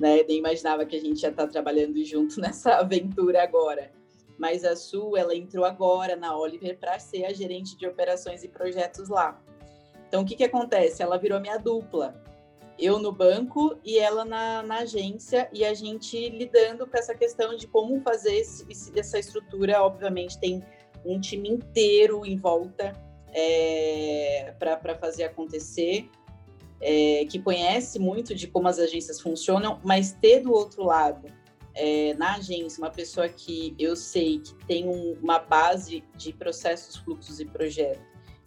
né? 0.00 0.24
Nem 0.26 0.38
imaginava 0.38 0.84
que 0.84 0.96
a 0.96 1.00
gente 1.00 1.22
ia 1.22 1.28
estar 1.28 1.46
trabalhando 1.46 2.02
junto 2.04 2.40
nessa 2.42 2.78
aventura 2.78 3.42
agora 3.42 4.01
mas 4.38 4.64
a 4.64 4.74
Su 4.76 5.16
ela 5.16 5.34
entrou 5.34 5.64
agora 5.64 6.16
na 6.16 6.36
Oliver 6.36 6.78
para 6.78 6.98
ser 6.98 7.24
a 7.24 7.32
gerente 7.32 7.76
de 7.76 7.86
operações 7.86 8.42
e 8.42 8.48
projetos 8.48 9.08
lá. 9.08 9.40
Então 10.08 10.22
o 10.22 10.24
que 10.24 10.36
que 10.36 10.44
acontece? 10.44 11.02
Ela 11.02 11.18
virou 11.18 11.40
minha 11.40 11.58
dupla. 11.58 12.20
Eu 12.78 12.98
no 12.98 13.12
banco 13.12 13.78
e 13.84 13.98
ela 13.98 14.24
na, 14.24 14.62
na 14.62 14.78
agência 14.78 15.48
e 15.52 15.64
a 15.64 15.74
gente 15.74 16.28
lidando 16.30 16.86
com 16.86 16.96
essa 16.96 17.14
questão 17.14 17.56
de 17.56 17.66
como 17.66 18.00
fazer 18.00 18.34
esse, 18.34 18.98
essa 18.98 19.18
estrutura. 19.18 19.82
Obviamente 19.82 20.38
tem 20.38 20.62
um 21.04 21.20
time 21.20 21.48
inteiro 21.48 22.24
em 22.26 22.36
volta 22.36 22.92
é, 23.32 24.54
para 24.58 24.96
fazer 24.96 25.24
acontecer. 25.24 26.08
É, 26.84 27.24
que 27.26 27.38
conhece 27.38 27.96
muito 28.00 28.34
de 28.34 28.48
como 28.48 28.66
as 28.66 28.80
agências 28.80 29.20
funcionam, 29.20 29.80
mas 29.84 30.14
ter 30.14 30.40
do 30.40 30.52
outro 30.52 30.82
lado 30.82 31.32
é, 31.74 32.14
na 32.14 32.36
agência 32.36 32.82
uma 32.82 32.90
pessoa 32.90 33.28
que 33.28 33.74
eu 33.78 33.96
sei 33.96 34.40
que 34.40 34.54
tem 34.66 34.88
um, 34.88 35.16
uma 35.22 35.38
base 35.38 36.04
de 36.16 36.32
processos, 36.32 36.96
fluxos 36.96 37.40
e 37.40 37.44
projetos, 37.44 38.02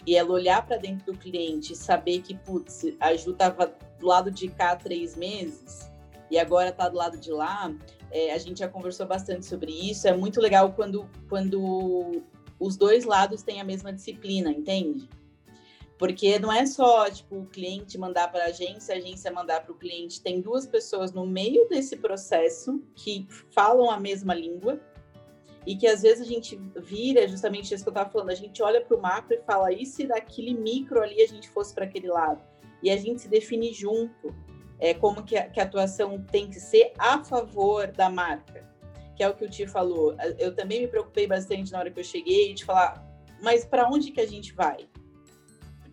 e 0.06 0.16
ela 0.16 0.32
olhar 0.32 0.66
para 0.66 0.78
dentro 0.78 1.12
do 1.12 1.18
cliente 1.18 1.74
e 1.74 1.76
saber 1.76 2.22
que, 2.22 2.36
putz, 2.36 2.86
a 3.00 3.16
Ju 3.16 3.32
estava 3.32 3.74
do 4.00 4.06
lado 4.06 4.30
de 4.30 4.48
cá 4.50 4.72
há 4.72 4.76
três 4.76 5.16
meses 5.16 5.90
e 6.30 6.38
agora 6.38 6.70
está 6.70 6.88
do 6.90 6.98
lado 6.98 7.18
de 7.18 7.32
lá, 7.32 7.74
é, 8.12 8.34
a 8.34 8.38
gente 8.38 8.60
já 8.60 8.68
conversou 8.68 9.06
bastante 9.06 9.46
sobre 9.46 9.72
isso. 9.72 10.08
É 10.08 10.16
muito 10.16 10.40
legal 10.40 10.72
quando, 10.74 11.10
quando 11.28 12.24
os 12.60 12.78
dois 12.78 13.04
lados 13.04 13.44
têm 13.44 13.60
a 13.60 13.64
mesma 13.64 13.92
disciplina, 13.92 14.50
entende? 14.52 15.10
Porque 15.98 16.38
não 16.40 16.52
é 16.52 16.66
só 16.66 17.10
tipo 17.10 17.38
o 17.38 17.46
cliente 17.46 17.98
mandar 17.98 18.30
para 18.32 18.44
a 18.44 18.48
agência, 18.48 18.96
a 18.96 18.98
agência 18.98 19.32
mandar 19.32 19.64
para 19.64 19.72
o 19.72 19.76
cliente. 19.76 20.22
Tem 20.22 20.42
duas 20.42 20.68
pessoas 20.68 21.14
no 21.14 21.26
meio 21.26 21.68
desse 21.70 21.96
processo 21.96 22.84
que 22.94 23.26
falam 23.52 23.90
a 23.90 24.00
mesma 24.00 24.34
língua 24.34 24.80
e 25.66 25.76
que 25.76 25.88
às 25.88 26.04
vezes 26.04 26.22
a 26.22 26.30
gente 26.30 26.60
vira 26.76 27.28
justamente 27.28 27.74
isso 27.74 27.84
que 27.84 27.90
eu 27.90 27.92
estava 27.92 28.10
falando. 28.10 28.30
A 28.30 28.36
gente 28.36 28.62
olha 28.62 28.82
para 28.82 28.96
o 28.96 29.02
macro 29.02 29.36
e 29.36 29.42
fala: 29.42 29.72
e 29.72 29.86
se 29.86 30.06
daquele 30.06 30.54
micro 30.54 31.02
ali 31.02 31.22
a 31.22 31.28
gente 31.28 31.50
fosse 31.50 31.74
para 31.74 31.86
aquele 31.86 32.08
lado? 32.08 32.42
E 32.84 32.90
a 32.92 32.98
gente 32.98 33.22
se 33.22 33.28
define 33.28 33.74
junto. 33.74 34.36
É 34.78 34.94
como 34.94 35.24
que 35.24 35.38
a, 35.38 35.50
que 35.50 35.60
a 35.60 35.64
atuação 35.64 36.22
tem 36.22 36.50
que 36.50 36.60
ser 36.60 36.92
a 36.98 37.24
favor 37.24 37.88
da 37.88 38.10
marca, 38.10 38.70
que 39.16 39.24
é 39.24 39.30
o 39.30 39.34
que 39.34 39.46
o 39.46 39.50
Tio 39.50 39.70
falou. 39.70 40.14
Eu 40.38 40.54
também 40.54 40.82
me 40.82 40.88
preocupei 40.88 41.26
bastante 41.26 41.72
na 41.72 41.80
hora 41.80 41.90
que 41.90 42.00
eu 42.00 42.04
cheguei 42.04 42.54
de 42.54 42.66
falar: 42.66 43.04
mas 43.42 43.66
para 43.66 43.88
onde 43.88 44.12
que 44.12 44.22
a 44.22 44.28
gente 44.28 44.54
vai? 44.54 44.88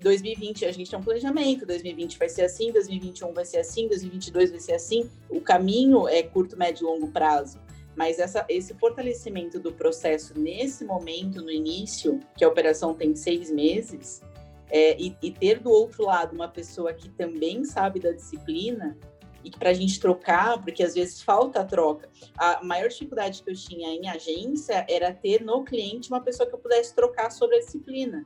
2020 0.03 0.64
a 0.64 0.72
gente 0.72 0.90
tem 0.90 0.98
um 0.98 1.03
planejamento, 1.03 1.64
2020 1.66 2.18
vai 2.18 2.28
ser 2.28 2.42
assim, 2.42 2.72
2021 2.72 3.32
vai 3.32 3.44
ser 3.44 3.59
assim, 3.59 3.88
2022 3.88 4.50
vai 4.50 4.61
ser 4.61 4.74
assim. 4.74 5.09
O 5.28 5.40
caminho 5.40 6.09
é 6.09 6.22
curto, 6.22 6.57
médio 6.57 6.84
e 6.84 6.90
longo 6.90 7.09
prazo. 7.09 7.59
Mas 7.94 8.18
essa, 8.18 8.44
esse 8.48 8.74
fortalecimento 8.74 9.61
do 9.61 9.72
processo 9.72 10.38
nesse 10.38 10.84
momento, 10.84 11.42
no 11.42 11.50
início, 11.50 12.20
que 12.36 12.44
a 12.44 12.48
operação 12.48 12.94
tem 12.94 13.14
seis 13.14 13.50
meses, 13.50 14.22
é, 14.70 14.98
e, 14.98 15.14
e, 15.22 15.30
ter 15.30 15.59
do 15.59 15.70
outro 15.70 16.07
lado 16.07 16.34
uma 16.34 16.48
pessoa 16.48 16.94
que 16.94 17.11
também 17.11 17.62
sabe 17.62 18.00
da 18.00 18.11
disciplina 18.11 18.96
e 19.44 19.50
para 19.50 19.68
a 19.68 19.74
gente 19.74 20.00
trocar, 20.00 20.62
porque 20.62 20.82
às 20.82 20.94
vezes 20.94 21.20
falta 21.20 21.61
a 21.61 21.64
troca. 21.64 22.09
A 22.38 22.64
maior 22.64 22.88
dificuldade 22.88 23.42
que 23.42 23.50
eu 23.50 23.55
tinha 23.55 23.90
em 23.90 24.09
agência 24.09 24.86
era 24.88 25.12
ter 25.12 25.42
no 25.42 25.62
cliente 25.62 26.09
uma 26.09 26.22
pessoa 26.22 26.48
que 26.48 26.55
eu 26.55 26.59
pudesse 26.59 26.94
trocar 26.94 27.30
sobre 27.30 27.57
a 27.57 27.59
disciplina, 27.61 28.24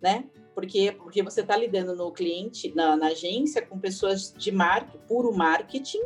né? 0.00 0.26
Porque, 0.54 0.92
porque 0.92 1.22
você 1.22 1.40
está 1.40 1.56
lidando 1.56 1.94
no 1.94 2.10
cliente, 2.12 2.72
na, 2.74 2.96
na, 2.96 3.08
agência, 3.08 3.64
com 3.64 3.78
pessoas 3.78 4.32
de 4.36 4.50
marketing, 4.50 4.98
puro 5.06 5.32
marketing, 5.32 6.02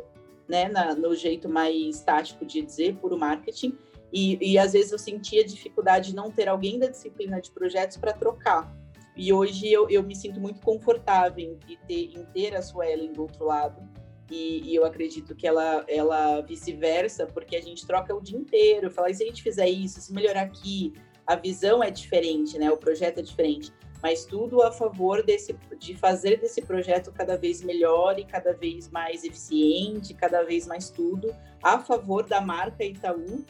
né, 0.48 0.68
na, 0.68 0.94
no 0.94 1.14
jeito 1.14 1.48
mais 1.48 2.00
tático 2.02 2.44
de 2.44 2.62
dizer, 2.62 2.96
puro 2.96 3.18
marketing, 3.18 3.76
e, 4.12 4.52
e 4.52 4.58
às 4.58 4.72
vezes 4.72 4.92
eu 4.92 4.98
sentia 4.98 5.44
dificuldade 5.44 6.10
de 6.10 6.16
não 6.16 6.30
ter 6.30 6.48
alguém 6.48 6.78
da 6.78 6.86
disciplina 6.86 7.40
de 7.40 7.50
projetos 7.50 7.96
para 7.96 8.12
trocar. 8.12 8.72
E 9.16 9.32
hoje 9.32 9.72
eu, 9.72 9.88
eu 9.88 10.02
me 10.02 10.14
sinto 10.14 10.40
muito 10.40 10.60
confortável 10.60 11.58
em, 11.68 11.76
ter, 11.86 12.16
em 12.16 12.24
ter 12.26 12.54
a 12.54 12.62
Suelen 12.62 13.12
do 13.12 13.22
outro 13.22 13.44
lado, 13.44 13.82
e, 14.30 14.70
e, 14.70 14.74
eu 14.74 14.86
acredito 14.86 15.34
que 15.34 15.46
ela, 15.46 15.84
ela 15.86 16.40
vice-versa, 16.40 17.26
porque 17.26 17.56
a 17.56 17.60
gente 17.60 17.86
troca 17.86 18.14
o 18.14 18.22
dia 18.22 18.38
inteiro, 18.38 18.90
fala, 18.90 19.10
e 19.10 19.14
se 19.14 19.22
a 19.22 19.26
gente 19.26 19.42
fizer 19.42 19.68
isso, 19.68 20.00
se 20.00 20.12
melhorar 20.14 20.42
aqui, 20.42 20.94
a 21.26 21.36
visão 21.36 21.82
é 21.82 21.90
diferente, 21.90 22.58
né? 22.58 22.70
O 22.70 22.76
projeto 22.76 23.18
é 23.18 23.22
diferente 23.22 23.70
mas 24.04 24.26
tudo 24.26 24.60
a 24.60 24.70
favor 24.70 25.22
desse, 25.22 25.56
de 25.78 25.94
fazer 25.94 26.38
desse 26.38 26.60
projeto 26.60 27.10
cada 27.10 27.38
vez 27.38 27.62
melhor 27.62 28.18
e 28.18 28.24
cada 28.26 28.52
vez 28.52 28.90
mais 28.90 29.24
eficiente, 29.24 30.12
cada 30.12 30.42
vez 30.42 30.66
mais 30.66 30.90
tudo 30.90 31.34
a 31.62 31.78
favor 31.78 32.22
da 32.22 32.38
marca 32.38 32.84
Itaú, 32.84 33.42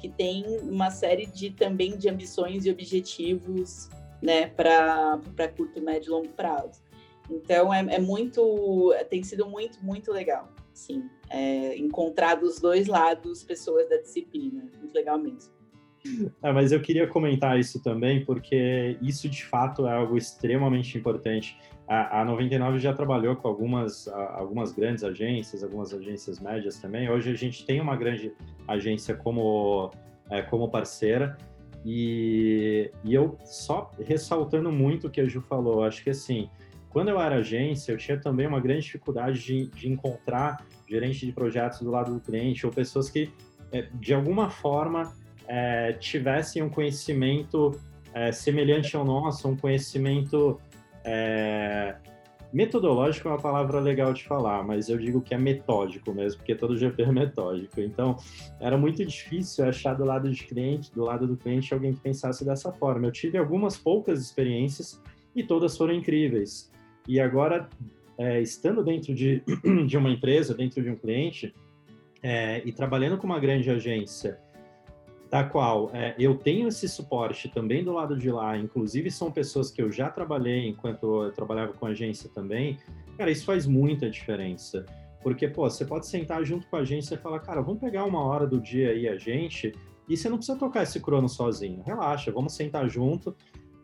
que 0.00 0.08
tem 0.08 0.58
uma 0.62 0.90
série 0.90 1.26
de 1.26 1.50
também 1.50 1.98
de 1.98 2.08
ambições 2.08 2.64
e 2.64 2.70
objetivos, 2.70 3.90
né, 4.22 4.46
para 4.46 5.20
curto, 5.54 5.82
médio 5.82 6.08
e 6.08 6.10
longo 6.12 6.30
prazo. 6.30 6.80
Então 7.28 7.72
é, 7.72 7.80
é, 7.96 7.98
muito, 7.98 8.94
tem 9.10 9.22
sido 9.22 9.46
muito, 9.46 9.84
muito 9.84 10.10
legal, 10.12 10.48
sim, 10.72 11.10
é, 11.28 11.76
encontrar 11.76 12.36
dos 12.36 12.58
dois 12.58 12.86
lados 12.86 13.44
pessoas 13.44 13.86
da 13.90 13.98
disciplina, 13.98 14.66
muito 14.78 14.94
legal 14.94 15.18
mesmo. 15.18 15.59
É, 16.42 16.52
mas 16.52 16.72
eu 16.72 16.80
queria 16.80 17.06
comentar 17.06 17.58
isso 17.58 17.82
também, 17.82 18.24
porque 18.24 18.96
isso 19.02 19.28
de 19.28 19.44
fato 19.44 19.86
é 19.86 19.92
algo 19.92 20.16
extremamente 20.16 20.96
importante. 20.96 21.58
A, 21.86 22.20
a 22.20 22.24
99 22.24 22.78
já 22.78 22.92
trabalhou 22.92 23.36
com 23.36 23.48
algumas, 23.48 24.08
algumas 24.08 24.72
grandes 24.72 25.02
agências, 25.04 25.62
algumas 25.62 25.92
agências 25.92 26.38
médias 26.38 26.78
também. 26.78 27.10
Hoje 27.10 27.30
a 27.30 27.34
gente 27.34 27.66
tem 27.66 27.80
uma 27.80 27.96
grande 27.96 28.32
agência 28.66 29.14
como, 29.14 29.90
é, 30.30 30.40
como 30.42 30.70
parceira. 30.70 31.36
E, 31.84 32.90
e 33.02 33.14
eu 33.14 33.36
só 33.44 33.90
ressaltando 33.98 34.70
muito 34.70 35.06
o 35.06 35.10
que 35.10 35.20
a 35.20 35.26
Ju 35.26 35.40
falou, 35.40 35.82
acho 35.82 36.04
que 36.04 36.10
assim, 36.10 36.48
quando 36.90 37.08
eu 37.08 37.20
era 37.20 37.36
agência, 37.36 37.92
eu 37.92 37.96
tinha 37.96 38.18
também 38.18 38.46
uma 38.46 38.60
grande 38.60 38.82
dificuldade 38.82 39.40
de, 39.40 39.66
de 39.68 39.88
encontrar 39.88 40.66
gerente 40.88 41.24
de 41.24 41.32
projetos 41.32 41.80
do 41.80 41.90
lado 41.90 42.12
do 42.12 42.20
cliente 42.20 42.66
ou 42.66 42.72
pessoas 42.72 43.08
que, 43.08 43.32
é, 43.72 43.88
de 43.94 44.12
alguma 44.12 44.50
forma, 44.50 45.14
é, 45.52 45.92
tivessem 45.94 46.62
um 46.62 46.70
conhecimento 46.70 47.78
é, 48.14 48.30
semelhante 48.30 48.94
ao 48.96 49.04
nosso, 49.04 49.48
um 49.48 49.56
conhecimento 49.56 50.60
é, 51.04 51.96
Metodológico 52.52 53.28
é 53.28 53.30
uma 53.30 53.40
palavra 53.40 53.78
legal 53.78 54.12
de 54.12 54.24
falar, 54.24 54.64
mas 54.64 54.88
eu 54.88 54.98
digo 54.98 55.20
que 55.20 55.32
é 55.32 55.38
metódico 55.38 56.12
mesmo, 56.12 56.38
porque 56.38 56.54
todo 56.54 56.76
GP 56.76 57.02
é 57.02 57.12
metódico. 57.12 57.80
Então, 57.80 58.16
era 58.58 58.76
muito 58.76 59.04
difícil 59.04 59.64
achar 59.64 59.94
do 59.94 60.04
lado 60.04 60.28
de 60.28 60.44
cliente, 60.44 60.92
do 60.92 61.04
lado 61.04 61.28
do 61.28 61.36
cliente, 61.36 61.72
alguém 61.72 61.92
que 61.92 62.00
pensasse 62.00 62.44
dessa 62.44 62.72
forma. 62.72 63.06
Eu 63.06 63.12
tive 63.12 63.38
algumas 63.38 63.76
poucas 63.76 64.20
experiências 64.20 65.00
e 65.34 65.44
todas 65.44 65.76
foram 65.76 65.94
incríveis. 65.94 66.72
E 67.06 67.20
agora, 67.20 67.68
é, 68.18 68.40
estando 68.40 68.82
dentro 68.82 69.14
de, 69.14 69.44
de 69.86 69.96
uma 69.96 70.10
empresa, 70.10 70.52
dentro 70.52 70.82
de 70.82 70.90
um 70.90 70.96
cliente, 70.96 71.54
é, 72.20 72.62
e 72.66 72.72
trabalhando 72.72 73.16
com 73.16 73.26
uma 73.28 73.38
grande 73.38 73.70
agência, 73.70 74.40
da 75.30 75.44
qual 75.44 75.90
é, 75.94 76.14
eu 76.18 76.34
tenho 76.34 76.66
esse 76.66 76.88
suporte 76.88 77.48
também 77.48 77.84
do 77.84 77.92
lado 77.92 78.16
de 78.16 78.30
lá, 78.30 78.58
inclusive 78.58 79.10
são 79.12 79.30
pessoas 79.30 79.70
que 79.70 79.80
eu 79.80 79.90
já 79.92 80.10
trabalhei 80.10 80.68
enquanto 80.68 81.24
eu 81.24 81.32
trabalhava 81.32 81.72
com 81.72 81.86
agência 81.86 82.28
também, 82.34 82.76
cara, 83.16 83.30
isso 83.30 83.44
faz 83.44 83.64
muita 83.64 84.10
diferença. 84.10 84.84
Porque, 85.22 85.46
pô, 85.46 85.68
você 85.68 85.84
pode 85.84 86.06
sentar 86.06 86.42
junto 86.44 86.66
com 86.66 86.76
a 86.76 86.80
agência 86.80 87.14
e 87.14 87.18
falar, 87.18 87.38
cara, 87.40 87.60
vamos 87.60 87.80
pegar 87.80 88.04
uma 88.04 88.24
hora 88.24 88.46
do 88.46 88.60
dia 88.60 88.90
aí 88.90 89.06
a 89.06 89.16
gente, 89.16 89.72
e 90.08 90.16
você 90.16 90.28
não 90.28 90.36
precisa 90.36 90.58
tocar 90.58 90.82
esse 90.82 90.98
crono 90.98 91.28
sozinho, 91.28 91.82
relaxa, 91.86 92.32
vamos 92.32 92.54
sentar 92.54 92.88
junto, 92.88 93.36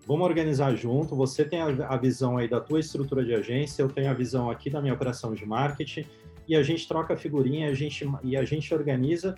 vamos 0.05 0.27
organizar 0.27 0.75
junto, 0.75 1.15
você 1.15 1.45
tem 1.45 1.61
a, 1.61 1.97
visão 1.97 2.39
aí 2.39 2.49
da 2.49 2.61
tua 2.61 2.81
estrutura 2.81 3.25
de 3.25 3.33
agência, 3.33 3.83
eu 3.83 3.89
tenho 3.89 4.11
a 4.11 4.15
visão 4.15 4.51
aqui 4.51 4.69
da 4.69 4.81
minha 4.81 4.95
operação 4.95 5.33
de 5.33 5.47
marketing, 5.47 6.07
e 6.49 6.57
a 6.57 6.63
gente 6.63 6.89
troca 6.89 7.17
figurinha 7.17 7.69
a 7.69 7.75
gente, 7.75 8.09
e 8.25 8.37
a 8.37 8.45
gente 8.45 8.73
organiza 8.75 9.37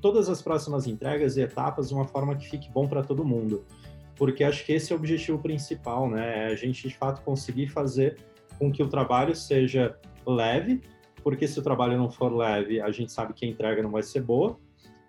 todas 0.00 0.28
as 0.28 0.40
próximas 0.40 0.86
entregas 0.86 1.36
e 1.36 1.42
etapas 1.42 1.88
de 1.88 1.94
uma 1.94 2.06
forma 2.06 2.34
que 2.34 2.48
fique 2.48 2.70
bom 2.70 2.88
para 2.88 3.02
todo 3.02 3.24
mundo. 3.24 3.64
Porque 4.16 4.44
acho 4.44 4.64
que 4.64 4.72
esse 4.72 4.92
é 4.92 4.96
o 4.96 4.98
objetivo 4.98 5.38
principal, 5.38 6.08
né? 6.08 6.48
É 6.48 6.52
a 6.52 6.54
gente 6.54 6.88
de 6.88 6.94
fato 6.94 7.22
conseguir 7.22 7.68
fazer 7.68 8.18
com 8.58 8.70
que 8.70 8.82
o 8.82 8.88
trabalho 8.88 9.34
seja 9.34 9.96
leve, 10.26 10.82
porque 11.22 11.48
se 11.48 11.58
o 11.58 11.62
trabalho 11.62 11.96
não 11.96 12.10
for 12.10 12.34
leve, 12.34 12.80
a 12.80 12.90
gente 12.90 13.12
sabe 13.12 13.32
que 13.32 13.44
a 13.44 13.48
entrega 13.48 13.82
não 13.82 13.90
vai 13.90 14.02
ser 14.02 14.20
boa. 14.22 14.58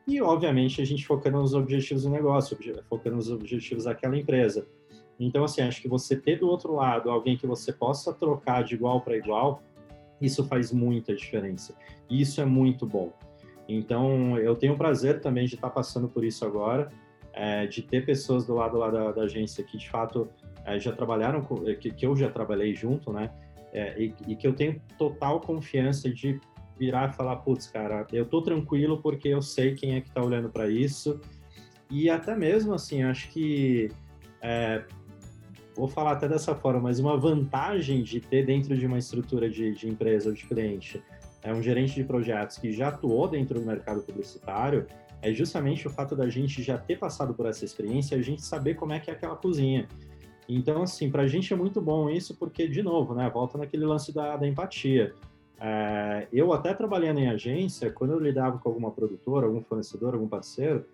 E, 0.08 0.22
obviamente, 0.22 0.82
a 0.82 0.86
gente 0.86 1.06
focando 1.06 1.40
nos 1.40 1.54
objetivos 1.54 2.04
do 2.04 2.10
negócio, 2.10 2.58
focando 2.90 3.18
nos 3.18 3.30
objetivos 3.30 3.84
daquela 3.84 4.18
empresa. 4.18 4.68
Então, 5.20 5.44
assim, 5.44 5.62
acho 5.62 5.82
que 5.82 5.88
você 5.88 6.16
ter 6.16 6.40
do 6.40 6.48
outro 6.48 6.74
lado 6.74 7.12
alguém 7.12 7.38
que 7.38 7.46
você 7.46 7.72
possa 7.72 8.12
trocar 8.12 8.64
de 8.64 8.74
igual 8.74 9.02
para 9.02 9.16
igual, 9.16 9.62
isso 10.20 10.44
faz 10.46 10.72
muita 10.72 11.16
diferença. 11.16 11.76
E 12.10 12.22
isso 12.22 12.42
é 12.42 12.46
muito 12.46 12.86
bom. 12.86 13.14
Então, 13.68 14.38
eu 14.38 14.56
tenho 14.56 14.74
o 14.74 14.78
prazer 14.78 15.22
também 15.22 15.46
de 15.46 15.56
estar 15.56 15.70
passando 15.70 16.08
por 16.08 16.24
isso 16.24 16.46
agora, 16.46 16.90
é, 17.34 17.66
de 17.66 17.82
ter 17.82 18.06
pessoas 18.06 18.46
do 18.46 18.54
lado 18.54 18.78
lá 18.78 18.90
da, 18.90 19.12
da 19.12 19.24
agência 19.24 19.64
que, 19.64 19.78
de 19.78 19.90
fato, 19.90 20.30
é, 20.66 20.80
já 20.80 20.92
trabalharam, 20.92 21.42
com, 21.42 21.56
que, 21.76 21.92
que, 21.92 22.06
eu 22.06 22.16
já 22.16 22.30
trabalhei 22.30 22.76
junto, 22.76 23.12
né? 23.12 23.32
É, 23.74 24.02
e, 24.02 24.14
e, 24.28 24.36
que 24.36 24.46
eu 24.46 24.54
tenho 24.54 24.82
total 24.98 25.40
confiança 25.40 26.10
de 26.10 26.40
virar 26.78 27.10
e 27.10 27.14
falar, 27.14 27.38
putz, 27.38 27.68
cara, 27.68 28.06
eu 28.12 28.26
tô 28.26 28.42
tranquilo 28.42 29.02
porque 29.02 29.30
eu 29.30 29.42
sei 29.42 29.76
quem 29.76 29.96
é 29.96 30.02
que 30.02 30.12
tá 30.12 30.22
olhando 30.22 30.50
para 30.50 30.70
isso. 30.70 31.22
E 31.90 32.10
até 32.10 32.36
mesmo, 32.36 32.74
assim, 32.74 33.04
acho 33.04 33.30
que 33.30 33.90
é, 34.42 34.84
vou 35.76 35.88
falar 35.88 36.14
até 36.14 36.28
dessa 36.28 36.54
forma, 36.54 36.82
mas 36.82 37.00
uma 37.00 37.18
vantagem 37.18 38.04
de 38.04 38.20
ter 38.20 38.46
dentro 38.46 38.76
de 38.76 38.86
uma 38.86 38.98
estrutura 38.98 39.50
de, 39.50 39.74
de 39.74 39.88
empresa 39.88 40.30
ou 40.30 40.36
de 40.36 40.46
cliente 40.46 41.02
é 41.44 41.54
um 41.54 41.62
gerente 41.62 41.96
de 41.96 42.04
projetos 42.04 42.58
que 42.58 42.72
já 42.72 42.90
atuou 42.90 43.28
dentro 43.28 43.60
do 43.60 43.66
mercado 43.66 44.02
publicitário, 44.02 44.86
é 45.22 45.34
justamente 45.34 45.88
o 45.88 45.90
fato 45.90 46.16
da 46.16 46.28
gente 46.30 46.64
já 46.64 46.78
ter 46.78 46.98
passado 46.98 47.34
por 47.34 47.46
essa 47.46 47.64
experiência, 47.64 48.18
a 48.18 48.22
gente 48.22 48.42
saber 48.42 48.76
como 48.76 48.94
é 48.94 49.00
que 49.00 49.10
é 49.10 49.14
aquela 49.14 49.36
cozinha. 49.36 49.88
Então, 50.50 50.82
assim, 50.82 51.10
para 51.10 51.24
a 51.24 51.28
gente 51.28 51.54
é 51.54 51.56
muito 51.56 51.80
bom 51.80 52.10
isso, 52.10 52.36
porque, 52.36 52.68
de 52.68 52.82
novo, 52.82 53.14
né, 53.14 53.30
volta 53.30 53.58
naquele 53.58 53.86
lance 53.86 54.14
da, 54.14 54.36
da 54.36 54.48
empatia. 54.48 55.14
É, 55.60 56.28
eu 56.34 56.52
até 56.52 56.74
trabalhando 56.74 57.20
em 57.20 57.30
agência, 57.30 57.92
quando 57.92 58.12
eu 58.12 58.20
lidava 58.20 58.58
com 58.58 58.68
alguma 58.68 58.92
produtora, 58.92 59.46
algum 59.46 59.62
fornecedor, 59.62 60.16
algum 60.16 60.28
parceiro, 60.28 60.86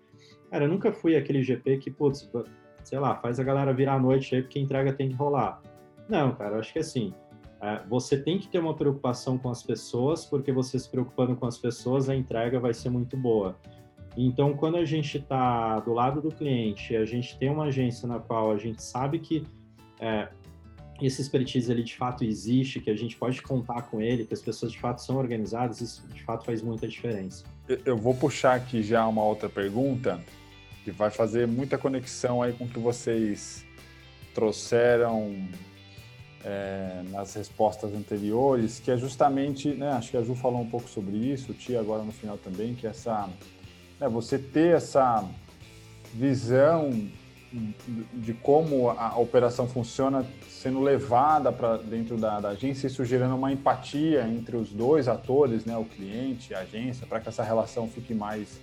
cara, 0.50 0.64
eu 0.64 0.68
nunca 0.68 0.92
fui 0.92 1.16
aquele 1.16 1.42
GP 1.42 1.78
que, 1.78 1.90
putz, 1.90 2.30
sei 2.84 2.98
lá, 2.98 3.16
faz 3.16 3.40
a 3.40 3.44
galera 3.44 3.72
virar 3.72 3.94
a 3.94 3.98
noite 3.98 4.34
aí 4.34 4.42
porque 4.42 4.58
a 4.58 4.62
entrega 4.62 4.92
tem 4.92 5.08
que 5.08 5.14
rolar. 5.14 5.62
Não, 6.08 6.34
cara, 6.34 6.58
acho 6.58 6.72
que 6.72 6.78
assim, 6.78 7.14
você 7.88 8.16
tem 8.16 8.38
que 8.38 8.48
ter 8.48 8.58
uma 8.58 8.74
preocupação 8.74 9.36
com 9.36 9.50
as 9.50 9.62
pessoas, 9.62 10.24
porque 10.24 10.52
você 10.52 10.78
se 10.78 10.88
preocupando 10.88 11.34
com 11.36 11.46
as 11.46 11.58
pessoas, 11.58 12.08
a 12.08 12.14
entrega 12.14 12.60
vai 12.60 12.72
ser 12.72 12.90
muito 12.90 13.16
boa. 13.16 13.56
Então, 14.16 14.54
quando 14.54 14.76
a 14.76 14.84
gente 14.84 15.18
está 15.18 15.78
do 15.80 15.92
lado 15.92 16.20
do 16.20 16.30
cliente, 16.30 16.96
a 16.96 17.04
gente 17.04 17.38
tem 17.38 17.50
uma 17.50 17.64
agência 17.64 18.06
na 18.08 18.18
qual 18.18 18.50
a 18.50 18.56
gente 18.56 18.82
sabe 18.82 19.18
que 19.18 19.44
é, 20.00 20.28
esse 21.00 21.20
expertise 21.20 21.70
ele 21.70 21.82
de 21.82 21.96
fato 21.96 22.24
existe, 22.24 22.80
que 22.80 22.90
a 22.90 22.96
gente 22.96 23.16
pode 23.16 23.40
contar 23.42 23.82
com 23.82 24.00
ele, 24.00 24.24
que 24.24 24.34
as 24.34 24.42
pessoas 24.42 24.72
de 24.72 24.78
fato 24.78 25.00
são 25.02 25.16
organizadas, 25.16 25.80
isso 25.80 26.06
de 26.08 26.22
fato 26.22 26.44
faz 26.44 26.62
muita 26.62 26.88
diferença. 26.88 27.44
Eu 27.84 27.96
vou 27.96 28.14
puxar 28.14 28.54
aqui 28.54 28.82
já 28.82 29.06
uma 29.06 29.22
outra 29.22 29.48
pergunta 29.48 30.20
que 30.84 30.90
vai 30.90 31.10
fazer 31.10 31.46
muita 31.46 31.76
conexão 31.78 32.42
aí 32.42 32.52
com 32.52 32.64
o 32.64 32.68
que 32.68 32.78
vocês 32.78 33.64
trouxeram 34.34 35.48
é, 36.44 37.02
nas 37.10 37.34
respostas 37.34 37.92
anteriores, 37.92 38.78
que 38.78 38.90
é 38.90 38.96
justamente, 38.96 39.68
né, 39.70 39.90
acho 39.92 40.10
que 40.10 40.16
a 40.16 40.22
Ju 40.22 40.34
falou 40.34 40.60
um 40.60 40.68
pouco 40.68 40.88
sobre 40.88 41.16
isso, 41.16 41.52
o 41.52 41.54
Tia 41.54 41.80
agora 41.80 42.02
no 42.02 42.12
final 42.12 42.38
também, 42.38 42.74
que 42.74 42.86
é 42.86 42.90
essa, 42.90 43.28
né, 44.00 44.08
você 44.08 44.38
ter 44.38 44.76
essa 44.76 45.24
visão 46.14 46.90
de 48.12 48.34
como 48.34 48.90
a 48.90 49.18
operação 49.18 49.66
funciona 49.66 50.24
sendo 50.50 50.80
levada 50.80 51.50
para 51.50 51.78
dentro 51.78 52.16
da, 52.16 52.40
da, 52.40 52.50
agência, 52.50 52.86
isso 52.86 53.04
gerando 53.04 53.34
uma 53.36 53.50
empatia 53.50 54.28
entre 54.28 54.56
os 54.56 54.70
dois 54.70 55.08
atores, 55.08 55.64
né, 55.64 55.76
o 55.76 55.84
cliente 55.84 56.52
e 56.52 56.54
a 56.54 56.60
agência, 56.60 57.06
para 57.06 57.20
que 57.20 57.28
essa 57.28 57.42
relação 57.42 57.88
fique 57.88 58.12
mais 58.12 58.60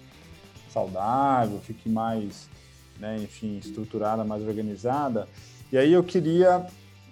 saudável, 0.70 1.60
fique 1.62 1.90
mais, 1.90 2.48
né, 3.00 3.18
enfim, 3.18 3.58
estruturada, 3.58 4.24
mais 4.24 4.44
organizada. 4.44 5.28
E 5.72 5.78
aí 5.78 5.92
eu 5.92 6.04
queria 6.04 6.68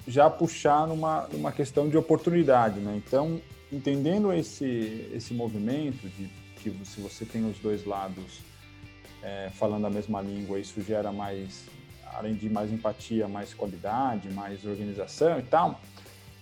já 0.08 0.30
puxar 0.30 0.88
numa, 0.88 1.28
numa 1.32 1.52
questão 1.52 1.90
de 1.90 1.98
oportunidade, 1.98 2.80
né? 2.80 3.02
Então, 3.06 3.42
entendendo 3.72 4.32
esse, 4.34 5.10
esse 5.14 5.34
movimento 5.34 6.08
de 6.10 6.30
que 6.58 6.74
se 6.86 7.02
você 7.02 7.26
tem 7.26 7.46
os 7.50 7.58
dois 7.60 7.86
lados 7.86 8.42
é, 9.22 9.50
falando 9.54 9.86
a 9.86 9.90
mesma 9.90 10.22
língua, 10.22 10.60
isso 10.60 10.82
gera 10.82 11.12
mais, 11.12 11.66
além 12.14 12.34
de 12.34 12.50
mais 12.50 12.72
empatia, 12.72 13.28
mais 13.28 13.54
qualidade, 13.54 14.30
mais 14.32 14.66
organização 14.66 15.40
e 15.40 15.44
tal. 15.44 15.82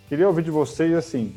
Queria 0.07 0.27
ouvir 0.27 0.43
de 0.43 0.51
vocês, 0.51 0.93
assim, 0.93 1.35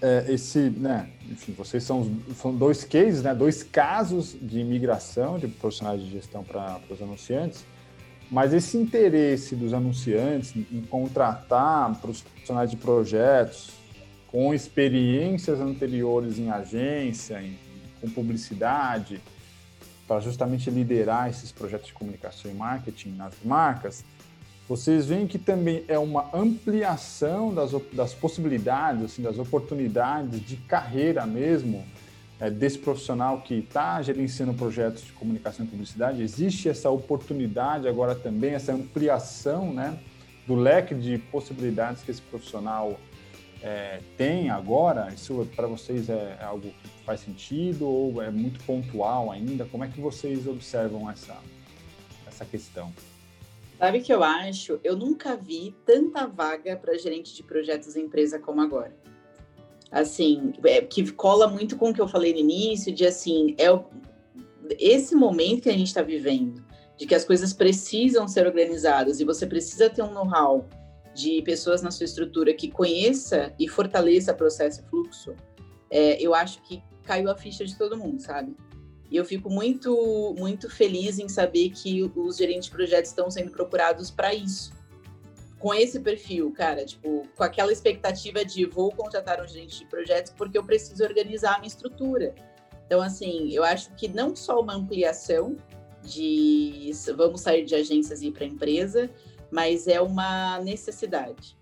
é, 0.00 0.26
esse, 0.28 0.58
né, 0.70 1.10
enfim, 1.30 1.52
vocês 1.52 1.84
são, 1.84 2.10
são 2.34 2.54
dois 2.54 2.82
cases, 2.82 3.22
né, 3.22 3.34
dois 3.34 3.62
casos 3.62 4.36
de 4.40 4.58
imigração 4.58 5.38
de 5.38 5.46
profissionais 5.46 6.00
de 6.02 6.10
gestão 6.10 6.42
para 6.42 6.80
os 6.90 7.00
anunciantes. 7.00 7.64
Mas 8.32 8.54
esse 8.54 8.78
interesse 8.78 9.54
dos 9.54 9.74
anunciantes 9.74 10.54
em 10.56 10.80
contratar 10.80 11.94
profissionais 12.00 12.70
de 12.70 12.78
projetos 12.78 13.68
com 14.28 14.54
experiências 14.54 15.60
anteriores 15.60 16.38
em 16.38 16.50
agência, 16.50 17.42
em, 17.42 17.58
com 18.00 18.08
publicidade, 18.08 19.20
para 20.08 20.18
justamente 20.20 20.70
liderar 20.70 21.28
esses 21.28 21.52
projetos 21.52 21.88
de 21.88 21.92
comunicação 21.92 22.50
e 22.50 22.54
marketing 22.54 23.10
nas 23.10 23.34
marcas, 23.44 24.02
vocês 24.66 25.04
veem 25.04 25.26
que 25.26 25.38
também 25.38 25.84
é 25.86 25.98
uma 25.98 26.30
ampliação 26.32 27.52
das, 27.52 27.72
das 27.92 28.14
possibilidades, 28.14 29.04
assim, 29.04 29.20
das 29.20 29.38
oportunidades 29.38 30.40
de 30.40 30.56
carreira 30.56 31.26
mesmo 31.26 31.84
é, 32.42 32.50
desse 32.50 32.76
profissional 32.76 33.40
que 33.40 33.54
está 33.54 34.02
gerenciando 34.02 34.52
projetos 34.52 35.04
de 35.04 35.12
comunicação 35.12 35.64
e 35.64 35.68
publicidade, 35.68 36.20
existe 36.20 36.68
essa 36.68 36.90
oportunidade 36.90 37.86
agora 37.86 38.16
também, 38.16 38.54
essa 38.54 38.72
ampliação 38.72 39.72
né, 39.72 39.96
do 40.44 40.56
leque 40.56 40.92
de 40.92 41.18
possibilidades 41.18 42.02
que 42.02 42.10
esse 42.10 42.20
profissional 42.20 42.98
é, 43.62 44.00
tem 44.16 44.50
agora? 44.50 45.14
Isso 45.14 45.48
para 45.54 45.68
vocês 45.68 46.10
é, 46.10 46.36
é, 46.40 46.44
algo 46.44 46.68
que 46.82 47.04
faz 47.04 47.20
sentido 47.20 47.86
ou 47.86 48.20
é 48.20 48.28
muito 48.28 48.58
pontual 48.64 49.30
ainda? 49.30 49.64
Como 49.66 49.84
é 49.84 49.88
que 49.88 50.00
vocês 50.00 50.44
observam 50.48 51.08
essa, 51.08 51.38
essa 52.26 52.44
questão? 52.44 52.92
Sabe 53.78 54.00
que 54.00 54.12
eu 54.12 54.24
acho? 54.24 54.80
Eu 54.82 54.96
nunca 54.96 55.36
vi 55.36 55.76
tanta 55.86 56.26
vaga 56.26 56.74
para 56.74 56.98
gerente 56.98 57.36
de 57.36 57.44
projetos 57.44 57.94
em 57.94 58.06
empresa 58.06 58.40
como 58.40 58.60
agora 58.60 58.92
assim, 59.92 60.54
é, 60.64 60.80
que 60.80 61.12
cola 61.12 61.46
muito 61.46 61.76
com 61.76 61.90
o 61.90 61.94
que 61.94 62.00
eu 62.00 62.08
falei 62.08 62.32
no 62.32 62.38
início, 62.38 62.92
de 62.92 63.06
assim, 63.06 63.54
é 63.58 63.70
o, 63.70 63.84
esse 64.78 65.14
momento 65.14 65.62
que 65.62 65.68
a 65.68 65.72
gente 65.72 65.88
está 65.88 66.00
vivendo, 66.00 66.64
de 66.96 67.06
que 67.06 67.14
as 67.14 67.24
coisas 67.24 67.52
precisam 67.52 68.26
ser 68.26 68.46
organizadas 68.46 69.20
e 69.20 69.24
você 69.24 69.46
precisa 69.46 69.90
ter 69.90 70.02
um 70.02 70.12
know-how 70.12 70.66
de 71.14 71.42
pessoas 71.42 71.82
na 71.82 71.90
sua 71.90 72.04
estrutura 72.04 72.54
que 72.54 72.70
conheça 72.70 73.52
e 73.58 73.68
fortaleça 73.68 74.32
processo 74.32 74.80
e 74.80 74.84
fluxo, 74.88 75.34
é, 75.90 76.20
eu 76.22 76.34
acho 76.34 76.62
que 76.62 76.82
caiu 77.04 77.30
a 77.30 77.36
ficha 77.36 77.66
de 77.66 77.76
todo 77.76 77.98
mundo, 77.98 78.18
sabe? 78.18 78.56
E 79.10 79.16
eu 79.16 79.26
fico 79.26 79.50
muito, 79.50 80.34
muito 80.38 80.70
feliz 80.70 81.18
em 81.18 81.28
saber 81.28 81.68
que 81.68 82.10
os 82.16 82.38
gerentes 82.38 82.70
de 82.70 82.70
projetos 82.70 83.10
estão 83.10 83.30
sendo 83.30 83.50
procurados 83.50 84.10
para 84.10 84.32
isso 84.32 84.72
com 85.62 85.72
esse 85.72 86.00
perfil, 86.00 86.50
cara, 86.50 86.84
tipo, 86.84 87.22
com 87.36 87.44
aquela 87.44 87.72
expectativa 87.72 88.44
de 88.44 88.66
vou 88.66 88.90
contratar 88.90 89.40
um 89.40 89.46
gerente 89.46 89.78
de 89.78 89.86
projetos 89.86 90.32
porque 90.36 90.58
eu 90.58 90.64
preciso 90.64 91.04
organizar 91.04 91.54
a 91.54 91.58
minha 91.58 91.68
estrutura. 91.68 92.34
Então, 92.84 93.00
assim, 93.00 93.48
eu 93.52 93.62
acho 93.62 93.94
que 93.94 94.08
não 94.08 94.34
só 94.34 94.60
uma 94.60 94.74
ampliação 94.74 95.56
de 96.02 96.90
vamos 97.16 97.42
sair 97.42 97.64
de 97.64 97.76
agências 97.76 98.22
e 98.22 98.26
ir 98.26 98.32
para 98.32 98.44
empresa, 98.44 99.08
mas 99.52 99.86
é 99.86 100.00
uma 100.00 100.58
necessidade. 100.58 101.56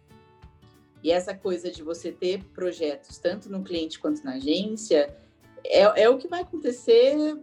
E 1.05 1.13
essa 1.13 1.35
coisa 1.35 1.71
de 1.71 1.83
você 1.83 2.11
ter 2.11 2.43
projetos 2.55 3.19
tanto 3.19 3.51
no 3.51 3.63
cliente 3.63 4.01
quanto 4.01 4.25
na 4.25 4.37
agência 4.37 5.15
é, 5.63 6.05
é 6.05 6.09
o 6.09 6.17
que 6.17 6.27
vai 6.27 6.41
acontecer 6.41 7.37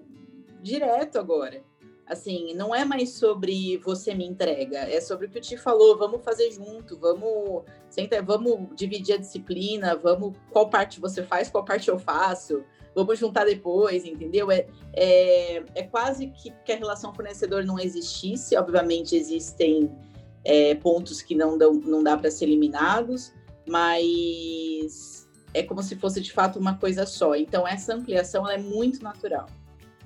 direto 0.64 1.20
agora. 1.20 1.62
Assim, 2.08 2.54
não 2.54 2.74
é 2.74 2.86
mais 2.86 3.10
sobre 3.12 3.78
você 3.80 4.16
me 4.16 4.26
entrega, 4.26 4.78
é 4.80 5.02
sobre 5.02 5.26
o 5.26 5.30
que 5.30 5.40
eu 5.40 5.42
te 5.42 5.58
falou, 5.58 5.98
vamos 5.98 6.24
fazer 6.24 6.50
junto, 6.52 6.98
vamos, 6.98 7.64
senta, 7.90 8.22
vamos 8.22 8.70
dividir 8.76 9.16
a 9.16 9.18
disciplina, 9.18 9.94
vamos, 9.94 10.34
qual 10.50 10.70
parte 10.70 11.02
você 11.02 11.22
faz, 11.22 11.50
qual 11.50 11.66
parte 11.66 11.90
eu 11.90 12.00
faço, 12.00 12.64
vamos 12.96 13.20
juntar 13.20 13.46
depois, 13.46 14.06
entendeu? 14.06 14.50
É, 14.50 14.68
é, 14.94 15.64
é 15.76 15.84
quase 15.84 16.28
que, 16.28 16.54
que 16.64 16.72
a 16.72 16.78
relação 16.78 17.14
fornecedor 17.14 17.66
não 17.66 17.78
existisse, 17.78 18.56
obviamente 18.56 19.14
existem 19.14 19.92
é, 20.46 20.76
pontos 20.76 21.22
que 21.22 21.36
não, 21.36 21.58
dão, 21.58 21.74
não 21.74 22.02
dá 22.02 22.16
para 22.18 22.32
ser 22.32 22.46
eliminados, 22.46 23.34
mas 23.68 25.28
é 25.54 25.62
como 25.62 25.84
se 25.84 25.98
fosse 25.98 26.22
de 26.22 26.32
fato 26.32 26.58
uma 26.58 26.78
coisa 26.78 27.06
só. 27.06 27.36
Então, 27.36 27.68
essa 27.68 27.94
ampliação 27.94 28.50
é 28.50 28.58
muito 28.58 29.04
natural. 29.04 29.48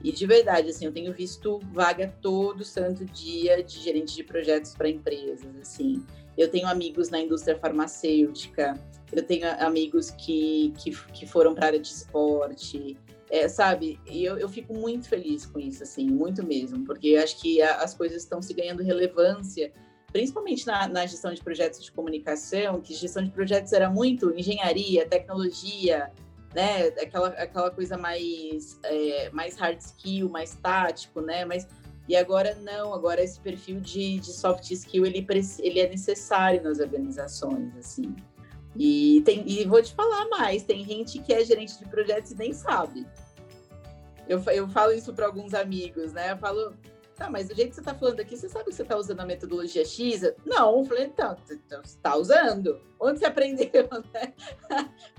E 0.04 0.12
de 0.12 0.26
verdade, 0.26 0.70
assim, 0.70 0.86
eu 0.86 0.92
tenho 0.92 1.14
visto 1.14 1.60
vaga 1.72 2.14
todo 2.22 2.64
santo 2.64 3.06
dia 3.06 3.64
de 3.64 3.80
gerente 3.80 4.16
de 4.16 4.24
projetos 4.24 4.74
para 4.74 4.90
empresas, 4.90 5.56
assim. 5.62 6.04
Eu 6.38 6.50
tenho 6.50 6.68
amigos 6.68 7.10
na 7.10 7.20
indústria 7.20 7.58
farmacêutica, 7.58 8.80
eu 9.12 9.24
tenho 9.24 9.48
amigos 9.60 10.10
que, 10.12 10.74
que, 10.78 10.92
que 11.14 11.28
foram 11.28 11.54
para 11.54 11.66
a 11.66 11.68
área 11.68 11.80
de 11.80 11.90
esporte, 11.90 12.98
é, 13.30 13.48
sabe? 13.48 14.00
E 14.10 14.24
eu, 14.24 14.38
eu 14.38 14.50
fico 14.50 14.74
muito 14.74 15.08
feliz 15.08 15.46
com 15.46 15.60
isso, 15.60 15.84
assim, 15.84 16.10
muito 16.10 16.46
mesmo, 16.46 16.84
porque 16.84 17.10
eu 17.10 17.24
acho 17.24 17.40
que 17.40 17.62
a, 17.62 17.76
as 17.78 17.94
coisas 17.94 18.24
estão 18.24 18.42
se 18.42 18.54
ganhando 18.54 18.82
relevância, 18.82 19.72
principalmente 20.12 20.66
na, 20.66 20.88
na 20.88 21.06
gestão 21.06 21.34
de 21.34 21.42
projetos 21.42 21.84
de 21.84 21.92
comunicação, 21.92 22.82
que 22.82 22.94
gestão 22.94 23.24
de 23.24 23.30
projetos 23.30 23.72
era 23.72 23.90
muito 23.90 24.38
engenharia, 24.38 25.08
tecnologia, 25.08 26.12
né? 26.54 26.88
Aquela, 27.02 27.30
aquela 27.30 27.72
coisa 27.72 27.98
mais, 27.98 28.80
é, 28.84 29.30
mais 29.32 29.58
hard 29.58 29.80
skill, 29.80 30.30
mais 30.30 30.56
tático, 30.56 31.22
né? 31.22 31.46
Mas, 31.46 31.68
e 32.08 32.16
agora 32.16 32.56
não, 32.56 32.94
agora 32.94 33.24
esse 33.24 33.40
perfil 33.40 33.80
de, 33.80 34.20
de 34.20 34.32
soft 34.32 34.70
skill, 34.72 35.06
ele, 35.06 35.26
ele 35.60 35.80
é 35.80 35.88
necessário 35.88 36.62
nas 36.64 36.80
organizações, 36.80 37.76
assim. 37.78 38.16
E, 38.76 39.22
tem, 39.26 39.44
e 39.48 39.66
vou 39.66 39.82
te 39.82 39.94
falar 39.94 40.28
mais, 40.30 40.64
tem 40.64 40.84
gente 40.86 41.20
que 41.20 41.34
é 41.34 41.44
gerente 41.44 41.78
de 41.78 41.86
projetos 41.86 42.32
e 42.32 42.36
nem 42.36 42.54
sabe. 42.54 43.06
Eu, 44.28 44.42
eu 44.54 44.68
falo 44.70 44.94
isso 44.94 45.14
para 45.14 45.26
alguns 45.26 45.54
amigos, 45.54 46.14
né? 46.14 46.32
Eu 46.32 46.38
falo, 46.38 46.74
tá, 47.22 47.30
mas 47.30 47.48
do 47.48 47.56
jeito 47.56 47.70
que 47.70 47.76
você 47.76 47.82
está 47.82 47.94
falando 47.94 48.20
aqui, 48.20 48.36
você 48.36 48.50
sabe 48.50 48.66
que 48.66 48.74
você 48.74 48.82
está 48.82 48.98
usando 48.98 49.20
a 49.20 49.26
metodologia 49.26 49.86
X? 49.86 50.22
Não, 50.46 50.80
eu 50.80 50.86
falei, 50.86 51.06
então, 51.06 51.36
você 51.38 51.60
está 51.84 52.16
usando? 52.16 52.82
Onde 53.00 53.20
você 53.20 53.26
aprendeu, 53.26 53.88
né? 54.14 54.34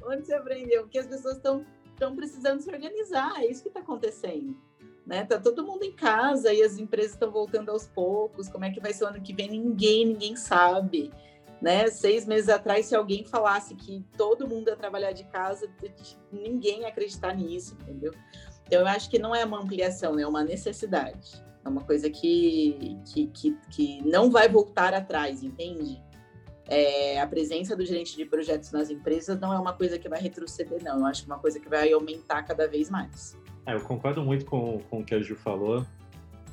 Onde 0.05 0.27
você 0.27 0.35
aprendeu? 0.35 0.83
Porque 0.83 0.99
as 0.99 1.07
pessoas 1.07 1.37
estão 1.37 1.65
estão 1.93 2.17
precisando 2.17 2.61
se 2.61 2.69
organizar, 2.69 3.33
é 3.39 3.47
isso 3.47 3.63
que 3.63 3.69
está 3.69 3.79
acontecendo. 3.79 4.57
Né? 5.07 5.25
Tá 5.25 5.39
todo 5.39 5.65
mundo 5.65 5.85
em 5.85 5.93
casa 5.93 6.53
e 6.53 6.61
as 6.61 6.77
empresas 6.77 7.13
estão 7.13 7.31
voltando 7.31 7.71
aos 7.71 7.87
poucos. 7.87 8.49
Como 8.49 8.65
é 8.65 8.71
que 8.71 8.81
vai 8.81 8.93
ser 8.93 9.05
o 9.05 9.09
ano 9.09 9.21
que 9.21 9.33
vem? 9.33 9.49
Ninguém, 9.49 10.07
ninguém 10.07 10.35
sabe. 10.35 11.13
Né? 11.61 11.87
Seis 11.89 12.27
meses 12.27 12.49
atrás, 12.49 12.87
se 12.87 12.97
alguém 12.97 13.25
falasse 13.25 13.77
que 13.77 14.05
todo 14.17 14.49
mundo 14.49 14.69
ia 14.69 14.77
trabalhar 14.77 15.13
de 15.13 15.23
casa, 15.25 15.71
ninguém 16.33 16.81
ia 16.81 16.89
acreditar 16.89 17.37
nisso, 17.37 17.77
entendeu? 17.83 18.13
Então, 18.67 18.81
eu 18.81 18.87
acho 18.87 19.09
que 19.09 19.19
não 19.19 19.33
é 19.33 19.45
uma 19.45 19.61
ampliação, 19.61 20.19
é 20.19 20.27
uma 20.27 20.43
necessidade. 20.43 21.45
É 21.65 21.69
uma 21.69 21.83
coisa 21.83 22.11
que, 22.11 22.99
que, 23.07 23.27
que, 23.29 23.57
que 23.71 24.03
não 24.05 24.31
vai 24.31 24.49
voltar 24.49 24.95
atrás, 24.95 25.43
entende? 25.43 26.03
É, 26.69 27.21
a 27.21 27.27
presença 27.27 27.77
do 27.77 27.85
gerente 27.85 28.17
de 28.17 28.25
projetos 28.25 28.73
nas 28.73 28.91
empresas 28.91 29.39
não 29.39 29.53
é 29.53 29.59
uma 29.59 29.73
coisa 29.73 29.99
que 29.99 30.09
vai 30.09 30.21
retroceder, 30.21 30.83
não. 30.83 31.01
Eu 31.01 31.07
acho 31.07 31.25
que 31.25 31.31
é 31.31 31.35
uma 31.35 31.41
coisa 31.41 31.61
que 31.61 31.69
vai 31.69 31.93
aumentar 31.93 32.43
cada 32.43 32.67
vez 32.67 32.91
mais. 32.91 33.39
É, 33.67 33.75
eu 33.75 33.81
concordo 33.81 34.23
muito 34.25 34.45
com, 34.45 34.81
com 34.91 35.01
o 35.01 35.05
que 35.05 35.15
a 35.15 35.21
Ju 35.21 35.37
falou. 35.37 35.85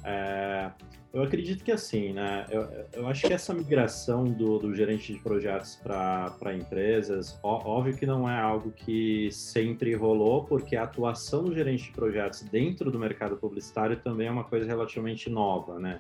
É, 0.04 0.72
eu 1.12 1.24
acredito 1.24 1.64
que 1.64 1.72
assim, 1.72 2.14
né? 2.14 2.46
Eu, 2.52 2.68
eu 2.94 3.08
acho 3.08 3.28
que 3.28 3.34
essa 3.34 3.52
migração 3.54 4.26
do, 4.26 4.60
do 4.60 4.76
gerente 4.76 5.14
de 5.14 5.20
projetos 5.20 5.76
para 5.76 6.56
empresas, 6.56 7.40
ó, 7.42 7.62
óbvio 7.66 7.98
que 7.98 8.06
não 8.06 8.30
é 8.30 8.40
algo 8.40 8.72
que 8.72 9.32
sempre 9.32 9.96
rolou, 9.96 10.46
porque 10.46 10.76
a 10.76 10.84
atuação 10.84 11.44
do 11.44 11.54
gerente 11.54 11.86
de 11.86 11.92
projetos 11.92 12.42
dentro 12.42 12.92
do 12.92 13.00
mercado 13.00 13.38
publicitário 13.38 13.98
também 13.98 14.28
é 14.28 14.32
uma 14.32 14.44
coisa 14.44 14.68
relativamente 14.68 15.30
nova, 15.30 15.80
né? 15.80 16.00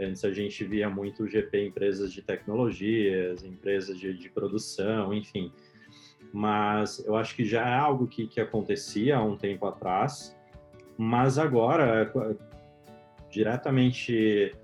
Antes 0.00 0.24
a 0.24 0.32
gente 0.32 0.64
via 0.64 0.88
muito 0.88 1.28
GP 1.28 1.58
em 1.58 1.68
empresas 1.68 2.12
de 2.12 2.22
tecnologias, 2.22 3.44
empresas 3.44 3.98
de, 3.98 4.16
de 4.16 4.28
produção, 4.28 5.12
enfim. 5.12 5.52
Mas 6.32 7.04
eu 7.04 7.16
acho 7.16 7.34
que 7.34 7.44
já 7.44 7.68
é 7.68 7.74
algo 7.74 8.06
que, 8.06 8.26
que 8.26 8.40
acontecia 8.40 9.16
há 9.16 9.22
um 9.22 9.36
tempo 9.36 9.66
atrás, 9.66 10.36
mas 10.96 11.38
agora 11.38 12.12
diretamente 13.34 14.54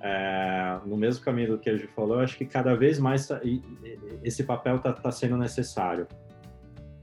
é, 0.00 0.78
no 0.84 0.96
mesmo 0.96 1.24
caminho 1.24 1.52
do 1.52 1.58
que 1.58 1.70
a 1.70 1.76
gente 1.76 1.88
falou, 1.88 2.18
acho 2.18 2.36
que 2.36 2.44
cada 2.44 2.74
vez 2.74 2.98
mais 2.98 3.26
tá, 3.26 3.40
esse 4.22 4.42
papel 4.44 4.76
está 4.76 4.92
tá 4.92 5.12
sendo 5.12 5.36
necessário. 5.36 6.06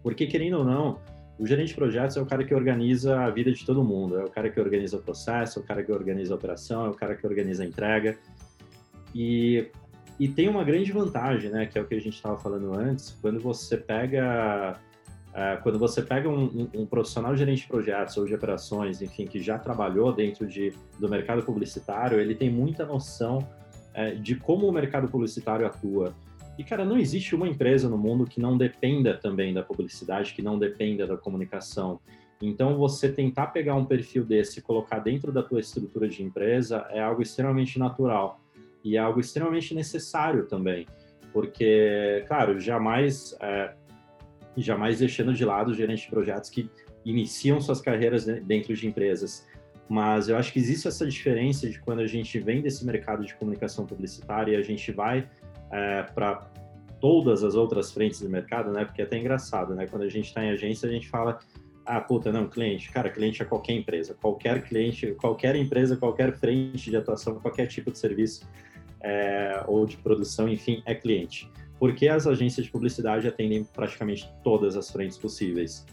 Porque, 0.04 0.26
querendo 0.26 0.60
ou 0.60 0.66
não, 0.66 1.00
o 1.40 1.46
gerente 1.46 1.70
de 1.70 1.76
projetos 1.76 2.18
é 2.18 2.22
o 2.22 2.26
cara 2.26 2.44
que 2.44 2.54
organiza 2.54 3.20
a 3.22 3.30
vida 3.30 3.52
de 3.52 3.66
todo 3.66 3.84
mundo, 3.84 4.20
é 4.20 4.24
o 4.24 4.30
cara 4.30 4.50
que 4.50 4.60
organiza 4.60 4.98
o 4.98 5.02
processo, 5.02 5.60
é 5.60 5.62
o 5.62 5.66
cara 5.66 5.84
que 5.84 5.92
organiza 5.92 6.34
a 6.34 6.38
operação, 6.38 6.86
é 6.86 6.90
o 6.90 6.94
cara 6.94 7.16
que 7.16 7.26
organiza 7.26 7.64
a 7.64 7.66
entrega. 7.66 8.18
E, 9.14 9.68
e 10.20 10.28
tem 10.28 10.48
uma 10.48 10.64
grande 10.64 10.92
vantagem, 10.92 11.52
né, 11.52 11.66
que 11.66 11.78
é 11.78 11.82
o 11.82 11.86
que 11.86 11.96
a 11.96 12.00
gente 12.00 12.16
estava 12.16 12.38
falando 12.38 12.74
antes, 12.74 13.18
quando 13.22 13.40
você 13.40 13.78
pega 13.78 14.80
quando 15.64 15.80
você 15.80 16.02
pega 16.02 16.28
um, 16.28 16.44
um, 16.44 16.82
um, 16.82 16.86
profissional 16.86 17.36
gerente 17.36 17.62
de 17.62 17.68
projetos 17.68 18.18
ou 18.18 18.26
de 18.26 18.36
operações, 18.36 19.02
enfim, 19.02 19.26
que 19.26 19.40
já 19.40 19.58
trabalhou 19.58 20.12
dentro 20.12 20.46
de, 20.46 20.74
do 21.00 21.08
mercado 21.08 21.44
publicitário, 21.44 22.20
ele 22.20 22.36
tem 22.36 22.50
muita 22.50 22.86
noção 22.86 23.48
é, 23.94 24.12
de 24.12 24.36
como 24.36 24.68
o 24.68 24.72
mercado 24.72 25.08
publicitário 25.08 25.66
atua. 25.66 26.14
E, 26.58 26.64
cara, 26.64 26.84
não 26.84 26.98
existe 26.98 27.34
uma 27.34 27.48
empresa 27.48 27.90
no 27.90 27.98
mundo 27.98 28.26
que 28.26 28.42
não 28.42 28.58
dependa 28.58 29.18
também 29.18 29.54
da 29.54 29.64
publicidade, 29.64 30.34
que 30.34 30.42
não 30.42 30.60
dependa 30.60 31.08
da 31.08 31.16
comunicação. 31.16 32.00
Então, 32.42 32.78
você 32.78 33.10
tentar 33.10 33.48
pegar 33.48 33.76
um 33.76 33.86
perfil 33.86 34.26
desse 34.26 34.60
e 34.60 34.62
colocar 34.62 35.00
dentro 35.00 35.32
da 35.32 35.42
tua 35.42 35.60
estrutura 35.60 36.08
de 36.08 36.24
empresa 36.24 36.86
é 36.90 37.02
algo 37.02 37.22
extremamente 37.22 37.80
natural 37.80 38.42
e 38.84 38.98
é 38.98 39.00
algo 39.00 39.20
extremamente 39.20 39.74
necessário 39.74 40.46
também. 40.46 40.86
Porque, 41.32 42.26
claro, 42.28 42.60
jamais 42.60 43.36
é, 43.40 43.74
e 44.56 44.62
jamais 44.62 45.00
deixando 45.00 45.34
de 45.34 45.46
lado 45.46 45.72
os 45.72 45.78
gerentes 45.78 46.04
de 46.04 46.10
projetos 46.10 46.50
que 46.50 46.70
iniciam 47.06 47.60
suas 47.60 47.82
carreiras 47.82 48.26
dentro 48.26 48.74
de 48.74 48.88
empresas. 48.88 49.48
Mas 49.90 50.30
eu 50.30 50.38
acho 50.38 50.54
que 50.54 50.60
existe 50.60 50.88
essa 50.88 51.06
diferença 51.06 51.70
de 51.70 51.80
quando 51.80 52.00
a 52.00 52.08
gente 52.08 52.40
vem 52.40 52.62
desse 52.62 52.86
mercado 52.86 53.26
de 53.26 53.36
comunicação 53.36 53.86
publicitária 53.86 54.54
e 54.54 54.56
a 54.56 54.62
gente 54.62 54.92
vai 54.92 55.28
é, 55.72 56.04
para 56.04 56.50
todas 57.00 57.44
as 57.44 57.56
outras 57.56 57.92
frentes 57.92 58.22
do 58.22 58.30
mercado, 58.30 58.72
né? 58.72 58.86
Porque 58.86 59.02
é 59.02 59.06
até 59.06 59.18
engraçado, 59.18 59.74
né? 59.74 59.88
Quando 59.88 60.04
a 60.04 60.10
gente 60.10 60.28
está 60.28 60.44
em 60.46 60.52
agência, 60.52 60.88
a 60.88 60.92
gente 60.92 61.10
fala, 61.10 61.40
ah, 61.86 62.00
puta, 62.00 62.32
não, 62.32 62.48
cliente, 62.48 62.92
cara, 62.92 63.10
cliente 63.10 63.42
é 63.42 63.46
qualquer 63.46 63.74
empresa, 63.74 64.14
qualquer 64.14 64.64
cliente, 64.64 65.14
qualquer 65.20 65.56
empresa, 65.56 65.98
qualquer 65.98 66.38
frente 66.38 66.90
de 66.90 66.96
atuação, 66.96 67.40
qualquer 67.40 67.66
tipo 67.66 67.92
de 67.92 67.98
serviço 67.98 68.48
é, 69.02 69.64
ou 69.68 69.86
de 69.86 69.98
produção, 69.98 70.48
enfim, 70.48 70.84
é 70.86 70.94
cliente 70.94 71.52
porque 71.82 72.08
as 72.08 72.28
agências 72.28 72.68
de 72.68 72.72
publicidade 72.72 73.28
atendem 73.28 73.64
praticamente 73.64 74.32
todas 74.44 74.78
as 74.78 74.92
frentes 74.92 75.18
possíveis. 75.18 75.84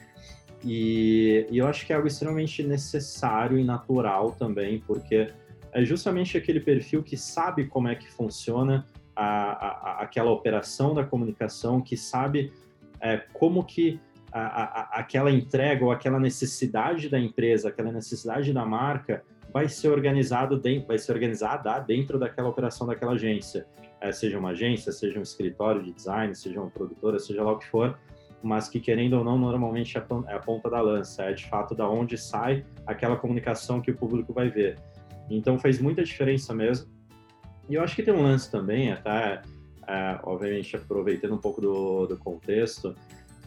E, 0.63 1.47
e, 1.51 1.57
eu 1.57 1.67
acho 1.67 1.87
que 1.87 1.95
é 1.95 1.97
algo 1.97 2.07
extremamente 2.07 2.63
necessário 2.63 3.59
e 3.59 3.65
natural 3.65 4.33
também, 4.33 4.81
porque 4.87 5.33
é 5.73 5.85
justamente 5.87 6.37
aquele 6.37 6.61
perfil 6.61 7.03
que 7.03 7.17
sabe 7.17 7.65
como 7.65 7.89
é 7.89 7.95
que 7.95 8.07
funciona 8.07 8.87
a, 9.17 9.25
a, 9.25 10.03
aquela 10.03 10.31
operação 10.31 10.93
da 10.93 11.03
comunicação, 11.05 11.81
que 11.81 11.97
sabe 11.97 12.53
é, 13.01 13.17
como 13.33 13.65
que 13.65 13.99
a, 14.31 15.01
aquela 15.01 15.31
entrega 15.31 15.87
ou 15.87 15.91
aquela 15.91 16.21
necessidade 16.21 17.09
da 17.09 17.19
empresa, 17.19 17.71
aquela 17.71 17.91
necessidade 17.91 18.53
da 18.53 18.67
marca 18.67 19.25
vai 19.53 19.69
ser 19.69 19.89
organizado 19.89 20.59
dentro, 20.59 20.89
vai 20.89 20.99
ser 20.99 21.13
organizada 21.13 21.79
dentro 21.81 22.19
daquela 22.19 22.49
operação 22.49 22.87
daquela 22.87 23.13
agência 23.13 23.67
é, 24.01 24.13
seja 24.13 24.39
uma 24.39 24.51
agência, 24.51 24.93
seja 24.93 25.19
um 25.19 25.23
escritório 25.23 25.83
de 25.83 25.93
design, 25.93 26.35
seja 26.35 26.61
uma 26.61 26.71
produtora, 26.71 27.19
seja 27.19 27.43
lá 27.43 27.53
o 27.53 27.59
que 27.59 27.67
for, 27.67 27.99
mas 28.43 28.69
que 28.69 28.79
querendo 28.79 29.15
ou 29.15 29.25
não, 29.25 29.37
normalmente 29.37 29.99
é, 29.99 30.05
é 30.29 30.35
a 30.35 30.39
ponta 30.39 30.71
da 30.71 30.81
lança, 30.81 31.25
é 31.25 31.33
de 31.33 31.45
fato 31.47 31.75
da 31.75 31.89
onde 31.89 32.17
sai 32.17 32.65
aquela 32.87 33.17
comunicação 33.17 33.81
que 33.81 33.91
o 33.91 33.97
público 33.97 34.33
vai 34.33 34.49
ver. 34.49 34.79
Então 35.29 35.59
faz 35.59 35.81
muita 35.81 36.05
diferença 36.05 36.55
mesmo. 36.55 36.89
E 37.69 37.75
eu 37.75 37.83
acho 37.83 37.95
que 37.97 38.03
tem 38.03 38.15
um 38.15 38.23
lance 38.23 38.51
também, 38.51 38.93
até 38.93 39.43
é, 39.87 40.19
obviamente 40.23 40.77
aproveitando 40.77 41.35
um 41.35 41.39
pouco 41.39 41.61
do, 41.61 42.07
do 42.07 42.17
contexto, 42.17 42.95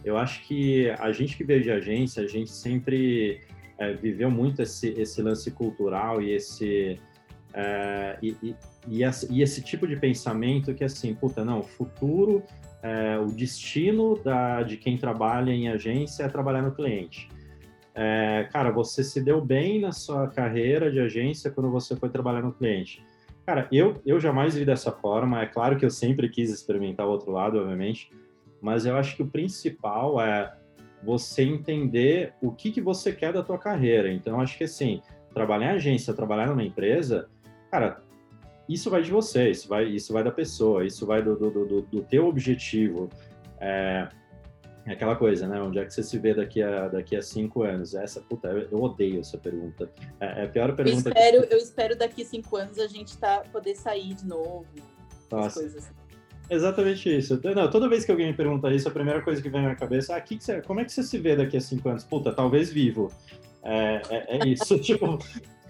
eu 0.04 0.18
acho 0.18 0.44
que 0.44 0.90
a 1.00 1.12
gente 1.12 1.38
que 1.38 1.44
veio 1.44 1.62
de 1.62 1.72
agência, 1.72 2.24
a 2.24 2.28
gente 2.28 2.52
sempre 2.52 3.42
é, 3.82 3.94
viveu 3.94 4.30
muito 4.30 4.62
esse, 4.62 4.90
esse 4.90 5.24
lance 5.24 5.50
cultural 5.50 6.22
e 6.22 6.34
esse, 6.34 7.00
é, 7.52 8.16
e, 8.22 8.38
e, 8.44 8.56
e, 8.88 9.04
esse, 9.04 9.34
e, 9.34 9.42
esse, 9.42 9.64
tipo 9.64 9.88
de 9.88 9.96
pensamento 9.96 10.72
que 10.76 10.84
assim, 10.84 11.16
puta, 11.16 11.44
não, 11.44 11.62
o 11.62 11.64
futuro, 11.64 12.44
é, 12.84 13.18
o 13.18 13.32
destino 13.32 14.16
da, 14.24 14.62
de 14.62 14.78
quem 14.78 15.00
trabalha 15.00 15.50
em 15.50 15.68
agência 15.68 16.24
é 16.24 16.30
trabalhar 16.30 16.62
no 16.62 16.76
cliente. 16.76 17.28
É, 17.96 18.48
cara, 18.54 18.70
você 18.70 19.04
se 19.04 19.20
deu 19.20 19.42
bem 19.42 19.82
na 19.82 19.92
sua 19.92 20.28
carreira 20.28 20.92
de 20.92 21.00
agência 21.00 21.50
quando 21.50 21.72
você 21.72 21.96
foi 21.96 22.10
trabalhar 22.10 22.44
no 22.44 22.54
cliente. 22.54 23.04
Cara, 23.48 23.68
eu, 23.72 24.00
eu 24.06 24.20
jamais 24.20 24.54
vi 24.54 24.64
dessa 24.64 24.92
forma. 24.92 25.42
É 25.42 25.48
claro 25.48 25.76
que 25.76 25.84
eu 25.84 25.90
sempre 25.90 26.30
quis 26.30 26.52
experimentar 26.52 27.08
o 27.08 27.10
outro 27.10 27.32
lado, 27.32 27.58
obviamente, 27.58 28.12
mas 28.62 28.86
eu 28.86 28.96
acho 28.96 29.16
que 29.16 29.24
o 29.24 29.28
principal 29.28 30.22
é 30.22 30.54
você 31.04 31.44
entender 31.44 32.34
o 32.42 32.52
que, 32.52 32.72
que 32.72 32.82
você 32.82 33.12
quer 33.12 33.34
da 33.34 33.44
tua 33.44 33.58
carreira. 33.58 34.12
Então, 34.12 34.40
acho 34.40 34.58
que 34.58 34.64
assim, 34.64 35.02
trabalhar 35.34 35.74
em 35.74 35.76
agência, 35.76 36.14
trabalhar 36.14 36.48
numa 36.48 36.64
empresa, 36.64 37.30
cara, 37.70 38.02
isso 38.68 38.90
vai 38.90 39.02
de 39.02 39.12
você, 39.12 39.50
isso 39.50 39.68
vai, 39.68 39.86
isso 39.86 40.14
vai 40.14 40.24
da 40.24 40.32
pessoa, 40.32 40.86
isso 40.86 41.06
vai 41.06 41.22
do, 41.22 41.36
do, 41.36 41.50
do, 41.50 41.82
do 41.82 42.02
teu 42.04 42.28
objetivo. 42.28 43.10
É, 43.60 44.08
é 44.86 44.94
aquela 44.94 45.16
coisa, 45.16 45.48
né? 45.48 45.62
Onde 45.62 45.80
é 45.80 45.86
que 45.86 45.94
você 45.94 46.02
se 46.02 46.18
vê 46.18 46.34
daqui 46.34 46.62
a, 46.62 46.88
daqui 46.88 47.16
a 47.16 47.22
cinco 47.22 47.64
anos? 47.64 47.94
Essa, 47.94 48.22
puta, 48.22 48.48
eu, 48.48 48.82
odeio 48.82 49.20
essa 49.20 49.38
pergunta. 49.38 49.90
É, 50.20 50.42
é 50.42 50.46
a 50.46 50.48
pior 50.48 50.76
pergunta. 50.76 51.10
Eu 51.10 51.14
espero, 51.14 51.48
que... 51.48 51.54
eu 51.54 51.58
espero 51.58 51.98
daqui 51.98 52.22
a 52.22 52.26
cinco 52.26 52.56
anos 52.56 52.80
a 52.80 52.88
gente 52.88 53.18
tá, 53.18 53.44
poder 53.52 53.76
sair 53.76 54.14
de 54.14 54.26
novo. 54.26 54.66
Nossa. 55.32 55.60
Coisas 55.60 55.84
assim. 55.84 56.01
Exatamente 56.52 57.18
isso. 57.18 57.40
Não, 57.56 57.70
toda 57.70 57.88
vez 57.88 58.04
que 58.04 58.12
alguém 58.12 58.28
me 58.28 58.34
pergunta 58.34 58.70
isso, 58.74 58.86
a 58.86 58.92
primeira 58.92 59.22
coisa 59.22 59.42
que 59.42 59.48
vem 59.48 59.62
na 59.62 59.68
minha 59.70 59.80
cabeça 59.80 60.12
é 60.12 60.18
ah, 60.18 60.22
que 60.22 60.36
que 60.36 60.62
como 60.64 60.82
é 60.82 60.84
que 60.84 60.92
você 60.92 61.02
se 61.02 61.18
vê 61.18 61.34
daqui 61.34 61.56
a 61.56 61.62
cinco 61.62 61.88
anos? 61.88 62.04
Puta, 62.04 62.34
talvez 62.34 62.70
vivo. 62.70 63.10
É, 63.64 64.02
é, 64.10 64.38
é 64.38 64.48
isso. 64.50 64.78
tipo, 64.84 65.18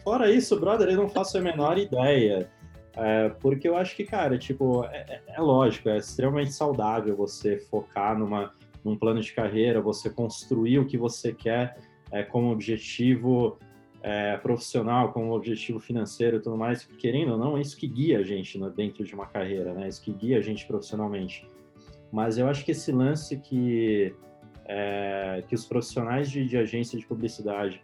fora 0.04 0.32
isso, 0.32 0.60
brother, 0.60 0.90
eu 0.90 0.98
não 0.98 1.08
faço 1.08 1.38
a 1.38 1.42
menor 1.42 1.78
ideia. 1.78 2.50
É, 2.96 3.30
porque 3.30 3.70
eu 3.70 3.78
acho 3.78 3.96
que, 3.96 4.04
cara, 4.04 4.40
tipo, 4.40 4.84
é, 4.86 5.06
é, 5.08 5.22
é, 5.36 5.40
lógico, 5.40 5.88
é 5.88 5.98
extremamente 5.98 6.52
saudável 6.52 7.16
você 7.16 7.60
focar 7.60 8.18
numa, 8.18 8.52
num 8.84 8.98
plano 8.98 9.22
de 9.22 9.32
carreira, 9.34 9.80
você 9.80 10.10
construir 10.10 10.80
o 10.80 10.88
que 10.88 10.98
você 10.98 11.32
quer 11.32 11.78
é, 12.12 12.24
como 12.24 12.52
objetivo 12.52 13.60
é, 14.04 14.36
profissional, 14.38 15.12
como 15.12 15.34
objetivo 15.34 15.80
financeiro 15.80 16.38
e 16.38 16.40
tudo 16.40 16.58
mais, 16.58 16.86
querendo 16.86 17.34
ou 17.34 17.38
não, 17.38 17.58
é 17.58 17.62
isso 17.62 17.78
que 17.78 17.88
guia 17.88 18.20
a 18.20 18.24
gente 18.24 18.60
dentro 18.76 19.04
de 19.04 19.14
uma 19.14 19.28
carreira, 19.28 19.74
né? 19.74 19.88
Isso 19.88 20.02
que 20.02 20.12
guia 20.12 20.38
a 20.38 20.42
gente 20.42 20.66
profissionalmente. 20.66 21.48
Mas 22.12 22.38
eu 22.38 22.48
acho 22.48 22.66
que 22.66 22.72
esse 22.72 22.92
lance 22.92 23.38
que, 23.38 24.14
é, 24.66 25.44
que 25.48 25.54
os 25.54 25.66
profissionais 25.66 26.30
de, 26.30 26.46
de, 26.46 26.58
agência 26.58 26.98
de 26.98 27.06
publicidade 27.06 27.82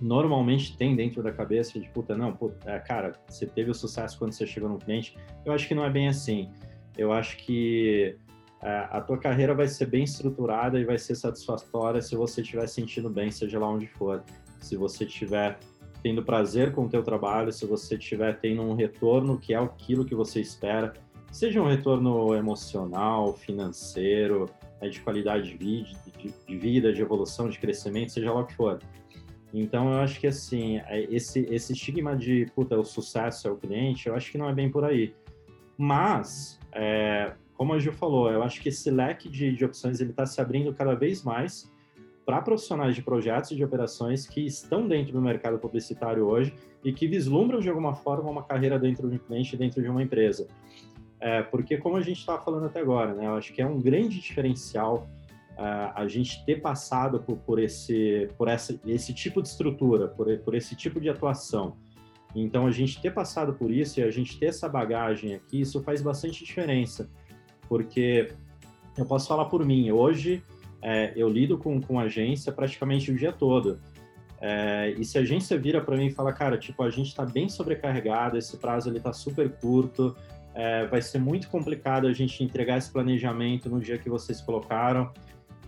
normalmente 0.00 0.76
têm 0.76 0.94
dentro 0.94 1.22
da 1.22 1.32
cabeça 1.32 1.80
de, 1.80 1.88
puta, 1.88 2.16
não, 2.16 2.36
é, 2.64 2.78
cara, 2.78 3.12
você 3.26 3.46
teve 3.46 3.70
o 3.70 3.74
sucesso 3.74 4.18
quando 4.18 4.32
você 4.32 4.46
chegou 4.46 4.68
no 4.68 4.78
cliente, 4.78 5.16
eu 5.44 5.52
acho 5.52 5.66
que 5.66 5.74
não 5.74 5.84
é 5.84 5.90
bem 5.90 6.08
assim. 6.08 6.50
Eu 6.96 7.12
acho 7.12 7.38
que 7.38 8.16
é, 8.62 8.88
a 8.90 9.00
tua 9.00 9.18
carreira 9.18 9.54
vai 9.54 9.66
ser 9.66 9.86
bem 9.86 10.04
estruturada 10.04 10.78
e 10.78 10.84
vai 10.84 10.98
ser 10.98 11.14
satisfatória 11.14 12.00
se 12.02 12.14
você 12.14 12.42
estiver 12.42 12.66
sentindo 12.68 13.08
bem, 13.08 13.30
seja 13.30 13.58
lá 13.58 13.68
onde 13.68 13.86
for 13.86 14.22
se 14.60 14.76
você 14.76 15.04
estiver 15.04 15.58
tendo 16.02 16.22
prazer 16.22 16.72
com 16.72 16.84
o 16.84 16.88
teu 16.88 17.02
trabalho, 17.02 17.52
se 17.52 17.66
você 17.66 17.96
estiver 17.96 18.38
tendo 18.38 18.62
um 18.62 18.74
retorno 18.74 19.38
que 19.38 19.52
é 19.52 19.58
aquilo 19.58 20.04
que 20.04 20.14
você 20.14 20.40
espera, 20.40 20.94
seja 21.30 21.60
um 21.60 21.68
retorno 21.68 22.34
emocional, 22.34 23.34
financeiro, 23.34 24.48
né, 24.80 24.88
de 24.88 25.00
qualidade 25.00 25.56
de 25.56 26.56
vida, 26.56 26.92
de 26.92 27.02
evolução, 27.02 27.48
de 27.48 27.58
crescimento, 27.58 28.12
seja 28.12 28.32
lá 28.32 28.40
o 28.40 28.46
que 28.46 28.54
for. 28.54 28.80
Então, 29.52 29.92
eu 29.92 29.98
acho 29.98 30.20
que, 30.20 30.26
assim, 30.26 30.78
é, 30.86 31.02
esse, 31.10 31.40
esse 31.50 31.72
estigma 31.72 32.16
de, 32.16 32.46
puta, 32.54 32.78
o 32.78 32.84
sucesso 32.84 33.48
é 33.48 33.50
o 33.50 33.56
cliente, 33.56 34.08
eu 34.08 34.14
acho 34.14 34.30
que 34.30 34.38
não 34.38 34.48
é 34.48 34.54
bem 34.54 34.70
por 34.70 34.84
aí. 34.84 35.12
Mas, 35.76 36.58
é, 36.72 37.32
como 37.54 37.74
a 37.74 37.78
Gil 37.78 37.92
falou, 37.92 38.30
eu 38.30 38.42
acho 38.42 38.60
que 38.60 38.68
esse 38.68 38.90
leque 38.90 39.28
de, 39.28 39.52
de 39.52 39.64
opções, 39.64 40.00
ele 40.00 40.10
está 40.10 40.24
se 40.24 40.40
abrindo 40.40 40.72
cada 40.72 40.94
vez 40.94 41.22
mais 41.22 41.70
para 42.30 42.42
profissionais 42.42 42.94
de 42.94 43.02
projetos 43.02 43.50
e 43.50 43.56
de 43.56 43.64
operações 43.64 44.24
que 44.24 44.46
estão 44.46 44.86
dentro 44.86 45.12
do 45.12 45.20
mercado 45.20 45.58
publicitário 45.58 46.28
hoje 46.28 46.54
e 46.84 46.92
que 46.92 47.08
vislumbram 47.08 47.58
de 47.58 47.68
alguma 47.68 47.92
forma 47.92 48.30
uma 48.30 48.44
carreira 48.44 48.78
dentro 48.78 49.10
de 49.10 49.16
um 49.16 49.18
cliente, 49.18 49.56
dentro 49.56 49.82
de 49.82 49.88
uma 49.88 50.00
empresa. 50.00 50.46
É, 51.18 51.42
porque, 51.42 51.76
como 51.76 51.96
a 51.96 52.00
gente 52.00 52.20
estava 52.20 52.40
falando 52.40 52.66
até 52.66 52.78
agora, 52.78 53.14
né, 53.14 53.26
eu 53.26 53.34
acho 53.34 53.52
que 53.52 53.60
é 53.60 53.66
um 53.66 53.80
grande 53.80 54.20
diferencial 54.20 55.08
uh, 55.58 55.90
a 55.92 56.06
gente 56.06 56.46
ter 56.46 56.60
passado 56.60 57.18
por, 57.18 57.36
por, 57.38 57.58
esse, 57.58 58.28
por 58.38 58.46
essa, 58.46 58.78
esse 58.86 59.12
tipo 59.12 59.42
de 59.42 59.48
estrutura, 59.48 60.06
por, 60.06 60.38
por 60.38 60.54
esse 60.54 60.76
tipo 60.76 61.00
de 61.00 61.08
atuação. 61.08 61.78
Então, 62.32 62.64
a 62.64 62.70
gente 62.70 63.02
ter 63.02 63.12
passado 63.12 63.54
por 63.54 63.72
isso 63.72 63.98
e 63.98 64.04
a 64.04 64.10
gente 64.12 64.38
ter 64.38 64.46
essa 64.46 64.68
bagagem 64.68 65.34
aqui, 65.34 65.62
isso 65.62 65.82
faz 65.82 66.00
bastante 66.00 66.44
diferença. 66.44 67.10
Porque 67.68 68.32
eu 68.96 69.04
posso 69.04 69.26
falar 69.26 69.46
por 69.46 69.66
mim, 69.66 69.90
hoje 69.90 70.44
é, 70.82 71.12
eu 71.16 71.28
lido 71.28 71.58
com, 71.58 71.80
com 71.80 71.98
agência 71.98 72.52
praticamente 72.52 73.10
o 73.10 73.16
dia 73.16 73.32
todo. 73.32 73.80
É, 74.40 74.94
e 74.96 75.04
se 75.04 75.18
a 75.18 75.20
agência 75.20 75.58
vira 75.58 75.80
para 75.80 75.96
mim 75.96 76.06
e 76.06 76.10
fala, 76.10 76.32
cara, 76.32 76.56
tipo, 76.56 76.82
a 76.82 76.90
gente 76.90 77.08
está 77.08 77.26
bem 77.26 77.48
sobrecarregado, 77.48 78.38
esse 78.38 78.56
prazo 78.56 78.88
ele 78.88 78.96
está 78.96 79.12
super 79.12 79.50
curto, 79.50 80.16
é, 80.54 80.86
vai 80.86 81.02
ser 81.02 81.18
muito 81.18 81.48
complicado 81.48 82.06
a 82.06 82.12
gente 82.12 82.42
entregar 82.42 82.78
esse 82.78 82.90
planejamento 82.90 83.68
no 83.68 83.78
dia 83.80 83.98
que 83.98 84.08
vocês 84.08 84.40
colocaram. 84.40 85.12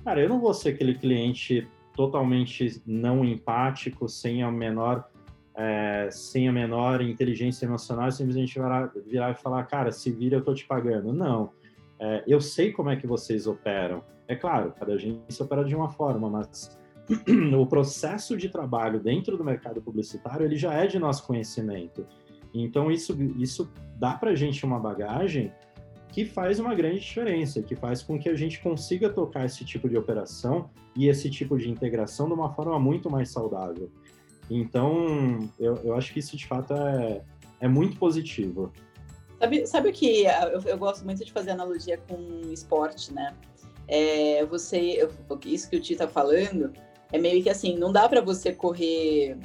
Cara, 0.05 0.21
eu 0.21 0.29
não 0.29 0.41
vou 0.41 0.55
ser 0.55 0.71
aquele 0.71 0.95
cliente 0.95 1.69
totalmente 1.95 2.83
não 2.87 3.25
empático, 3.25 4.09
sem 4.09 4.43
a 4.43 4.51
menor 4.51 5.07
é, 5.55 6.09
sem 6.11 6.49
a 6.49 6.53
menor 6.53 7.03
inteligência 7.03 7.67
emocional, 7.67 8.11
simplesmente 8.11 8.55
virar, 8.55 8.91
virar 9.07 9.31
e 9.33 9.35
falar, 9.35 9.63
cara, 9.65 9.93
se 9.93 10.11
vira, 10.11 10.37
eu 10.37 10.43
tô 10.43 10.55
te 10.55 10.65
pagando. 10.65 11.13
Não. 11.13 11.53
É, 12.05 12.25
eu 12.27 12.41
sei 12.41 12.73
como 12.73 12.91
é 12.91 12.97
que 12.97 13.07
vocês 13.07 13.47
operam. 13.47 14.03
É 14.27 14.35
claro, 14.35 14.75
cada 14.77 14.95
agência 14.95 15.45
opera 15.45 15.65
de 15.65 15.77
uma 15.77 15.89
forma, 15.89 16.29
mas 16.29 16.77
o 17.57 17.65
processo 17.65 18.37
de 18.37 18.49
trabalho 18.49 18.99
dentro 18.99 19.37
do 19.37 19.45
mercado 19.45 19.81
publicitário 19.81 20.45
ele 20.45 20.57
já 20.57 20.75
é 20.75 20.89
de 20.89 20.99
nosso 20.99 21.25
conhecimento. 21.25 22.05
Então 22.53 22.91
isso 22.91 23.17
isso 23.39 23.73
dá 23.97 24.15
para 24.15 24.31
a 24.31 24.35
gente 24.35 24.67
uma 24.67 24.81
bagagem 24.81 25.53
que 26.09 26.25
faz 26.25 26.59
uma 26.59 26.75
grande 26.75 27.01
diferença, 27.01 27.63
que 27.63 27.77
faz 27.77 28.03
com 28.03 28.19
que 28.19 28.29
a 28.29 28.35
gente 28.35 28.61
consiga 28.61 29.09
tocar 29.09 29.47
esse 29.47 29.65
tipo 29.65 29.89
de 29.89 29.97
operação 29.97 30.71
e 30.97 31.07
esse 31.07 31.31
tipo 31.31 31.57
de 31.57 31.71
integração 31.71 32.27
de 32.27 32.35
uma 32.35 32.53
forma 32.53 32.79
muito 32.81 33.09
mais 33.09 33.31
saudável. 33.31 33.89
Então, 34.51 35.39
eu, 35.59 35.77
eu 35.77 35.95
acho 35.95 36.13
que 36.13 36.19
isso 36.19 36.37
de 36.37 36.47
fato 36.47 36.75
é, 36.75 37.23
é 37.61 37.69
muito 37.69 37.97
positivo. 37.97 38.73
Sabe, 39.43 39.67
sabe 39.67 39.89
o 39.89 39.93
que 39.93 40.23
eu, 40.25 40.61
eu 40.67 40.79
gosto 40.79 41.05
muito 41.05 41.25
de 41.25 41.33
fazer 41.33 41.51
analogia 41.51 41.99
com 42.09 42.53
esporte, 42.53 43.13
né? 43.13 43.35
É, 43.89 44.45
você, 44.45 45.05
isso 45.45 45.69
que 45.69 45.77
o 45.77 45.81
Ti 45.81 45.97
tá 45.97 46.07
falando, 46.07 46.73
é 47.13 47.19
meio 47.19 47.43
que 47.43 47.51
assim, 47.51 47.77
não 47.77 47.91
dá 47.91 48.09
para 48.09 48.21
você 48.21 48.53
correr 48.53 49.37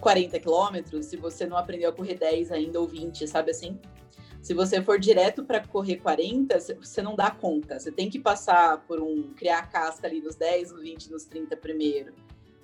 40 0.00 0.36
quilômetros 0.40 1.06
se 1.06 1.16
você 1.16 1.46
não 1.46 1.56
aprendeu 1.56 1.90
a 1.90 1.92
correr 1.92 2.16
10 2.16 2.50
ainda 2.50 2.80
ou 2.80 2.88
20, 2.88 3.28
sabe 3.28 3.52
assim? 3.52 3.78
Se 4.42 4.52
você 4.52 4.82
for 4.82 4.98
direto 4.98 5.44
para 5.44 5.64
correr 5.64 5.98
40, 5.98 6.58
você 6.58 7.00
não 7.00 7.14
dá 7.14 7.30
conta. 7.30 7.78
Você 7.78 7.92
tem 7.92 8.10
que 8.10 8.18
passar 8.18 8.84
por 8.84 9.00
um 9.00 9.32
criar 9.36 9.60
a 9.60 9.66
casca 9.66 10.08
ali 10.08 10.20
nos 10.20 10.34
10, 10.34 10.72
nos 10.72 10.82
20, 10.82 11.08
nos 11.08 11.24
30 11.26 11.56
primeiro. 11.56 12.12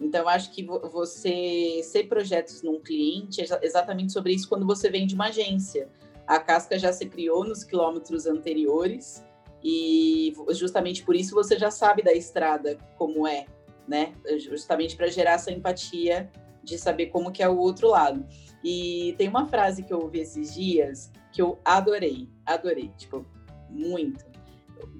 Então, 0.00 0.28
acho 0.28 0.50
que 0.52 0.64
você 0.64 1.80
ser 1.84 2.08
projetos 2.08 2.60
num 2.62 2.80
cliente 2.80 3.40
é 3.40 3.60
exatamente 3.62 4.12
sobre 4.12 4.32
isso 4.32 4.48
quando 4.48 4.66
você 4.66 4.90
vem 4.90 5.06
de 5.06 5.14
uma 5.14 5.28
agência 5.28 5.88
a 6.26 6.38
casca 6.38 6.78
já 6.78 6.92
se 6.92 7.06
criou 7.06 7.44
nos 7.44 7.62
quilômetros 7.62 8.26
anteriores 8.26 9.24
e 9.62 10.32
justamente 10.50 11.02
por 11.02 11.16
isso 11.16 11.34
você 11.34 11.58
já 11.58 11.70
sabe 11.70 12.02
da 12.02 12.12
estrada 12.12 12.78
como 12.96 13.26
é, 13.26 13.46
né? 13.86 14.12
Justamente 14.38 14.96
para 14.96 15.08
gerar 15.08 15.32
essa 15.32 15.52
empatia 15.52 16.30
de 16.62 16.76
saber 16.76 17.06
como 17.06 17.30
que 17.30 17.42
é 17.42 17.48
o 17.48 17.56
outro 17.56 17.88
lado. 17.88 18.26
E 18.62 19.14
tem 19.16 19.28
uma 19.28 19.46
frase 19.46 19.82
que 19.82 19.92
eu 19.92 20.00
ouvi 20.00 20.20
esses 20.20 20.54
dias 20.54 21.10
que 21.32 21.40
eu 21.40 21.58
adorei, 21.64 22.28
adorei, 22.44 22.90
tipo, 22.96 23.24
muito. 23.68 24.24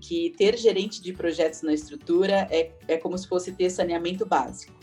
Que 0.01 0.35
ter 0.37 0.57
gerente 0.57 1.03
de 1.03 1.13
projetos 1.13 1.63
na 1.63 1.73
estrutura 1.73 2.47
é, 2.51 2.73
é 2.87 2.97
como 2.97 3.17
se 3.19 3.27
fosse 3.27 3.53
ter 3.53 3.71
saneamento 3.71 4.25
básico. 4.25 4.75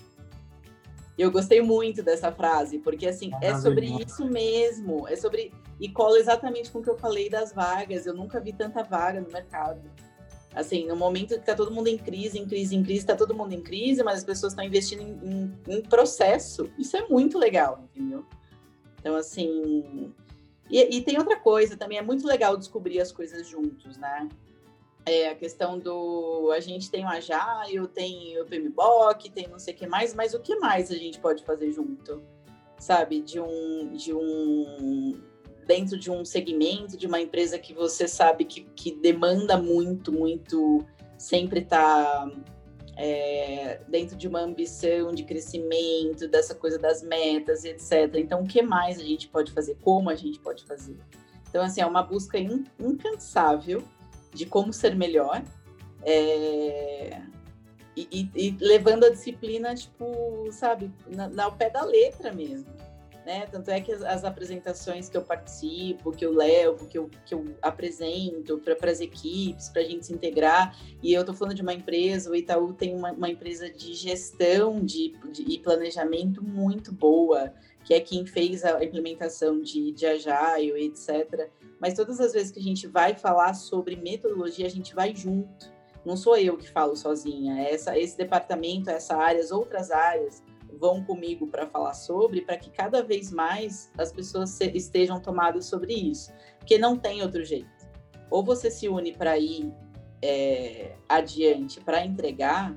Eu 1.17 1.31
gostei 1.31 1.61
muito 1.61 2.01
dessa 2.01 2.31
frase, 2.31 2.79
porque 2.79 3.07
assim, 3.07 3.31
é 3.41 3.55
sobre 3.57 3.85
isso 3.85 4.25
mesmo, 4.25 5.07
é 5.07 5.15
sobre 5.15 5.53
e 5.79 5.89
cola 5.89 6.19
exatamente 6.19 6.71
com 6.71 6.79
o 6.79 6.83
que 6.83 6.89
eu 6.89 6.97
falei 6.97 7.29
das 7.29 7.53
vagas. 7.53 8.05
Eu 8.05 8.13
nunca 8.13 8.39
vi 8.39 8.53
tanta 8.53 8.83
vaga 8.83 9.19
no 9.19 9.29
mercado. 9.29 9.81
Assim, 10.55 10.85
no 10.85 10.95
momento 10.95 11.29
que 11.39 11.45
tá 11.45 11.55
todo 11.55 11.71
mundo 11.71 11.87
em 11.87 11.97
crise, 11.97 12.37
em 12.37 12.45
crise, 12.45 12.75
em 12.75 12.83
crise, 12.83 13.05
tá 13.05 13.15
todo 13.15 13.33
mundo 13.33 13.53
em 13.53 13.61
crise, 13.61 14.03
mas 14.03 14.19
as 14.19 14.23
pessoas 14.23 14.53
estão 14.53 14.63
investindo 14.63 15.01
em, 15.01 15.57
em, 15.67 15.77
em, 15.77 15.81
processo. 15.81 16.69
Isso 16.77 16.95
é 16.95 17.07
muito 17.07 17.39
legal, 17.39 17.83
entendeu? 17.83 18.23
Então, 18.99 19.15
assim, 19.15 20.13
E, 20.69 20.97
e, 20.97 21.01
tem 21.01 21.17
outra 21.17 21.37
coisa 21.37 21.75
também, 21.75 21.97
é 21.97 22.01
muito 22.01 22.25
legal 22.25 22.55
descobrir 22.55 23.01
as 23.01 23.11
coisas 23.11 23.47
juntos, 23.47 23.97
né? 23.97 24.29
É 25.05 25.29
a 25.29 25.35
questão 25.35 25.77
do. 25.77 26.51
A 26.55 26.59
gente 26.59 26.89
tem 26.89 27.03
o 27.03 27.09
Agile, 27.09 27.87
tem 27.87 28.39
o 28.39 28.45
PMBOK, 28.45 29.31
tem 29.31 29.47
não 29.47 29.59
sei 29.59 29.73
o 29.73 29.77
que 29.77 29.87
mais, 29.87 30.13
mas 30.13 30.33
o 30.33 30.39
que 30.39 30.55
mais 30.55 30.89
a 30.91 30.95
gente 30.95 31.19
pode 31.19 31.43
fazer 31.43 31.71
junto? 31.71 32.23
Sabe? 32.79 33.21
De 33.21 33.39
um. 33.39 33.91
De 33.91 34.13
um 34.13 35.19
dentro 35.65 35.97
de 35.97 36.11
um 36.11 36.23
segmento, 36.23 36.97
de 36.97 37.07
uma 37.07 37.19
empresa 37.19 37.57
que 37.57 37.73
você 37.73 38.07
sabe 38.07 38.45
que, 38.45 38.61
que 38.75 38.95
demanda 38.95 39.57
muito, 39.57 40.11
muito, 40.11 40.85
sempre 41.17 41.59
está 41.59 42.29
é, 42.95 43.79
dentro 43.87 44.15
de 44.15 44.27
uma 44.27 44.41
ambição 44.41 45.11
de 45.11 45.23
crescimento, 45.23 46.27
dessa 46.27 46.53
coisa 46.53 46.77
das 46.77 47.01
metas, 47.01 47.63
etc. 47.63 48.15
Então, 48.15 48.41
o 48.41 48.47
que 48.47 48.61
mais 48.61 48.99
a 48.99 49.03
gente 49.03 49.27
pode 49.27 49.51
fazer? 49.51 49.77
Como 49.81 50.09
a 50.09 50.15
gente 50.15 50.39
pode 50.39 50.63
fazer? 50.65 50.97
Então, 51.49 51.63
assim, 51.63 51.81
é 51.81 51.85
uma 51.85 52.03
busca 52.03 52.37
incansável 52.37 53.83
de 54.33 54.45
como 54.45 54.73
ser 54.73 54.95
melhor 54.95 55.43
é, 56.03 57.21
e, 57.95 58.07
e, 58.11 58.29
e, 58.35 58.57
levando 58.59 59.05
a 59.05 59.09
disciplina, 59.09 59.75
tipo, 59.75 60.47
sabe, 60.51 60.91
na, 61.07 61.29
na, 61.29 61.43
ao 61.45 61.51
pé 61.53 61.69
da 61.69 61.83
letra 61.83 62.33
mesmo 62.33 62.65
né? 63.25 63.45
Tanto 63.47 63.69
é 63.69 63.79
que 63.79 63.91
as, 63.91 64.01
as 64.01 64.23
apresentações 64.23 65.09
que 65.09 65.17
eu 65.17 65.21
participo, 65.21 66.11
que 66.11 66.25
eu 66.25 66.33
levo, 66.33 66.87
que 66.87 66.97
eu, 66.97 67.09
que 67.25 67.33
eu 67.33 67.55
apresento 67.61 68.59
para 68.59 68.91
as 68.91 68.99
equipes, 68.99 69.69
para 69.69 69.81
a 69.81 69.85
gente 69.85 70.05
se 70.05 70.13
integrar, 70.13 70.77
e 71.01 71.13
eu 71.13 71.21
estou 71.21 71.35
falando 71.35 71.55
de 71.55 71.61
uma 71.61 71.73
empresa, 71.73 72.29
o 72.29 72.35
Itaú 72.35 72.73
tem 72.73 72.95
uma, 72.95 73.11
uma 73.11 73.29
empresa 73.29 73.69
de 73.69 73.93
gestão 73.93 74.83
de, 74.83 75.13
de, 75.31 75.43
e 75.43 75.59
planejamento 75.59 76.43
muito 76.43 76.91
boa, 76.91 77.53
que 77.83 77.93
é 77.93 77.99
quem 77.99 78.25
fez 78.25 78.63
a 78.63 78.83
implementação 78.83 79.61
de, 79.61 79.91
de 79.91 80.05
Agile, 80.05 80.85
etc. 80.85 81.49
Mas 81.79 81.93
todas 81.93 82.19
as 82.19 82.33
vezes 82.33 82.51
que 82.51 82.59
a 82.59 82.63
gente 82.63 82.87
vai 82.87 83.13
falar 83.13 83.53
sobre 83.53 83.95
metodologia, 83.95 84.65
a 84.65 84.69
gente 84.69 84.95
vai 84.95 85.13
junto. 85.13 85.71
Não 86.05 86.17
sou 86.17 86.37
eu 86.37 86.57
que 86.57 86.69
falo 86.69 86.95
sozinha, 86.95 87.61
essa, 87.61 87.97
esse 87.97 88.17
departamento, 88.17 88.89
essa 88.89 89.15
área, 89.15 89.39
as 89.39 89.51
outras 89.51 89.89
áreas 89.89 90.43
vão 90.79 91.03
comigo 91.03 91.47
para 91.47 91.67
falar 91.67 91.93
sobre, 91.93 92.41
para 92.41 92.57
que 92.57 92.69
cada 92.69 93.01
vez 93.03 93.31
mais 93.31 93.91
as 93.97 94.11
pessoas 94.11 94.59
estejam 94.61 95.19
tomadas 95.19 95.65
sobre 95.65 95.93
isso, 95.93 96.31
porque 96.59 96.77
não 96.77 96.97
tem 96.97 97.21
outro 97.21 97.43
jeito. 97.43 97.69
Ou 98.29 98.43
você 98.43 98.71
se 98.71 98.87
une 98.87 99.13
para 99.13 99.37
ir 99.37 99.71
é, 100.21 100.95
adiante, 101.07 101.79
para 101.81 102.05
entregar, 102.05 102.75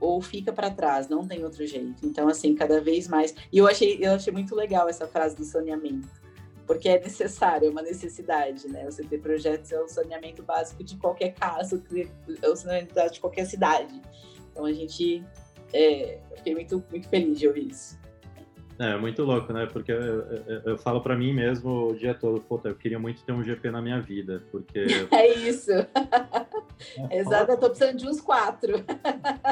ou 0.00 0.20
fica 0.20 0.52
para 0.52 0.70
trás, 0.70 1.08
não 1.08 1.26
tem 1.26 1.44
outro 1.44 1.66
jeito. 1.66 2.06
Então, 2.06 2.28
assim, 2.28 2.54
cada 2.54 2.80
vez 2.80 3.06
mais. 3.06 3.34
E 3.52 3.58
eu 3.58 3.66
achei, 3.66 3.98
eu 4.00 4.12
achei 4.12 4.32
muito 4.32 4.54
legal 4.54 4.88
essa 4.88 5.06
frase 5.06 5.36
do 5.36 5.44
saneamento, 5.44 6.08
porque 6.66 6.88
é 6.88 6.98
necessário, 6.98 7.68
é 7.68 7.70
uma 7.70 7.82
necessidade, 7.82 8.66
né? 8.68 8.84
Você 8.86 9.04
ter 9.04 9.18
projetos 9.18 9.70
é 9.70 9.80
o 9.80 9.88
saneamento 9.88 10.42
básico 10.42 10.82
de 10.82 10.96
qualquer 10.96 11.34
casa, 11.34 11.82
é 12.42 12.48
o 12.48 12.56
saneamento 12.56 12.94
de 13.10 13.20
qualquer 13.20 13.44
cidade. 13.44 14.00
Então, 14.50 14.64
a 14.64 14.72
gente 14.72 15.22
é, 15.72 16.18
fiquei 16.36 16.54
muito, 16.54 16.84
muito 16.90 17.08
feliz 17.08 17.38
de 17.38 17.48
ouvir 17.48 17.68
isso. 17.68 18.00
É, 18.78 18.96
muito 18.96 19.22
louco, 19.22 19.52
né? 19.52 19.66
Porque 19.66 19.92
eu, 19.92 20.22
eu, 20.22 20.60
eu 20.66 20.78
falo 20.78 21.00
para 21.00 21.16
mim 21.16 21.32
mesmo 21.32 21.90
o 21.90 21.94
dia 21.94 22.14
todo, 22.14 22.40
puta, 22.40 22.68
eu 22.68 22.74
queria 22.74 22.98
muito 22.98 23.22
ter 23.22 23.32
um 23.32 23.44
GP 23.44 23.70
na 23.70 23.82
minha 23.82 24.00
vida, 24.00 24.42
porque... 24.50 24.86
É 25.12 25.28
isso! 25.38 25.70
Exato, 27.10 27.52
eu 27.52 27.58
tô 27.58 27.68
precisando 27.68 27.96
de 27.96 28.08
uns 28.08 28.20
quatro. 28.20 28.84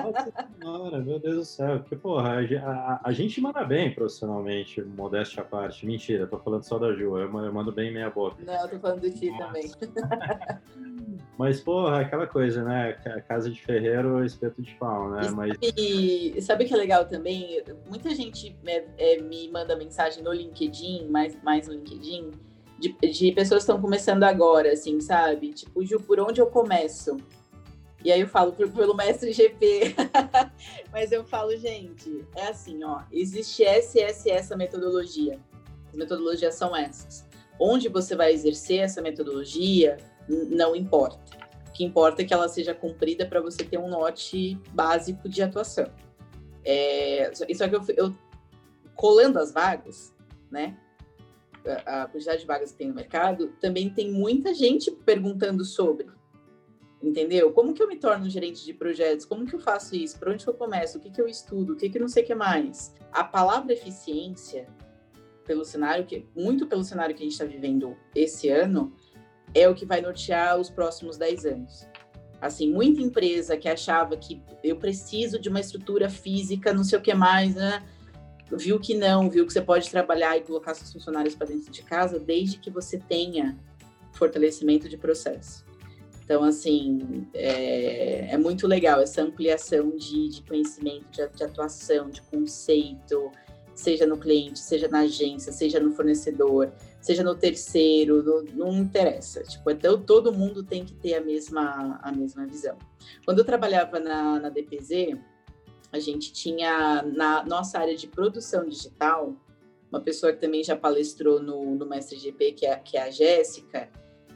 Nossa 0.02 0.32
senhora, 0.58 0.98
meu 0.98 1.18
Deus 1.18 1.36
do 1.36 1.44
céu, 1.44 1.80
porque, 1.80 1.96
porra, 1.96 2.40
a, 2.40 2.40
a, 2.40 3.00
a, 3.04 3.12
gente 3.12 3.40
manda 3.40 3.64
bem 3.64 3.94
profissionalmente, 3.94 4.82
modéstia 4.82 5.42
à 5.42 5.44
parte. 5.44 5.86
Mentira, 5.86 6.26
tô 6.26 6.38
falando 6.38 6.62
só 6.62 6.78
da 6.78 6.92
Ju, 6.92 7.18
eu, 7.18 7.44
eu 7.44 7.52
mando 7.52 7.72
bem 7.72 7.92
meia 7.92 8.10
boca. 8.10 8.36
Não, 8.44 8.54
eu 8.54 8.68
tô 8.68 8.78
falando 8.78 9.00
do 9.00 9.10
Ti 9.10 9.32
também. 9.38 9.70
Mas, 11.38 11.60
porra, 11.60 12.00
aquela 12.00 12.26
coisa, 12.26 12.62
né? 12.62 12.92
Casa 13.26 13.50
de 13.50 13.60
ferreiro, 13.60 14.24
espeto 14.24 14.60
de 14.60 14.74
pau, 14.74 15.10
né? 15.10 15.30
Mas... 15.30 15.56
E 15.62 16.40
sabe 16.42 16.64
o 16.64 16.68
que 16.68 16.74
é 16.74 16.76
legal 16.76 17.06
também? 17.06 17.62
Muita 17.88 18.14
gente 18.14 18.56
é, 18.66 18.84
é, 18.98 19.20
me 19.22 19.50
manda 19.50 19.74
mensagem 19.76 20.22
no 20.22 20.32
LinkedIn, 20.32 21.08
mais, 21.08 21.40
mais 21.42 21.66
no 21.66 21.74
LinkedIn, 21.74 22.32
de, 22.80 22.96
de 23.12 23.32
pessoas 23.32 23.62
que 23.62 23.70
estão 23.70 23.80
começando 23.80 24.24
agora, 24.24 24.72
assim, 24.72 25.00
sabe? 25.00 25.52
Tipo, 25.52 25.84
Ju, 25.84 26.00
por 26.00 26.18
onde 26.18 26.40
eu 26.40 26.46
começo? 26.46 27.18
E 28.02 28.10
aí 28.10 28.22
eu 28.22 28.26
falo 28.26 28.52
pelo 28.52 28.96
mestre 28.96 29.32
GP. 29.32 29.94
Mas 30.90 31.12
eu 31.12 31.22
falo, 31.22 31.54
gente, 31.56 32.24
é 32.34 32.48
assim, 32.48 32.82
ó, 32.82 33.02
existe 33.12 33.62
essa 33.62 33.98
e 33.98 34.02
essa, 34.02 34.30
essa 34.30 34.56
metodologia. 34.56 35.38
As 35.90 35.94
metodologias 35.94 36.54
são 36.54 36.74
essas. 36.74 37.26
Onde 37.58 37.88
você 37.88 38.16
vai 38.16 38.32
exercer 38.32 38.78
essa 38.78 39.02
metodologia, 39.02 39.98
não 40.26 40.74
importa. 40.74 41.38
O 41.68 41.72
que 41.72 41.84
importa 41.84 42.22
é 42.22 42.24
que 42.24 42.32
ela 42.32 42.48
seja 42.48 42.74
cumprida 42.74 43.26
para 43.26 43.42
você 43.42 43.62
ter 43.62 43.78
um 43.78 43.88
norte 43.88 44.58
básico 44.72 45.28
de 45.28 45.42
atuação. 45.42 45.86
É, 46.64 47.30
só 47.34 47.68
que 47.68 47.76
eu, 47.76 47.82
eu 47.96 48.14
colando 48.94 49.38
as 49.38 49.52
vagas, 49.52 50.14
né? 50.50 50.76
A, 51.86 52.06
quantidade 52.06 52.40
de 52.40 52.46
vagas 52.46 52.72
que 52.72 52.78
tem 52.78 52.88
no 52.88 52.94
mercado, 52.94 53.48
também 53.60 53.90
tem 53.90 54.10
muita 54.10 54.54
gente 54.54 54.90
perguntando 54.90 55.64
sobre. 55.64 56.06
Entendeu? 57.02 57.52
Como 57.52 57.72
que 57.72 57.82
eu 57.82 57.88
me 57.88 57.96
torno 57.96 58.28
gerente 58.28 58.64
de 58.64 58.74
projetos? 58.74 59.24
Como 59.24 59.46
que 59.46 59.54
eu 59.54 59.60
faço 59.60 59.96
isso? 59.96 60.18
Por 60.18 60.28
onde 60.28 60.46
eu 60.46 60.52
começo? 60.52 60.98
O 60.98 61.00
que, 61.00 61.10
que 61.10 61.20
eu 61.20 61.26
estudo? 61.26 61.72
O 61.72 61.76
que, 61.76 61.88
que 61.88 61.98
não 61.98 62.08
sei 62.08 62.22
o 62.22 62.26
que 62.26 62.34
mais? 62.34 62.94
A 63.10 63.24
palavra 63.24 63.72
eficiência, 63.72 64.66
pelo 65.46 65.64
cenário 65.64 66.04
que 66.04 66.26
muito 66.36 66.66
pelo 66.66 66.84
cenário 66.84 67.14
que 67.14 67.22
a 67.22 67.24
gente 67.24 67.32
está 67.32 67.44
vivendo 67.44 67.96
esse 68.14 68.50
ano, 68.50 68.94
é 69.54 69.68
o 69.68 69.74
que 69.74 69.86
vai 69.86 70.00
nortear 70.00 70.58
os 70.58 70.70
próximos 70.70 71.16
10 71.16 71.46
anos. 71.46 71.88
Assim, 72.40 72.70
muita 72.70 73.02
empresa 73.02 73.56
que 73.56 73.68
achava 73.68 74.16
que 74.16 74.42
eu 74.64 74.76
preciso 74.76 75.38
de 75.38 75.48
uma 75.48 75.60
estrutura 75.60 76.08
física, 76.08 76.72
não 76.72 76.84
sei 76.84 76.98
o 76.98 77.02
que 77.02 77.12
mais, 77.12 77.54
né? 77.54 77.82
Viu 78.52 78.78
que 78.78 78.94
não, 78.94 79.28
viu 79.30 79.46
que 79.46 79.52
você 79.52 79.60
pode 79.60 79.90
trabalhar 79.90 80.36
e 80.36 80.40
colocar 80.40 80.74
seus 80.74 80.92
funcionários 80.92 81.34
para 81.34 81.48
dentro 81.48 81.70
de 81.70 81.82
casa, 81.82 82.18
desde 82.18 82.58
que 82.58 82.70
você 82.70 82.98
tenha 82.98 83.58
fortalecimento 84.12 84.88
de 84.88 84.96
processo. 84.96 85.64
Então, 86.24 86.44
assim, 86.44 87.26
é, 87.34 88.32
é 88.32 88.38
muito 88.38 88.66
legal 88.66 89.00
essa 89.00 89.22
ampliação 89.22 89.96
de, 89.96 90.28
de 90.28 90.42
conhecimento, 90.42 91.06
de, 91.10 91.28
de 91.28 91.42
atuação, 91.42 92.08
de 92.08 92.22
conceito, 92.22 93.30
seja 93.74 94.06
no 94.06 94.16
cliente, 94.16 94.58
seja 94.58 94.86
na 94.88 95.00
agência, 95.00 95.52
seja 95.52 95.80
no 95.80 95.92
fornecedor 95.92 96.72
seja 97.00 97.24
no 97.24 97.34
terceiro, 97.34 98.22
no, 98.22 98.42
não 98.54 98.72
interessa. 98.78 99.42
Tipo, 99.42 99.70
então 99.70 100.00
todo 100.00 100.32
mundo 100.32 100.62
tem 100.62 100.84
que 100.84 100.94
ter 100.94 101.14
a 101.14 101.20
mesma, 101.20 101.98
a 102.02 102.12
mesma 102.12 102.46
visão. 102.46 102.76
Quando 103.24 103.38
eu 103.38 103.44
trabalhava 103.44 103.98
na, 103.98 104.38
na 104.38 104.48
DPZ, 104.50 105.16
a 105.92 105.98
gente 105.98 106.32
tinha 106.32 107.02
na 107.02 107.44
nossa 107.44 107.78
área 107.78 107.96
de 107.96 108.06
produção 108.06 108.68
digital 108.68 109.34
uma 109.90 110.00
pessoa 110.00 110.32
que 110.32 110.40
também 110.40 110.62
já 110.62 110.76
palestrou 110.76 111.42
no, 111.42 111.74
no 111.74 111.84
Mestre 111.84 112.16
GP, 112.18 112.52
que 112.52 112.66
é, 112.66 112.76
que 112.76 112.96
é 112.96 113.02
a 113.02 113.10
Jéssica, 113.10 113.90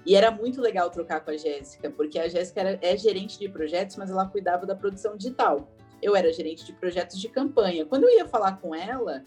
e 0.05 0.15
era 0.15 0.31
muito 0.31 0.61
legal 0.61 0.91
trocar 0.91 1.21
com 1.21 1.31
a 1.31 1.37
Jéssica, 1.37 1.91
porque 1.91 2.19
a 2.19 2.29
Jéssica 2.29 2.79
é 2.83 2.97
gerente 2.97 3.39
de 3.39 3.49
projetos, 3.49 3.97
mas 3.97 4.11
ela 4.11 4.27
cuidava 4.27 4.67
da 4.67 4.75
produção 4.75 5.17
digital. 5.17 5.73
Eu 6.03 6.15
era 6.15 6.31
gerente 6.33 6.67
de 6.67 6.73
projetos 6.75 7.19
de 7.19 7.29
campanha. 7.29 7.87
Quando 7.87 8.05
eu 8.05 8.11
ia 8.11 8.27
falar 8.27 8.61
com 8.61 8.75
ela, 8.75 9.25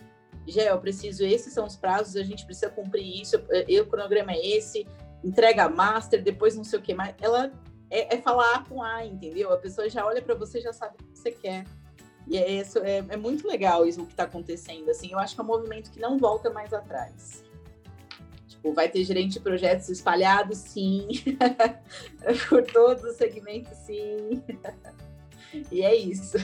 já 0.48 0.64
eu 0.64 0.80
preciso, 0.80 1.26
esses 1.26 1.52
são 1.54 1.66
os 1.66 1.76
prazos, 1.76 2.16
a 2.16 2.24
gente 2.24 2.46
precisa 2.46 2.70
cumprir 2.70 3.22
isso, 3.22 3.42
eu, 3.68 3.84
o 3.84 3.88
cronograma 3.88 4.34
é 4.34 4.46
esse, 4.46 4.86
entrega 5.24 5.68
master, 5.68 6.22
depois 6.22 6.56
não 6.56 6.64
sei 6.64 6.78
o 6.78 6.82
que 6.82 6.94
mais. 6.94 7.16
Ela 7.20 7.52
é, 7.90 8.16
é 8.16 8.22
falar 8.22 8.64
com 8.66 8.84
A, 8.84 9.04
entendeu? 9.04 9.52
A 9.52 9.58
pessoa 9.58 9.90
já 9.90 10.06
olha 10.06 10.22
para 10.22 10.36
você 10.36 10.62
já 10.62 10.72
sabe 10.72 10.96
o 11.02 11.04
que 11.06 11.18
você 11.18 11.32
quer. 11.32 11.66
E 12.30 12.38
é, 12.38 12.52
isso, 12.52 12.80
é, 12.80 12.98
é 13.08 13.18
muito 13.18 13.48
legal 13.48 13.86
isso 13.86 14.06
que 14.06 14.12
está 14.12 14.24
acontecendo. 14.24 14.90
Assim, 14.90 15.12
eu 15.12 15.20
acho 15.20 15.34
que 15.34 15.42
é 15.42 15.44
um 15.44 15.48
movimento 15.48 15.92
que 15.92 16.00
não 16.00 16.18
volta 16.18 16.50
mais 16.50 16.74
atrás. 16.74 17.44
Tipo, 18.48 18.74
vai 18.74 18.90
ter 18.90 19.04
gerente 19.04 19.34
de 19.34 19.40
projetos 19.40 19.88
espalhados, 19.90 20.58
sim. 20.58 21.08
Por 22.50 22.64
todos 22.64 23.04
os 23.04 23.16
segmentos, 23.16 23.78
sim. 23.78 24.44
e 25.72 25.82
é 25.82 25.96
isso. 25.96 26.38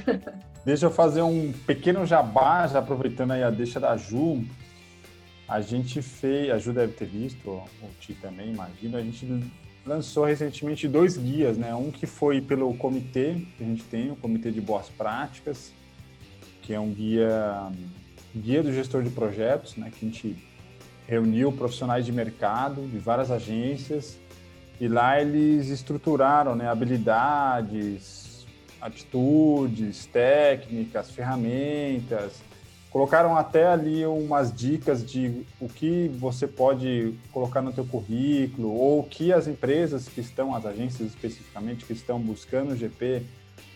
Deixa 0.64 0.86
eu 0.86 0.92
fazer 0.92 1.22
um 1.22 1.52
pequeno 1.52 2.06
jabá, 2.06 2.66
já 2.68 2.80
aproveitando 2.80 3.32
aí 3.32 3.44
a 3.44 3.50
deixa 3.50 3.80
da 3.80 3.98
Ju. 3.98 4.44
A 5.48 5.60
gente 5.60 6.02
fez, 6.02 6.50
a 6.50 6.58
Ju 6.58 6.72
deve 6.72 6.94
ter 6.94 7.06
visto, 7.06 7.50
o 7.50 7.90
Ti 8.00 8.14
também, 8.14 8.54
imagino, 8.54 8.98
a 8.98 9.02
gente 9.02 9.26
lançou 9.86 10.26
recentemente 10.26 10.88
dois 10.88 11.18
guias, 11.18 11.58
né? 11.58 11.74
Um 11.76 11.92
que 11.92 12.06
foi 12.06 12.42
pelo 12.42 12.74
comitê 12.76 13.36
que 13.58 13.64
a 13.64 13.68
gente 13.68 13.84
tem, 13.84 14.12
o 14.12 14.16
Comitê 14.16 14.52
de 14.52 14.62
Boas 14.62 14.90
Práticas, 14.90 15.74
que 16.62 16.74
é 16.74 16.80
um 16.80 16.90
guia, 16.90 17.72
guia 18.36 18.64
do 18.64 18.72
gestor 18.72 19.04
de 19.04 19.10
projetos, 19.10 19.76
né? 19.76 19.92
Que 19.92 20.06
a 20.06 20.10
gente 20.10 20.36
reuniu 21.08 21.52
profissionais 21.52 22.06
de 22.06 22.12
mercado 22.12 22.88
de 22.88 22.98
várias 22.98 23.30
agências 23.30 24.18
e 24.80 24.88
lá 24.88 25.22
eles 25.22 25.70
estruturaram, 25.70 26.56
né? 26.56 26.70
Habilidades, 26.70 28.48
atitudes, 28.82 30.06
técnicas, 30.06 31.12
ferramentas, 31.12 32.42
Colocaram 32.94 33.36
até 33.36 33.66
ali 33.66 34.06
umas 34.06 34.54
dicas 34.54 35.04
de 35.04 35.44
o 35.60 35.68
que 35.68 36.10
você 36.10 36.46
pode 36.46 37.18
colocar 37.32 37.60
no 37.60 37.74
teu 37.74 37.84
currículo 37.84 38.72
ou 38.72 39.02
que 39.04 39.34
as 39.34 39.48
empresas 39.48 40.08
que 40.08 40.22
estão, 40.22 40.54
as 40.54 40.64
agências 40.64 41.10
especificamente, 41.10 41.86
que 41.86 41.94
estão 41.94 42.20
buscando 42.20 42.74
o 42.74 42.76
GP, 42.76 43.24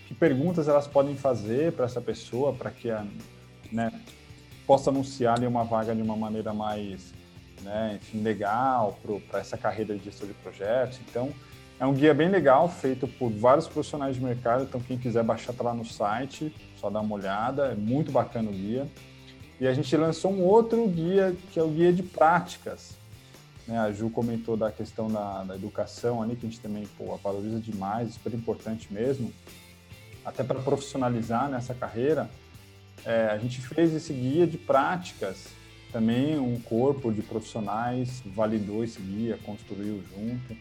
que 0.07 0.13
perguntas 0.13 0.67
elas 0.67 0.85
podem 0.85 1.15
fazer 1.15 1.71
para 1.71 1.85
essa 1.85 1.99
pessoa 1.99 2.53
para 2.53 2.69
que 2.69 2.91
a, 2.91 3.07
né, 3.71 3.91
possa 4.67 4.91
anunciar 4.91 5.35
ali 5.35 5.47
uma 5.47 5.63
vaga 5.63 5.95
de 5.95 6.01
uma 6.03 6.15
maneira 6.15 6.53
mais 6.53 7.11
né, 7.63 7.97
enfim, 7.99 8.21
legal 8.21 8.99
para 9.27 9.39
essa 9.39 9.57
carreira 9.57 9.97
de 9.97 10.05
gestor 10.05 10.27
de 10.27 10.35
projetos. 10.35 10.99
Então, 11.09 11.33
é 11.79 11.85
um 11.85 11.93
guia 11.93 12.13
bem 12.13 12.27
legal, 12.27 12.67
feito 12.67 13.07
por 13.07 13.29
vários 13.29 13.67
profissionais 13.67 14.15
de 14.15 14.21
mercado. 14.21 14.63
Então, 14.63 14.81
quem 14.81 14.97
quiser 14.97 15.23
baixar, 15.23 15.53
tá 15.53 15.63
lá 15.63 15.73
no 15.75 15.85
site, 15.85 16.53
só 16.79 16.89
dá 16.89 16.99
uma 16.99 17.15
olhada. 17.15 17.67
É 17.67 17.75
muito 17.75 18.11
bacana 18.11 18.49
o 18.49 18.53
guia. 18.53 18.87
E 19.59 19.67
a 19.67 19.73
gente 19.73 19.95
lançou 19.95 20.31
um 20.31 20.41
outro 20.43 20.87
guia, 20.87 21.35
que 21.51 21.59
é 21.59 21.63
o 21.63 21.67
guia 21.67 21.93
de 21.93 22.01
práticas. 22.01 22.95
Né? 23.67 23.77
A 23.77 23.91
Ju 23.91 24.09
comentou 24.09 24.57
da 24.57 24.71
questão 24.71 25.07
da, 25.11 25.43
da 25.43 25.55
educação 25.55 26.21
ali, 26.21 26.35
que 26.35 26.47
a 26.47 26.49
gente 26.49 26.59
também 26.59 26.87
pô, 26.97 27.15
valoriza 27.17 27.59
demais, 27.59 28.13
super 28.13 28.33
importante 28.33 28.91
mesmo. 28.91 29.31
Até 30.25 30.43
para 30.43 30.59
profissionalizar 30.59 31.47
nessa 31.47 31.75
carreira, 31.75 32.27
é, 33.05 33.27
a 33.27 33.37
gente 33.37 33.61
fez 33.61 33.93
esse 33.93 34.13
guia 34.13 34.47
de 34.47 34.57
práticas. 34.57 35.49
Também 35.91 36.39
um 36.39 36.59
corpo 36.59 37.11
de 37.11 37.21
profissionais 37.21 38.21
validou 38.25 38.83
esse 38.83 38.99
guia, 38.99 39.37
construiu 39.45 40.03
junto 40.15 40.57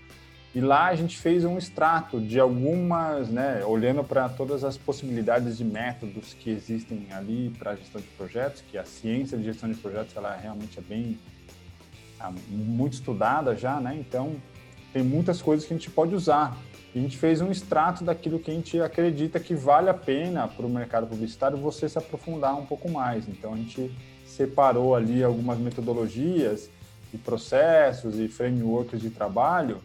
e 0.56 0.60
lá 0.62 0.86
a 0.86 0.94
gente 0.94 1.18
fez 1.18 1.44
um 1.44 1.58
extrato 1.58 2.18
de 2.18 2.40
algumas, 2.40 3.28
né, 3.28 3.62
olhando 3.66 4.02
para 4.02 4.26
todas 4.26 4.64
as 4.64 4.74
possibilidades 4.78 5.58
de 5.58 5.64
métodos 5.66 6.32
que 6.32 6.48
existem 6.48 7.08
ali 7.10 7.54
para 7.58 7.76
gestão 7.76 8.00
de 8.00 8.06
projetos, 8.16 8.62
que 8.62 8.78
a 8.78 8.84
ciência 8.86 9.36
de 9.36 9.44
gestão 9.44 9.70
de 9.70 9.76
projetos 9.76 10.16
ela 10.16 10.34
realmente 10.34 10.78
é 10.78 10.80
bem 10.80 11.18
é 12.18 12.32
muito 12.48 12.94
estudada 12.94 13.54
já, 13.54 13.78
né? 13.78 13.98
Então 14.00 14.36
tem 14.94 15.02
muitas 15.02 15.42
coisas 15.42 15.66
que 15.66 15.74
a 15.74 15.76
gente 15.76 15.90
pode 15.90 16.14
usar. 16.14 16.56
E 16.94 16.98
a 17.00 17.02
gente 17.02 17.18
fez 17.18 17.42
um 17.42 17.50
extrato 17.50 18.02
daquilo 18.02 18.38
que 18.38 18.50
a 18.50 18.54
gente 18.54 18.80
acredita 18.80 19.38
que 19.38 19.54
vale 19.54 19.90
a 19.90 19.94
pena 19.94 20.48
para 20.48 20.64
o 20.64 20.70
mercado 20.70 21.06
publicitário 21.06 21.58
você 21.58 21.86
se 21.86 21.98
aprofundar 21.98 22.58
um 22.58 22.64
pouco 22.64 22.90
mais. 22.90 23.28
Então 23.28 23.52
a 23.52 23.56
gente 23.58 23.94
separou 24.24 24.94
ali 24.94 25.22
algumas 25.22 25.58
metodologias 25.58 26.70
e 27.12 27.18
processos 27.18 28.18
e 28.18 28.26
frameworks 28.26 29.02
de 29.02 29.10
trabalho 29.10 29.82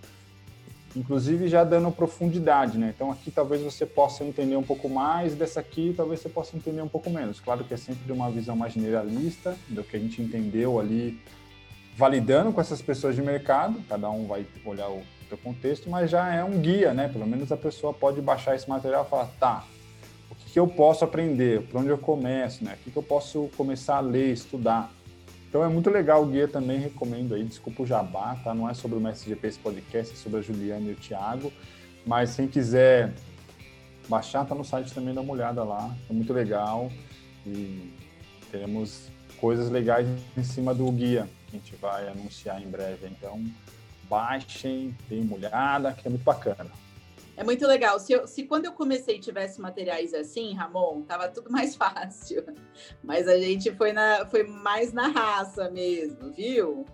inclusive 0.95 1.47
já 1.47 1.63
dando 1.63 1.91
profundidade, 1.91 2.77
né? 2.77 2.93
Então 2.95 3.11
aqui 3.11 3.31
talvez 3.31 3.61
você 3.61 3.85
possa 3.85 4.23
entender 4.23 4.55
um 4.55 4.63
pouco 4.63 4.89
mais, 4.89 5.35
dessa 5.35 5.59
aqui 5.59 5.93
talvez 5.95 6.19
você 6.19 6.29
possa 6.29 6.55
entender 6.55 6.81
um 6.81 6.87
pouco 6.87 7.09
menos. 7.09 7.39
Claro 7.39 7.63
que 7.63 7.73
é 7.73 7.77
sempre 7.77 8.11
uma 8.11 8.29
visão 8.29 8.55
mais 8.55 8.73
generalista 8.73 9.55
do 9.69 9.83
que 9.83 9.95
a 9.95 9.99
gente 9.99 10.21
entendeu 10.21 10.79
ali, 10.79 11.19
validando 11.95 12.51
com 12.51 12.59
essas 12.59 12.81
pessoas 12.81 13.15
de 13.15 13.21
mercado, 13.21 13.81
cada 13.87 14.09
um 14.09 14.27
vai 14.27 14.45
olhar 14.65 14.89
o 14.89 15.01
seu 15.29 15.37
contexto, 15.37 15.89
mas 15.89 16.09
já 16.09 16.33
é 16.33 16.43
um 16.43 16.59
guia, 16.59 16.93
né? 16.93 17.07
Pelo 17.07 17.25
menos 17.25 17.51
a 17.51 17.57
pessoa 17.57 17.93
pode 17.93 18.21
baixar 18.21 18.55
esse 18.55 18.69
material 18.69 19.05
e 19.05 19.09
falar, 19.09 19.29
tá, 19.39 19.65
o 20.29 20.35
que, 20.35 20.51
que 20.51 20.59
eu 20.59 20.67
posso 20.67 21.05
aprender, 21.05 21.61
por 21.63 21.79
onde 21.79 21.89
eu 21.89 21.97
começo, 21.97 22.63
né? 22.63 22.73
O 22.73 22.83
que, 22.83 22.91
que 22.91 22.97
eu 22.97 23.03
posso 23.03 23.49
começar 23.55 23.97
a 23.97 24.01
ler, 24.01 24.33
estudar. 24.33 24.91
Então 25.51 25.65
é 25.65 25.67
muito 25.67 25.89
legal 25.89 26.23
o 26.23 26.27
guia 26.27 26.47
também, 26.47 26.79
recomendo 26.79 27.35
aí, 27.35 27.43
desculpa 27.43 27.83
o 27.83 27.85
jabá, 27.85 28.37
tá? 28.41 28.53
Não 28.53 28.69
é 28.69 28.73
sobre 28.73 28.97
o 28.97 29.01
MSGP 29.01 29.47
esse 29.47 29.59
podcast, 29.59 30.13
é 30.13 30.15
sobre 30.15 30.39
a 30.39 30.41
Juliana 30.41 30.87
e 30.87 30.93
o 30.93 30.95
Thiago, 30.95 31.51
mas 32.05 32.37
quem 32.37 32.47
quiser 32.47 33.11
baixar, 34.07 34.45
tá 34.45 34.55
no 34.55 34.63
site 34.63 34.93
também, 34.93 35.13
dá 35.13 35.19
uma 35.19 35.33
olhada 35.33 35.61
lá, 35.61 35.93
é 36.09 36.13
muito 36.13 36.31
legal 36.31 36.89
e 37.45 37.93
teremos 38.49 39.09
coisas 39.41 39.69
legais 39.69 40.07
em 40.37 40.43
cima 40.43 40.73
do 40.73 40.89
guia 40.89 41.27
que 41.47 41.57
a 41.57 41.59
gente 41.59 41.75
vai 41.75 42.07
anunciar 42.07 42.63
em 42.63 42.69
breve, 42.69 43.07
então 43.07 43.43
baixem, 44.09 44.95
deem 45.09 45.23
uma 45.23 45.35
olhada, 45.35 45.91
que 45.91 46.07
é 46.07 46.09
muito 46.09 46.23
bacana. 46.23 46.71
É 47.37 47.43
muito 47.43 47.65
legal. 47.65 47.99
Se, 47.99 48.13
eu, 48.13 48.27
se 48.27 48.43
quando 48.43 48.65
eu 48.65 48.73
comecei 48.73 49.19
tivesse 49.19 49.61
materiais 49.61 50.13
assim, 50.13 50.53
Ramon, 50.53 51.01
tava 51.01 51.29
tudo 51.29 51.49
mais 51.51 51.75
fácil. 51.75 52.43
Mas 53.03 53.27
a 53.27 53.37
gente 53.37 53.71
foi, 53.71 53.93
na, 53.93 54.25
foi 54.25 54.43
mais 54.43 54.93
na 54.93 55.07
raça 55.07 55.69
mesmo, 55.69 56.31
viu? 56.31 56.85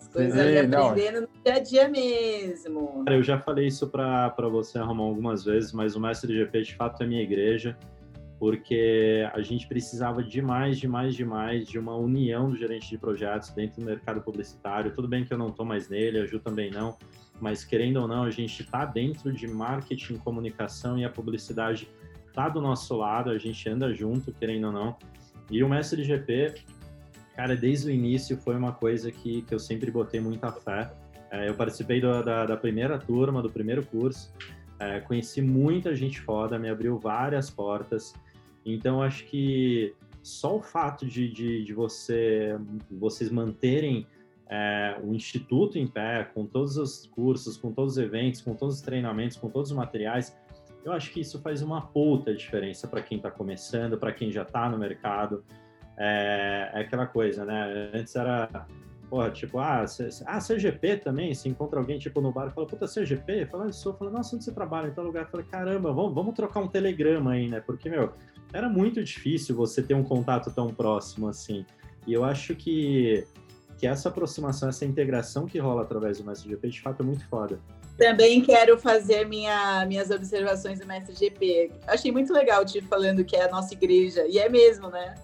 As 0.00 0.08
coisas 0.08 0.32
Sim, 0.32 0.58
aprendendo 0.58 1.20
no 1.22 1.42
dia 1.44 1.54
a 1.54 1.58
dia 1.58 1.88
mesmo. 1.88 3.04
Eu 3.06 3.22
já 3.22 3.38
falei 3.38 3.66
isso 3.66 3.88
para 3.88 4.48
você, 4.50 4.78
Ramon, 4.78 5.08
algumas 5.08 5.44
vezes, 5.44 5.72
mas 5.72 5.94
o 5.94 6.00
Mestre 6.00 6.34
GP 6.34 6.62
de 6.62 6.74
fato 6.74 7.02
é 7.02 7.06
minha 7.06 7.22
igreja, 7.22 7.76
porque 8.38 9.28
a 9.34 9.42
gente 9.42 9.68
precisava 9.68 10.22
demais, 10.22 10.78
demais, 10.78 11.14
demais 11.14 11.68
de 11.68 11.78
uma 11.78 11.94
união 11.94 12.48
do 12.48 12.56
gerente 12.56 12.88
de 12.88 12.96
projetos 12.96 13.50
dentro 13.50 13.80
do 13.80 13.86
mercado 13.86 14.22
publicitário. 14.22 14.94
Tudo 14.94 15.06
bem 15.06 15.24
que 15.24 15.34
eu 15.34 15.38
não 15.38 15.48
estou 15.48 15.66
mais 15.66 15.90
nele, 15.90 16.20
a 16.20 16.26
Ju 16.26 16.40
também 16.40 16.70
não 16.70 16.96
mas 17.40 17.64
querendo 17.64 17.96
ou 17.98 18.08
não, 18.08 18.24
a 18.24 18.30
gente 18.30 18.62
está 18.62 18.84
dentro 18.84 19.32
de 19.32 19.48
marketing, 19.48 20.16
comunicação 20.18 20.98
e 20.98 21.04
a 21.04 21.10
publicidade 21.10 21.88
está 22.28 22.48
do 22.48 22.60
nosso 22.60 22.96
lado, 22.96 23.30
a 23.30 23.38
gente 23.38 23.68
anda 23.68 23.92
junto, 23.94 24.32
querendo 24.32 24.66
ou 24.66 24.72
não. 24.72 24.96
E 25.50 25.64
o 25.64 25.68
mestre 25.68 26.04
GP, 26.04 26.54
cara, 27.34 27.56
desde 27.56 27.88
o 27.88 27.90
início 27.90 28.36
foi 28.36 28.56
uma 28.56 28.72
coisa 28.72 29.10
que, 29.10 29.42
que 29.42 29.54
eu 29.54 29.58
sempre 29.58 29.90
botei 29.90 30.20
muita 30.20 30.52
fé. 30.52 30.92
É, 31.30 31.48
eu 31.48 31.54
participei 31.54 32.00
do, 32.00 32.22
da, 32.22 32.46
da, 32.46 32.56
primeira 32.56 32.98
turma, 32.98 33.42
do 33.42 33.50
primeiro 33.50 33.84
curso, 33.84 34.32
é, 34.78 35.00
conheci 35.00 35.40
muita 35.40 35.94
gente 35.94 36.20
foda, 36.20 36.58
me 36.58 36.68
abriu 36.68 36.98
várias 36.98 37.50
portas. 37.50 38.14
Então, 38.64 39.02
acho 39.02 39.24
que 39.26 39.94
só 40.22 40.56
o 40.56 40.62
fato 40.62 41.06
de, 41.06 41.28
de, 41.28 41.64
de 41.64 41.72
você, 41.72 42.58
vocês 42.90 43.30
manterem 43.30 44.06
é, 44.50 44.98
o 45.02 45.14
instituto 45.14 45.78
em 45.78 45.86
pé, 45.86 46.24
com 46.34 46.44
todos 46.44 46.76
os 46.76 47.06
cursos, 47.06 47.56
com 47.56 47.72
todos 47.72 47.92
os 47.92 47.98
eventos, 47.98 48.42
com 48.42 48.52
todos 48.52 48.76
os 48.76 48.80
treinamentos, 48.82 49.36
com 49.36 49.48
todos 49.48 49.70
os 49.70 49.76
materiais, 49.76 50.36
eu 50.84 50.92
acho 50.92 51.12
que 51.12 51.20
isso 51.20 51.40
faz 51.40 51.62
uma 51.62 51.80
puta 51.80 52.34
diferença 52.34 52.88
para 52.88 53.00
quem 53.00 53.18
está 53.18 53.30
começando, 53.30 53.96
para 53.96 54.12
quem 54.12 54.32
já 54.32 54.42
está 54.42 54.68
no 54.68 54.78
mercado. 54.78 55.44
É, 55.96 56.70
é, 56.74 56.80
aquela 56.80 57.06
coisa, 57.06 57.44
né? 57.44 57.90
Antes 57.94 58.16
era, 58.16 58.66
porra, 59.08 59.30
tipo, 59.30 59.58
ah, 59.58 59.84
ah, 60.26 60.38
CGP 60.38 60.96
também. 60.96 61.34
Se 61.34 61.48
encontra 61.48 61.78
alguém, 61.78 61.98
tipo, 61.98 62.20
no 62.20 62.32
bar 62.32 62.48
e 62.48 62.50
fala, 62.50 62.66
puta, 62.66 62.86
CGP? 62.86 63.46
Fala, 63.46 63.66
eu 63.66 63.72
sou. 63.72 63.92
Fala, 63.94 64.10
nossa, 64.10 64.34
onde 64.34 64.44
você 64.44 64.52
trabalha? 64.52 64.88
Em 64.88 64.92
tal 64.92 65.04
lugar. 65.04 65.30
Falei, 65.30 65.46
caramba, 65.46 65.92
vamos, 65.92 66.14
vamos 66.14 66.34
trocar 66.34 66.60
um 66.60 66.68
telegrama 66.68 67.32
aí, 67.32 67.46
né? 67.46 67.60
Porque, 67.60 67.90
meu, 67.90 68.14
era 68.52 68.68
muito 68.68 69.04
difícil 69.04 69.54
você 69.54 69.82
ter 69.82 69.94
um 69.94 70.02
contato 70.02 70.50
tão 70.50 70.68
próximo 70.68 71.28
assim. 71.28 71.64
E 72.06 72.14
eu 72.14 72.24
acho 72.24 72.54
que 72.54 73.26
que 73.80 73.86
essa 73.86 74.10
aproximação, 74.10 74.68
essa 74.68 74.84
integração 74.84 75.46
que 75.46 75.58
rola 75.58 75.80
através 75.80 76.18
do 76.18 76.24
MSGP, 76.24 76.68
de 76.68 76.82
fato, 76.82 77.02
é 77.02 77.06
muito 77.06 77.26
foda. 77.28 77.58
Também 77.96 78.42
quero 78.42 78.78
fazer 78.78 79.26
minha, 79.26 79.86
minhas 79.86 80.10
observações 80.10 80.78
do 80.78 80.84
MSGP. 80.84 81.72
Achei 81.86 82.12
muito 82.12 82.30
legal 82.30 82.62
te 82.62 82.82
falando 82.82 83.24
que 83.24 83.34
é 83.34 83.44
a 83.44 83.50
nossa 83.50 83.72
igreja, 83.72 84.26
e 84.28 84.38
é 84.38 84.50
mesmo, 84.50 84.90
né? 84.90 85.14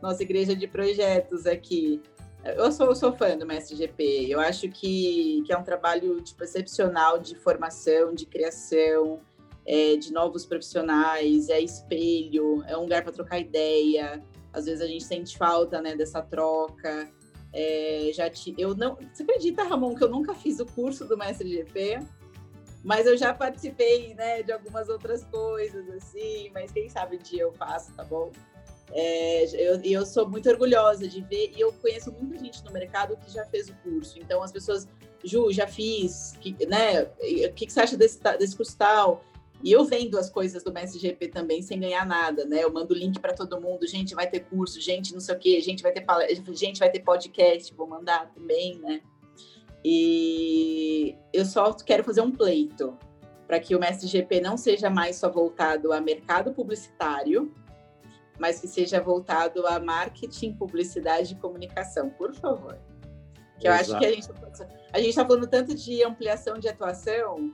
Nossa 0.00 0.22
igreja 0.22 0.56
de 0.56 0.66
projetos 0.66 1.46
aqui. 1.46 2.00
Eu 2.42 2.72
sou, 2.72 2.86
eu 2.86 2.94
sou 2.94 3.12
fã 3.12 3.36
do 3.36 3.44
MSGP. 3.44 4.26
Eu 4.30 4.40
acho 4.40 4.66
que, 4.70 5.42
que 5.44 5.52
é 5.52 5.58
um 5.58 5.62
trabalho 5.62 6.22
tipo, 6.22 6.42
excepcional 6.42 7.18
de 7.18 7.34
formação, 7.34 8.14
de 8.14 8.24
criação, 8.24 9.20
é, 9.66 9.96
de 9.96 10.10
novos 10.10 10.46
profissionais, 10.46 11.50
é 11.50 11.60
espelho, 11.60 12.64
é 12.66 12.76
um 12.78 12.82
lugar 12.82 13.02
para 13.02 13.12
trocar 13.12 13.38
ideia. 13.38 14.22
Às 14.54 14.64
vezes 14.64 14.80
a 14.80 14.86
gente 14.86 15.04
sente 15.04 15.36
falta 15.36 15.82
né, 15.82 15.94
dessa 15.94 16.22
troca. 16.22 17.10
É, 17.58 18.10
já 18.12 18.28
te, 18.28 18.54
eu 18.58 18.74
não, 18.74 18.98
você 19.10 19.22
acredita, 19.22 19.64
Ramon, 19.64 19.94
que 19.94 20.04
eu 20.04 20.10
nunca 20.10 20.34
fiz 20.34 20.60
o 20.60 20.66
curso 20.66 21.06
do 21.06 21.16
Mestre 21.16 21.48
GP, 21.48 22.00
mas 22.84 23.06
eu 23.06 23.16
já 23.16 23.32
participei, 23.32 24.12
né, 24.14 24.42
de 24.42 24.52
algumas 24.52 24.90
outras 24.90 25.24
coisas 25.24 25.88
assim, 25.88 26.50
mas 26.52 26.70
quem 26.70 26.86
sabe 26.90 27.16
um 27.16 27.18
dia 27.18 27.44
eu 27.44 27.52
faço, 27.54 27.94
tá 27.94 28.04
bom? 28.04 28.30
É, 28.92 29.44
eu, 29.54 29.80
eu 29.82 30.04
sou 30.04 30.28
muito 30.28 30.50
orgulhosa 30.50 31.08
de 31.08 31.22
ver 31.22 31.52
e 31.56 31.60
eu 31.60 31.72
conheço 31.72 32.12
muita 32.12 32.38
gente 32.44 32.62
no 32.62 32.70
mercado 32.70 33.16
que 33.16 33.32
já 33.32 33.44
fez 33.46 33.70
o 33.70 33.74
curso. 33.76 34.18
Então 34.18 34.42
as 34.42 34.52
pessoas, 34.52 34.86
Ju, 35.24 35.50
já 35.50 35.66
fiz, 35.66 36.36
que, 36.40 36.54
né? 36.66 37.04
O 37.04 37.52
que, 37.54 37.66
que 37.66 37.72
você 37.72 37.80
acha 37.80 37.96
desse, 37.96 38.20
desse 38.38 38.54
curso 38.54 38.76
tal? 38.76 39.24
E 39.62 39.72
eu 39.72 39.84
vendo 39.84 40.18
as 40.18 40.30
coisas 40.30 40.62
do 40.62 40.70
MSGP 40.70 41.28
também 41.28 41.62
sem 41.62 41.80
ganhar 41.80 42.06
nada, 42.06 42.44
né? 42.44 42.62
Eu 42.62 42.72
mando 42.72 42.94
link 42.94 43.18
para 43.18 43.34
todo 43.34 43.60
mundo, 43.60 43.86
gente, 43.86 44.14
vai 44.14 44.28
ter 44.28 44.40
curso, 44.40 44.80
gente, 44.80 45.12
não 45.12 45.20
sei 45.20 45.34
o 45.34 45.38
quê, 45.38 45.60
gente 45.60 45.82
vai 45.82 45.92
ter 45.92 46.02
palestra, 46.02 46.54
gente 46.54 46.78
vai 46.78 46.90
ter 46.90 47.00
podcast, 47.00 47.74
vou 47.74 47.86
mandar 47.86 48.30
também, 48.32 48.78
né? 48.78 49.00
E 49.84 51.16
eu 51.32 51.44
só 51.44 51.72
quero 51.72 52.04
fazer 52.04 52.20
um 52.20 52.30
pleito 52.30 52.96
para 53.46 53.60
que 53.60 53.74
o 53.74 53.78
MSGP 53.78 54.40
não 54.40 54.56
seja 54.56 54.90
mais 54.90 55.16
só 55.16 55.30
voltado 55.30 55.92
a 55.92 56.00
mercado 56.00 56.52
publicitário, 56.52 57.54
mas 58.38 58.60
que 58.60 58.68
seja 58.68 59.00
voltado 59.00 59.66
a 59.66 59.78
marketing, 59.78 60.52
publicidade 60.54 61.34
e 61.34 61.36
comunicação, 61.36 62.10
por 62.10 62.34
favor. 62.34 62.78
Que 63.58 63.68
eu 63.68 63.72
acho 63.72 63.96
que 63.98 64.04
a 64.04 64.12
gente 64.12 64.28
tá 64.28 64.68
a 64.92 64.98
gente 64.98 65.10
está 65.10 65.24
falando 65.24 65.46
tanto 65.46 65.74
de 65.74 66.02
ampliação 66.02 66.58
de 66.58 66.68
atuação 66.68 67.52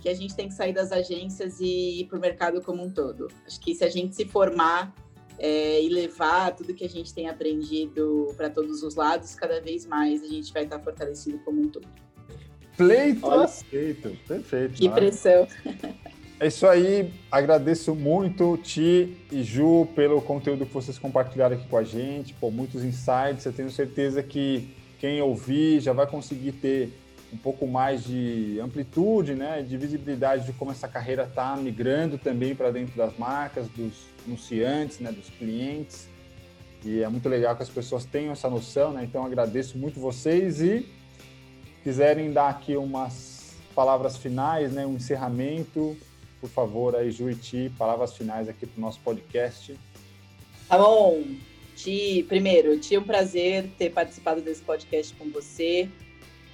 que 0.00 0.08
a 0.08 0.14
gente 0.14 0.34
tem 0.34 0.48
que 0.48 0.54
sair 0.54 0.72
das 0.72 0.90
agências 0.90 1.60
e 1.60 2.00
ir 2.00 2.06
para 2.06 2.18
o 2.18 2.20
mercado 2.20 2.62
como 2.62 2.82
um 2.82 2.90
todo. 2.90 3.28
Acho 3.46 3.60
que 3.60 3.74
se 3.74 3.84
a 3.84 3.90
gente 3.90 4.16
se 4.16 4.24
formar 4.24 4.94
é, 5.38 5.82
e 5.82 5.88
levar 5.88 6.54
tudo 6.56 6.74
que 6.74 6.84
a 6.84 6.88
gente 6.88 7.12
tem 7.14 7.28
aprendido 7.28 8.32
para 8.36 8.50
todos 8.50 8.82
os 8.82 8.94
lados, 8.94 9.34
cada 9.34 9.60
vez 9.60 9.86
mais 9.86 10.22
a 10.22 10.26
gente 10.26 10.52
vai 10.52 10.64
estar 10.64 10.78
fortalecido 10.80 11.38
como 11.40 11.60
um 11.60 11.68
todo. 11.68 11.86
Pleito 12.76 13.26
Olha, 13.26 13.44
aceito, 13.44 14.16
perfeito. 14.26 14.74
Que 14.74 14.88
pressão. 14.88 15.46
É 16.38 16.46
isso 16.46 16.66
aí, 16.66 17.12
agradeço 17.30 17.94
muito 17.94 18.56
Ti 18.56 19.14
e 19.30 19.42
Ju 19.42 19.86
pelo 19.94 20.22
conteúdo 20.22 20.64
que 20.64 20.72
vocês 20.72 20.98
compartilharam 20.98 21.54
aqui 21.54 21.68
com 21.68 21.76
a 21.76 21.84
gente, 21.84 22.32
por 22.32 22.50
muitos 22.50 22.82
insights, 22.82 23.44
eu 23.44 23.52
tenho 23.52 23.70
certeza 23.70 24.22
que 24.22 24.74
quem 24.98 25.20
ouvir 25.20 25.80
já 25.80 25.92
vai 25.92 26.06
conseguir 26.06 26.52
ter 26.52 26.98
um 27.32 27.36
pouco 27.36 27.66
mais 27.66 28.04
de 28.04 28.58
amplitude, 28.60 29.34
né, 29.34 29.62
de 29.62 29.76
visibilidade 29.76 30.46
de 30.46 30.52
como 30.52 30.70
essa 30.70 30.88
carreira 30.88 31.24
está 31.24 31.56
migrando 31.56 32.18
também 32.18 32.54
para 32.54 32.70
dentro 32.70 32.96
das 32.96 33.16
marcas, 33.16 33.68
dos 33.68 33.92
anunciantes, 34.26 34.98
né, 34.98 35.12
dos 35.12 35.28
clientes. 35.30 36.08
E 36.84 37.02
é 37.02 37.08
muito 37.08 37.28
legal 37.28 37.54
que 37.56 37.62
as 37.62 37.68
pessoas 37.68 38.04
tenham 38.04 38.32
essa 38.32 38.48
noção, 38.48 38.92
né? 38.92 39.04
Então 39.04 39.24
agradeço 39.24 39.76
muito 39.76 40.00
vocês 40.00 40.62
e 40.62 40.86
quiserem 41.84 42.32
dar 42.32 42.48
aqui 42.48 42.74
umas 42.76 43.54
palavras 43.74 44.16
finais, 44.16 44.72
né, 44.72 44.86
um 44.86 44.96
encerramento, 44.96 45.96
por 46.40 46.48
favor, 46.48 46.96
aí 46.96 47.10
Juiti, 47.10 47.70
palavras 47.78 48.16
finais 48.16 48.48
aqui 48.48 48.66
para 48.66 48.78
o 48.78 48.80
nosso 48.80 48.98
podcast. 49.00 49.78
Tá 50.68 50.78
bom. 50.78 51.22
Ti, 51.76 52.24
primeiro, 52.28 52.78
Ti, 52.78 52.96
é 52.96 52.98
um 52.98 53.04
prazer 53.04 53.70
ter 53.78 53.90
participado 53.90 54.40
desse 54.40 54.62
podcast 54.62 55.14
com 55.14 55.30
você 55.30 55.88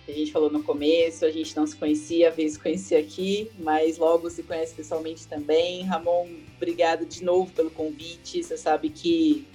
a 0.08 0.12
gente 0.12 0.30
falou 0.30 0.48
no 0.48 0.62
começo, 0.62 1.24
a 1.24 1.30
gente 1.30 1.56
não 1.56 1.66
se 1.66 1.74
conhecia, 1.74 2.28
às 2.28 2.36
vezes 2.36 2.56
conhecia 2.56 2.98
aqui, 2.98 3.50
mas 3.58 3.98
logo 3.98 4.30
se 4.30 4.42
conhece 4.42 4.74
pessoalmente 4.74 5.26
também. 5.26 5.82
Ramon, 5.82 6.28
obrigado 6.56 7.04
de 7.04 7.24
novo 7.24 7.50
pelo 7.52 7.70
convite. 7.70 8.42
Você 8.42 8.56
sabe 8.56 8.90
que 8.90 9.46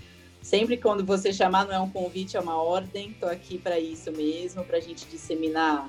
sempre 0.41 0.75
quando 0.75 1.05
você 1.05 1.31
chamar 1.31 1.65
não 1.65 1.73
é 1.73 1.79
um 1.79 1.89
convite, 1.89 2.35
é 2.35 2.39
uma 2.39 2.61
ordem. 2.61 3.11
Estou 3.11 3.29
aqui 3.29 3.57
para 3.57 3.79
isso 3.79 4.11
mesmo, 4.11 4.63
para 4.65 4.77
a 4.77 4.81
gente 4.81 5.05
disseminar 5.05 5.87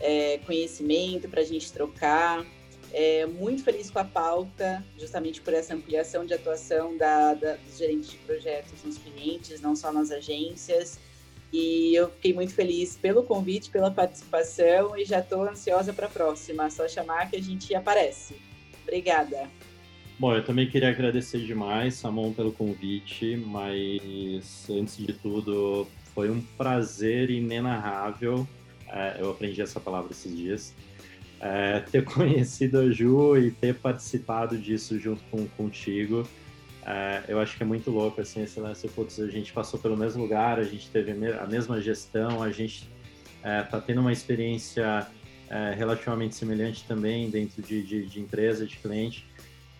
é, 0.00 0.38
conhecimento, 0.38 1.28
para 1.28 1.40
a 1.42 1.44
gente 1.44 1.72
trocar. 1.72 2.44
É, 2.92 3.26
muito 3.26 3.64
feliz 3.64 3.90
com 3.90 3.98
a 3.98 4.04
pauta, 4.04 4.84
justamente 4.98 5.40
por 5.40 5.52
essa 5.52 5.74
ampliação 5.74 6.24
de 6.24 6.34
atuação 6.34 6.96
da, 6.96 7.34
da, 7.34 7.56
dos 7.56 7.76
gerentes 7.76 8.10
de 8.10 8.16
projetos 8.18 8.84
nos 8.84 8.98
clientes, 8.98 9.60
não 9.60 9.74
só 9.74 9.92
nas 9.92 10.10
agências. 10.10 10.98
E 11.56 11.94
eu 11.94 12.10
fiquei 12.10 12.34
muito 12.34 12.52
feliz 12.52 12.96
pelo 12.96 13.22
convite, 13.22 13.70
pela 13.70 13.88
participação 13.88 14.98
e 14.98 15.04
já 15.04 15.20
estou 15.20 15.48
ansiosa 15.48 15.92
para 15.92 16.06
a 16.06 16.10
próxima. 16.10 16.68
Só 16.68 16.88
chamar 16.88 17.30
que 17.30 17.36
a 17.36 17.40
gente 17.40 17.72
aparece. 17.72 18.34
Obrigada. 18.82 19.48
Bom, 20.18 20.34
eu 20.34 20.44
também 20.44 20.68
queria 20.68 20.88
agradecer 20.88 21.38
demais, 21.46 21.94
Samon, 21.94 22.32
pelo 22.32 22.50
convite, 22.50 23.36
mas 23.36 24.68
antes 24.68 24.96
de 24.96 25.12
tudo, 25.12 25.86
foi 26.12 26.28
um 26.28 26.40
prazer 26.40 27.30
inenarrável. 27.30 28.44
É, 28.88 29.18
eu 29.20 29.30
aprendi 29.30 29.62
essa 29.62 29.78
palavra 29.78 30.10
esses 30.10 30.36
dias. 30.36 30.74
É, 31.40 31.78
ter 31.78 32.02
conhecido 32.12 32.80
a 32.80 32.90
Ju 32.90 33.38
e 33.38 33.52
ter 33.52 33.76
participado 33.76 34.58
disso 34.58 34.98
junto 34.98 35.22
com, 35.30 35.46
contigo. 35.46 36.26
É, 36.86 37.24
eu 37.28 37.40
acho 37.40 37.56
que 37.56 37.62
é 37.62 37.66
muito 37.66 37.90
louco, 37.90 38.20
assim, 38.20 38.42
esse 38.42 38.60
lance, 38.60 38.86
putz, 38.88 39.18
a 39.18 39.28
gente 39.28 39.52
passou 39.52 39.80
pelo 39.80 39.96
mesmo 39.96 40.22
lugar, 40.22 40.58
a 40.58 40.64
gente 40.64 40.90
teve 40.90 41.12
a 41.12 41.46
mesma 41.46 41.80
gestão, 41.80 42.42
a 42.42 42.50
gente 42.50 42.90
está 43.38 43.78
é, 43.78 43.80
tendo 43.80 44.02
uma 44.02 44.12
experiência 44.12 45.06
é, 45.48 45.72
relativamente 45.74 46.34
semelhante 46.34 46.84
também 46.84 47.30
dentro 47.30 47.62
de, 47.62 47.82
de, 47.82 48.06
de, 48.06 48.20
empresa, 48.20 48.66
de 48.66 48.76
cliente, 48.76 49.26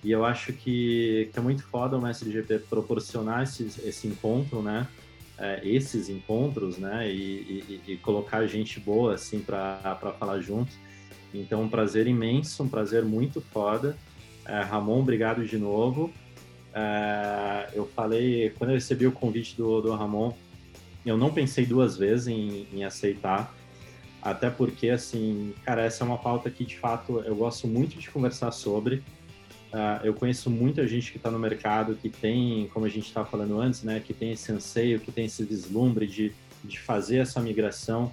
e 0.02 0.10
eu 0.10 0.24
acho 0.24 0.54
que, 0.54 1.28
que 1.30 1.38
é 1.38 1.42
muito 1.42 1.62
foda 1.64 1.96
o 1.96 2.00
Mestre 2.00 2.32
GP 2.32 2.60
proporcionar 2.70 3.42
esse, 3.42 3.64
esse 3.86 4.06
encontro, 4.06 4.62
né, 4.62 4.86
esses 5.62 6.08
encontros, 6.08 6.78
né, 6.78 7.10
e, 7.10 7.80
e, 7.86 7.92
e, 7.92 7.96
colocar 7.96 8.46
gente 8.46 8.78
boa, 8.78 9.14
assim, 9.14 9.40
para 9.40 9.98
falar 10.18 10.40
junto. 10.40 10.72
Então, 11.32 11.62
um 11.62 11.68
prazer 11.68 12.06
imenso, 12.06 12.62
um 12.62 12.68
prazer 12.68 13.02
muito 13.02 13.40
foda. 13.40 13.96
Ramon, 14.68 15.00
obrigado 15.00 15.44
de 15.44 15.58
novo. 15.58 16.12
É, 16.74 17.68
eu 17.72 17.86
falei, 17.86 18.50
quando 18.58 18.70
eu 18.70 18.74
recebi 18.74 19.06
o 19.06 19.12
convite 19.12 19.56
do, 19.56 19.80
do 19.80 19.94
Ramon, 19.94 20.32
eu 21.06 21.16
não 21.16 21.32
pensei 21.32 21.64
duas 21.64 21.96
vezes 21.96 22.26
em, 22.26 22.66
em, 22.72 22.84
aceitar, 22.84 23.54
até 24.20 24.50
porque, 24.50 24.88
assim, 24.88 25.54
cara, 25.64 25.82
essa 25.82 26.02
é 26.02 26.06
uma 26.06 26.18
pauta 26.18 26.50
que, 26.50 26.64
de 26.64 26.76
fato, 26.76 27.20
eu 27.20 27.36
gosto 27.36 27.68
muito 27.68 27.96
de 27.96 28.10
conversar 28.10 28.50
sobre. 28.50 28.96
Uh, 29.72 30.02
eu 30.02 30.14
conheço 30.14 30.50
muita 30.50 30.86
gente 30.86 31.12
que 31.12 31.16
está 31.16 31.30
no 31.30 31.38
mercado, 31.38 31.94
que 31.94 32.08
tem, 32.08 32.68
como 32.72 32.86
a 32.86 32.88
gente 32.88 33.06
estava 33.06 33.28
falando 33.28 33.60
antes, 33.60 33.82
né, 33.82 34.00
que 34.04 34.14
tem 34.14 34.32
esse 34.32 34.50
anseio, 34.50 34.98
que 34.98 35.12
tem 35.12 35.26
esse 35.26 35.44
vislumbre 35.44 36.06
de, 36.06 36.32
de 36.64 36.80
fazer 36.80 37.18
essa 37.18 37.40
migração. 37.40 38.12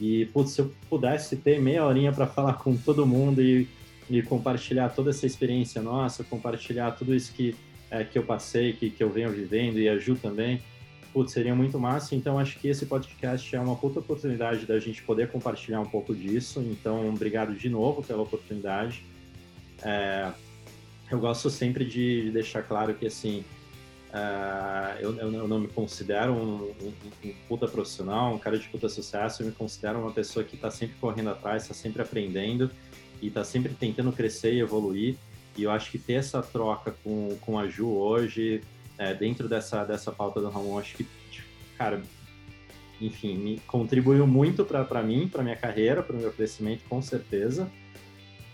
E, 0.00 0.26
putz, 0.26 0.52
se 0.52 0.60
eu 0.60 0.72
pudesse 0.88 1.36
ter 1.36 1.60
meia 1.60 1.84
horinha 1.84 2.12
para 2.12 2.26
falar 2.26 2.54
com 2.54 2.76
todo 2.76 3.06
mundo 3.06 3.42
e, 3.42 3.66
e 4.08 4.22
compartilhar 4.22 4.90
toda 4.90 5.10
essa 5.10 5.26
experiência 5.26 5.80
nossa, 5.82 6.22
compartilhar 6.22 6.92
tudo 6.92 7.14
isso 7.14 7.32
que 7.32 7.56
é, 7.90 8.04
que 8.04 8.18
eu 8.18 8.22
passei, 8.22 8.72
que, 8.72 8.90
que 8.90 9.02
eu 9.02 9.10
venho 9.10 9.30
vivendo, 9.30 9.78
e 9.78 9.88
a 9.88 9.98
Ju 9.98 10.16
também, 10.16 10.62
putz, 11.12 11.32
seria 11.32 11.54
muito 11.54 11.78
massa. 11.78 12.14
Então, 12.14 12.38
acho 12.38 12.58
que 12.58 12.68
esse 12.68 12.86
podcast 12.86 13.54
é 13.54 13.60
uma 13.60 13.76
puta 13.76 14.00
oportunidade 14.00 14.66
da 14.66 14.78
gente 14.78 15.02
poder 15.02 15.28
compartilhar 15.28 15.80
um 15.80 15.86
pouco 15.86 16.14
disso. 16.14 16.60
Então, 16.60 17.08
obrigado 17.08 17.54
de 17.54 17.68
novo 17.68 18.02
pela 18.02 18.22
oportunidade. 18.22 19.04
É, 19.82 20.30
eu 21.10 21.18
gosto 21.18 21.48
sempre 21.48 21.84
de 21.84 22.30
deixar 22.30 22.62
claro 22.62 22.94
que, 22.94 23.06
assim, 23.06 23.44
uh, 24.10 24.98
eu, 25.00 25.16
eu, 25.16 25.48
não 25.48 25.60
me 25.60 25.68
considero 25.68 26.32
um, 26.32 26.74
um, 26.82 26.92
um, 27.24 27.34
puta 27.48 27.66
profissional, 27.66 28.34
um 28.34 28.38
cara 28.38 28.58
de 28.58 28.68
puta 28.68 28.88
sucesso, 28.88 29.42
eu 29.42 29.46
me 29.46 29.52
considero 29.52 29.98
uma 30.00 30.12
pessoa 30.12 30.44
que 30.44 30.54
está 30.54 30.70
sempre 30.70 30.96
correndo 31.00 31.30
atrás, 31.30 31.62
está 31.62 31.74
sempre 31.74 32.02
aprendendo 32.02 32.70
e 33.22 33.28
está 33.28 33.44
sempre 33.44 33.72
tentando 33.72 34.12
crescer 34.12 34.52
e 34.54 34.60
evoluir. 34.60 35.16
E 35.58 35.64
eu 35.64 35.72
acho 35.72 35.90
que 35.90 35.98
ter 35.98 36.14
essa 36.14 36.40
troca 36.40 36.94
com, 37.02 37.36
com 37.40 37.58
a 37.58 37.66
Ju 37.68 37.88
hoje, 37.88 38.62
é, 38.96 39.12
dentro 39.12 39.48
dessa, 39.48 39.84
dessa 39.84 40.12
pauta 40.12 40.40
do 40.40 40.48
Ramon, 40.48 40.78
acho 40.78 40.96
que, 40.96 41.06
cara, 41.76 42.00
enfim, 43.00 43.36
me 43.36 43.58
contribuiu 43.66 44.24
muito 44.24 44.64
para 44.64 45.02
mim, 45.02 45.28
para 45.28 45.42
minha 45.42 45.56
carreira, 45.56 46.00
para 46.00 46.16
o 46.16 46.20
meu 46.20 46.32
crescimento, 46.32 46.82
com 46.88 47.02
certeza. 47.02 47.68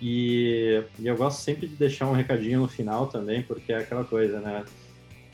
E, 0.01 0.83
e, 0.99 1.07
eu 1.07 1.15
gosto 1.15 1.43
sempre 1.43 1.67
de 1.67 1.77
deixar 1.77 2.07
um 2.07 2.13
recadinho 2.13 2.61
no 2.61 2.69
final 2.69 3.07
também, 3.07 3.43
porque 3.43 3.73
é 3.73 3.79
aquela 3.79 4.05
coisa, 4.05 4.41
né? 4.41 4.65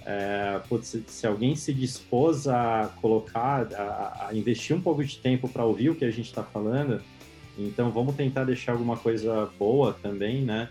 É, 0.05 0.61
putz, 0.69 0.97
se 1.07 1.27
alguém 1.27 1.55
se 1.55 1.73
dispôs 1.73 2.49
a 2.49 2.93
colocar, 3.01 3.73
a, 3.75 4.29
a 4.29 4.35
investir 4.35 4.75
um 4.75 4.81
pouco 4.81 5.05
de 5.05 5.19
tempo 5.19 5.49
para 5.49 5.65
ouvir 5.65 5.91
o 5.91 5.95
que 5.95 6.05
a 6.05 6.11
gente 6.11 6.27
está 6.27 6.43
falando, 6.43 7.01
então 7.57 7.91
vamos 7.91 8.17
tentar 8.17 8.45
deixar 8.45 8.73
alguma 8.73 8.97
coisa 8.97 9.49
boa 9.59 9.93
também, 10.03 10.43
né? 10.43 10.69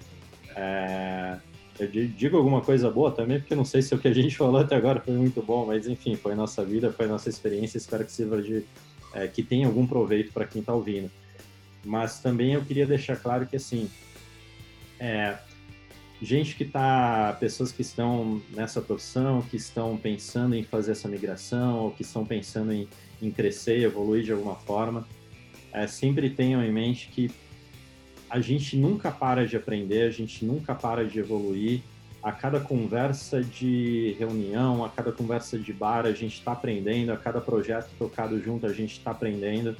É, 0.59 1.37
eu 1.79 1.87
digo 1.87 2.35
alguma 2.35 2.59
coisa 2.59 2.91
boa 2.91 3.09
também, 3.09 3.39
porque 3.39 3.55
não 3.55 3.63
sei 3.63 3.81
se 3.81 3.95
o 3.95 3.97
que 3.97 4.09
a 4.09 4.13
gente 4.13 4.35
falou 4.37 4.59
até 4.59 4.75
agora 4.75 4.99
foi 4.99 5.13
muito 5.13 5.41
bom, 5.41 5.65
mas 5.65 5.87
enfim, 5.87 6.17
foi 6.17 6.35
nossa 6.35 6.65
vida, 6.65 6.91
foi 6.91 7.07
nossa 7.07 7.29
experiência, 7.29 7.77
espero 7.77 8.03
que 8.03 8.11
sirva 8.11 8.41
de 8.41 8.65
é, 9.13 9.27
que 9.27 9.41
tenha 9.41 9.65
algum 9.65 9.87
proveito 9.87 10.33
para 10.33 10.45
quem 10.45 10.59
está 10.59 10.73
ouvindo. 10.73 11.09
Mas 11.85 12.19
também 12.19 12.53
eu 12.53 12.61
queria 12.65 12.85
deixar 12.85 13.15
claro 13.15 13.47
que 13.47 13.55
assim, 13.55 13.89
é, 14.99 15.37
gente 16.21 16.55
que 16.55 16.63
está, 16.63 17.37
pessoas 17.39 17.71
que 17.71 17.81
estão 17.81 18.41
nessa 18.49 18.81
profissão, 18.81 19.41
que 19.41 19.55
estão 19.55 19.95
pensando 19.95 20.55
em 20.55 20.63
fazer 20.63 20.91
essa 20.91 21.07
migração, 21.07 21.79
ou 21.79 21.91
que 21.91 22.01
estão 22.01 22.25
pensando 22.25 22.73
em, 22.73 22.85
em 23.21 23.31
crescer, 23.31 23.79
evoluir 23.81 24.23
de 24.23 24.33
alguma 24.33 24.55
forma, 24.55 25.07
é, 25.71 25.87
sempre 25.87 26.29
tenham 26.29 26.61
em 26.61 26.71
mente 26.71 27.07
que 27.07 27.31
a 28.29 28.39
gente 28.39 28.77
nunca 28.77 29.11
para 29.11 29.47
de 29.47 29.57
aprender, 29.57 30.03
a 30.03 30.11
gente 30.11 30.45
nunca 30.45 30.75
para 30.75 31.05
de 31.05 31.19
evoluir. 31.19 31.81
A 32.21 32.33
cada 32.33 32.59
conversa 32.59 33.41
de 33.41 34.15
reunião, 34.19 34.83
a 34.83 34.89
cada 34.89 35.11
conversa 35.11 35.57
de 35.57 35.71
bar, 35.71 36.05
a 36.05 36.11
gente 36.11 36.39
está 36.39 36.51
aprendendo, 36.51 37.11
a 37.11 37.17
cada 37.17 37.39
projeto 37.39 37.89
tocado 37.97 38.41
junto, 38.41 38.65
a 38.65 38.73
gente 38.73 38.97
está 38.97 39.11
aprendendo. 39.11 39.75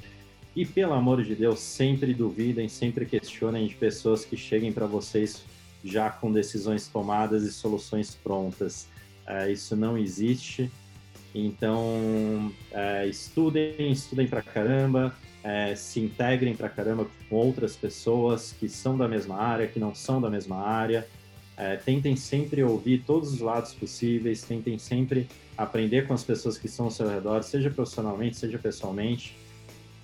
E 0.56 0.64
pelo 0.64 0.94
amor 0.94 1.22
de 1.22 1.34
Deus, 1.34 1.60
sempre 1.60 2.14
duvidem, 2.14 2.68
sempre 2.68 3.04
questionem 3.04 3.66
de 3.66 3.74
pessoas 3.74 4.24
que 4.24 4.36
cheguem 4.36 4.72
para 4.72 4.86
vocês 4.86 5.44
já 5.84 6.10
com 6.10 6.32
decisões 6.32 6.88
tomadas 6.88 7.42
e 7.42 7.52
soluções 7.52 8.14
prontas. 8.14 8.88
É, 9.26 9.52
isso 9.52 9.76
não 9.76 9.96
existe. 9.96 10.70
Então, 11.34 12.52
é, 12.72 13.06
estudem, 13.06 13.92
estudem 13.92 14.26
pra 14.26 14.42
caramba, 14.42 15.14
é, 15.42 15.74
se 15.74 16.00
integrem 16.00 16.54
pra 16.54 16.68
caramba 16.68 17.06
com 17.28 17.36
outras 17.36 17.76
pessoas 17.76 18.54
que 18.58 18.68
são 18.68 18.96
da 18.96 19.08
mesma 19.08 19.36
área, 19.36 19.66
que 19.66 19.78
não 19.78 19.94
são 19.94 20.20
da 20.20 20.28
mesma 20.28 20.56
área. 20.56 21.06
É, 21.56 21.76
tentem 21.76 22.16
sempre 22.16 22.62
ouvir 22.62 23.04
todos 23.06 23.34
os 23.34 23.40
lados 23.40 23.74
possíveis, 23.74 24.42
tentem 24.42 24.78
sempre 24.78 25.28
aprender 25.56 26.06
com 26.06 26.14
as 26.14 26.24
pessoas 26.24 26.56
que 26.56 26.66
estão 26.66 26.86
ao 26.86 26.90
seu 26.90 27.08
redor, 27.08 27.42
seja 27.42 27.70
profissionalmente, 27.70 28.36
seja 28.36 28.58
pessoalmente. 28.58 29.36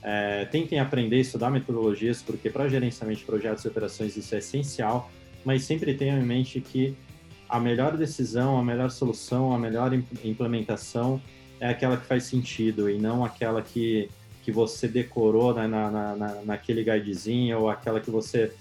É, 0.03 0.45
tentem 0.45 0.79
aprender 0.79 1.17
e 1.17 1.21
estudar 1.21 1.51
metodologias, 1.51 2.23
porque 2.23 2.51
para 2.51 2.69
gerenciamento 2.69 3.21
de 3.21 3.25
projetos 3.25 3.65
e 3.65 3.69
operações 3.69 4.17
isso 4.17 4.35
é 4.35 4.39
essencial, 4.39 5.11
mas 5.45 5.65
sempre 5.65 5.95
tenham 5.95 6.19
em 6.19 6.25
mente 6.25 6.61
que 6.61 6.97
a 7.49 7.59
melhor 7.59 7.97
decisão, 7.97 8.59
a 8.59 8.63
melhor 8.65 8.91
solução, 8.91 9.53
a 9.53 9.59
melhor 9.59 9.93
implementação 10.25 11.21
é 11.61 11.69
aquela 11.69 11.97
que 11.97 12.05
faz 12.05 12.25
sentido 12.25 12.91
e 12.91 12.99
não 12.99 13.25
aquela 13.25 13.63
que, 13.63 14.11
que 14.47 14.53
você 14.53 14.87
decorou 14.87 15.53
na, 15.53 15.67
na, 15.67 15.91
na, 15.91 16.35
naquele 16.45 16.85
guidezinho 16.85 17.59
ou 17.59 17.69
aquela 17.69 17.99
que 17.99 18.13
você 18.13 18.53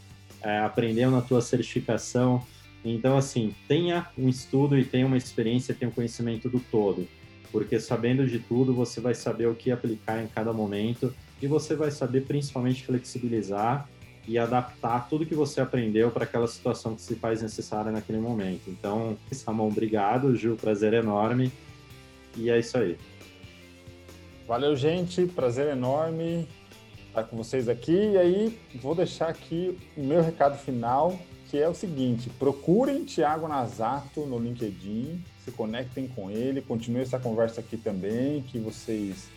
é, 0.42 0.58
aprendeu 0.58 1.12
na 1.12 1.22
tua 1.22 1.44
certificação. 1.44 2.44
Então, 2.84 3.16
assim, 3.16 3.54
tenha 3.68 4.08
um 4.18 4.28
estudo 4.28 4.76
e 4.80 4.84
tenha 4.84 5.06
uma 5.06 5.16
experiência, 5.16 5.76
tenha 5.76 5.88
um 5.88 5.94
conhecimento 5.94 6.50
do 6.50 6.60
todo, 6.60 7.08
porque 7.52 7.80
sabendo 7.80 8.26
de 8.26 8.40
tudo, 8.40 8.74
você 8.74 9.00
vai 9.00 9.14
saber 9.14 9.46
o 9.46 9.54
que 9.54 9.70
aplicar 9.70 10.24
em 10.24 10.28
cada 10.28 10.52
momento 10.52 11.14
e 11.40 11.46
você 11.46 11.76
vai 11.76 11.92
saber 11.92 12.22
principalmente 12.22 12.84
flexibilizar 12.84 13.88
e 14.28 14.40
adaptar 14.40 15.08
tudo 15.08 15.24
que 15.24 15.36
você 15.36 15.62
aprendeu 15.62 16.10
para 16.10 16.24
aquela 16.24 16.48
situação 16.48 16.96
que 16.96 17.02
se 17.04 17.14
faz 17.14 17.44
necessária 17.44 17.92
naquele 17.92 18.18
momento. 18.18 18.72
Então, 18.72 19.16
Samon, 19.32 19.68
obrigado, 19.68 20.36
Ju, 20.36 20.58
prazer 20.60 20.94
enorme. 20.94 21.52
E 22.36 22.50
é 22.50 22.58
isso 22.58 22.76
aí. 22.76 22.98
Valeu, 24.48 24.76
gente, 24.76 25.26
prazer 25.26 25.68
enorme 25.68 26.48
estar 27.08 27.24
com 27.24 27.38
vocês 27.38 27.68
aqui. 27.68 27.92
E 27.92 28.18
aí, 28.18 28.60
vou 28.82 28.94
deixar 28.94 29.30
aqui 29.30 29.78
o 29.98 30.02
meu 30.02 30.22
recado 30.22 30.58
final, 30.58 31.18
que 31.50 31.58
é 31.58 31.68
o 31.68 31.74
seguinte: 31.74 32.30
procurem 32.30 33.04
Tiago 33.06 33.48
Nazato 33.48 34.22
no 34.26 34.38
LinkedIn, 34.38 35.24
se 35.44 35.52
conectem 35.52 36.08
com 36.08 36.30
ele, 36.30 36.62
continue 36.62 37.02
essa 37.02 37.20
conversa 37.20 37.62
aqui 37.62 37.76
também, 37.76 38.42
que 38.44 38.60
vocês 38.60 39.30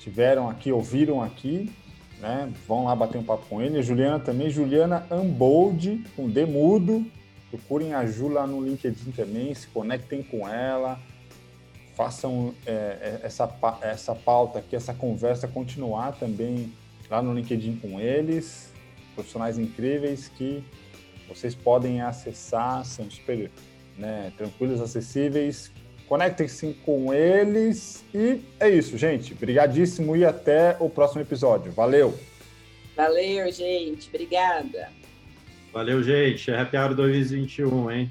tiveram 0.00 0.48
aqui, 0.48 0.70
ouviram 0.70 1.22
aqui 1.22 1.70
né? 2.20 2.52
Vão 2.66 2.84
lá 2.84 2.94
bater 2.94 3.18
um 3.18 3.24
papo 3.24 3.46
com 3.48 3.62
ele. 3.62 3.78
A 3.78 3.82
Juliana 3.82 4.18
também, 4.18 4.50
Juliana 4.50 5.06
Ambold, 5.10 6.04
com 6.16 6.28
D 6.28 6.44
mudo. 6.44 7.04
Procurem 7.50 7.94
a 7.94 8.04
Ju 8.04 8.28
lá 8.28 8.46
no 8.46 8.62
LinkedIn 8.62 9.10
também, 9.12 9.54
se 9.54 9.68
conectem 9.68 10.22
com 10.22 10.46
ela, 10.46 11.00
façam 11.98 12.54
é, 12.64 12.70
é 12.70 13.20
essa, 13.24 13.52
essa 13.82 14.14
pauta 14.14 14.60
aqui, 14.60 14.76
essa 14.76 14.94
conversa 14.94 15.48
continuar 15.48 16.12
também 16.12 16.72
lá 17.10 17.20
no 17.20 17.34
LinkedIn 17.34 17.76
com 17.76 17.98
eles. 17.98 18.72
Profissionais 19.16 19.58
incríveis 19.58 20.28
que 20.28 20.64
vocês 21.28 21.56
podem 21.56 22.00
acessar, 22.00 22.84
são 22.84 23.10
super 23.10 23.50
né, 23.98 24.32
tranquilos, 24.38 24.80
acessíveis, 24.80 25.72
Conectem-se 26.08 26.72
com 26.86 27.12
eles. 27.12 28.02
E 28.14 28.40
é 28.58 28.70
isso, 28.70 28.96
gente. 28.96 29.34
Obrigadíssimo 29.34 30.16
e 30.16 30.24
até 30.24 30.74
o 30.80 30.88
próximo 30.88 31.20
episódio. 31.20 31.70
Valeu! 31.70 32.18
Valeu, 32.96 33.52
gente. 33.52 34.08
Obrigada. 34.08 34.88
Valeu, 35.70 36.02
gente. 36.02 36.50
Happy 36.50 36.76
Hour 36.78 36.94
2021, 36.94 37.90
hein? 37.90 38.10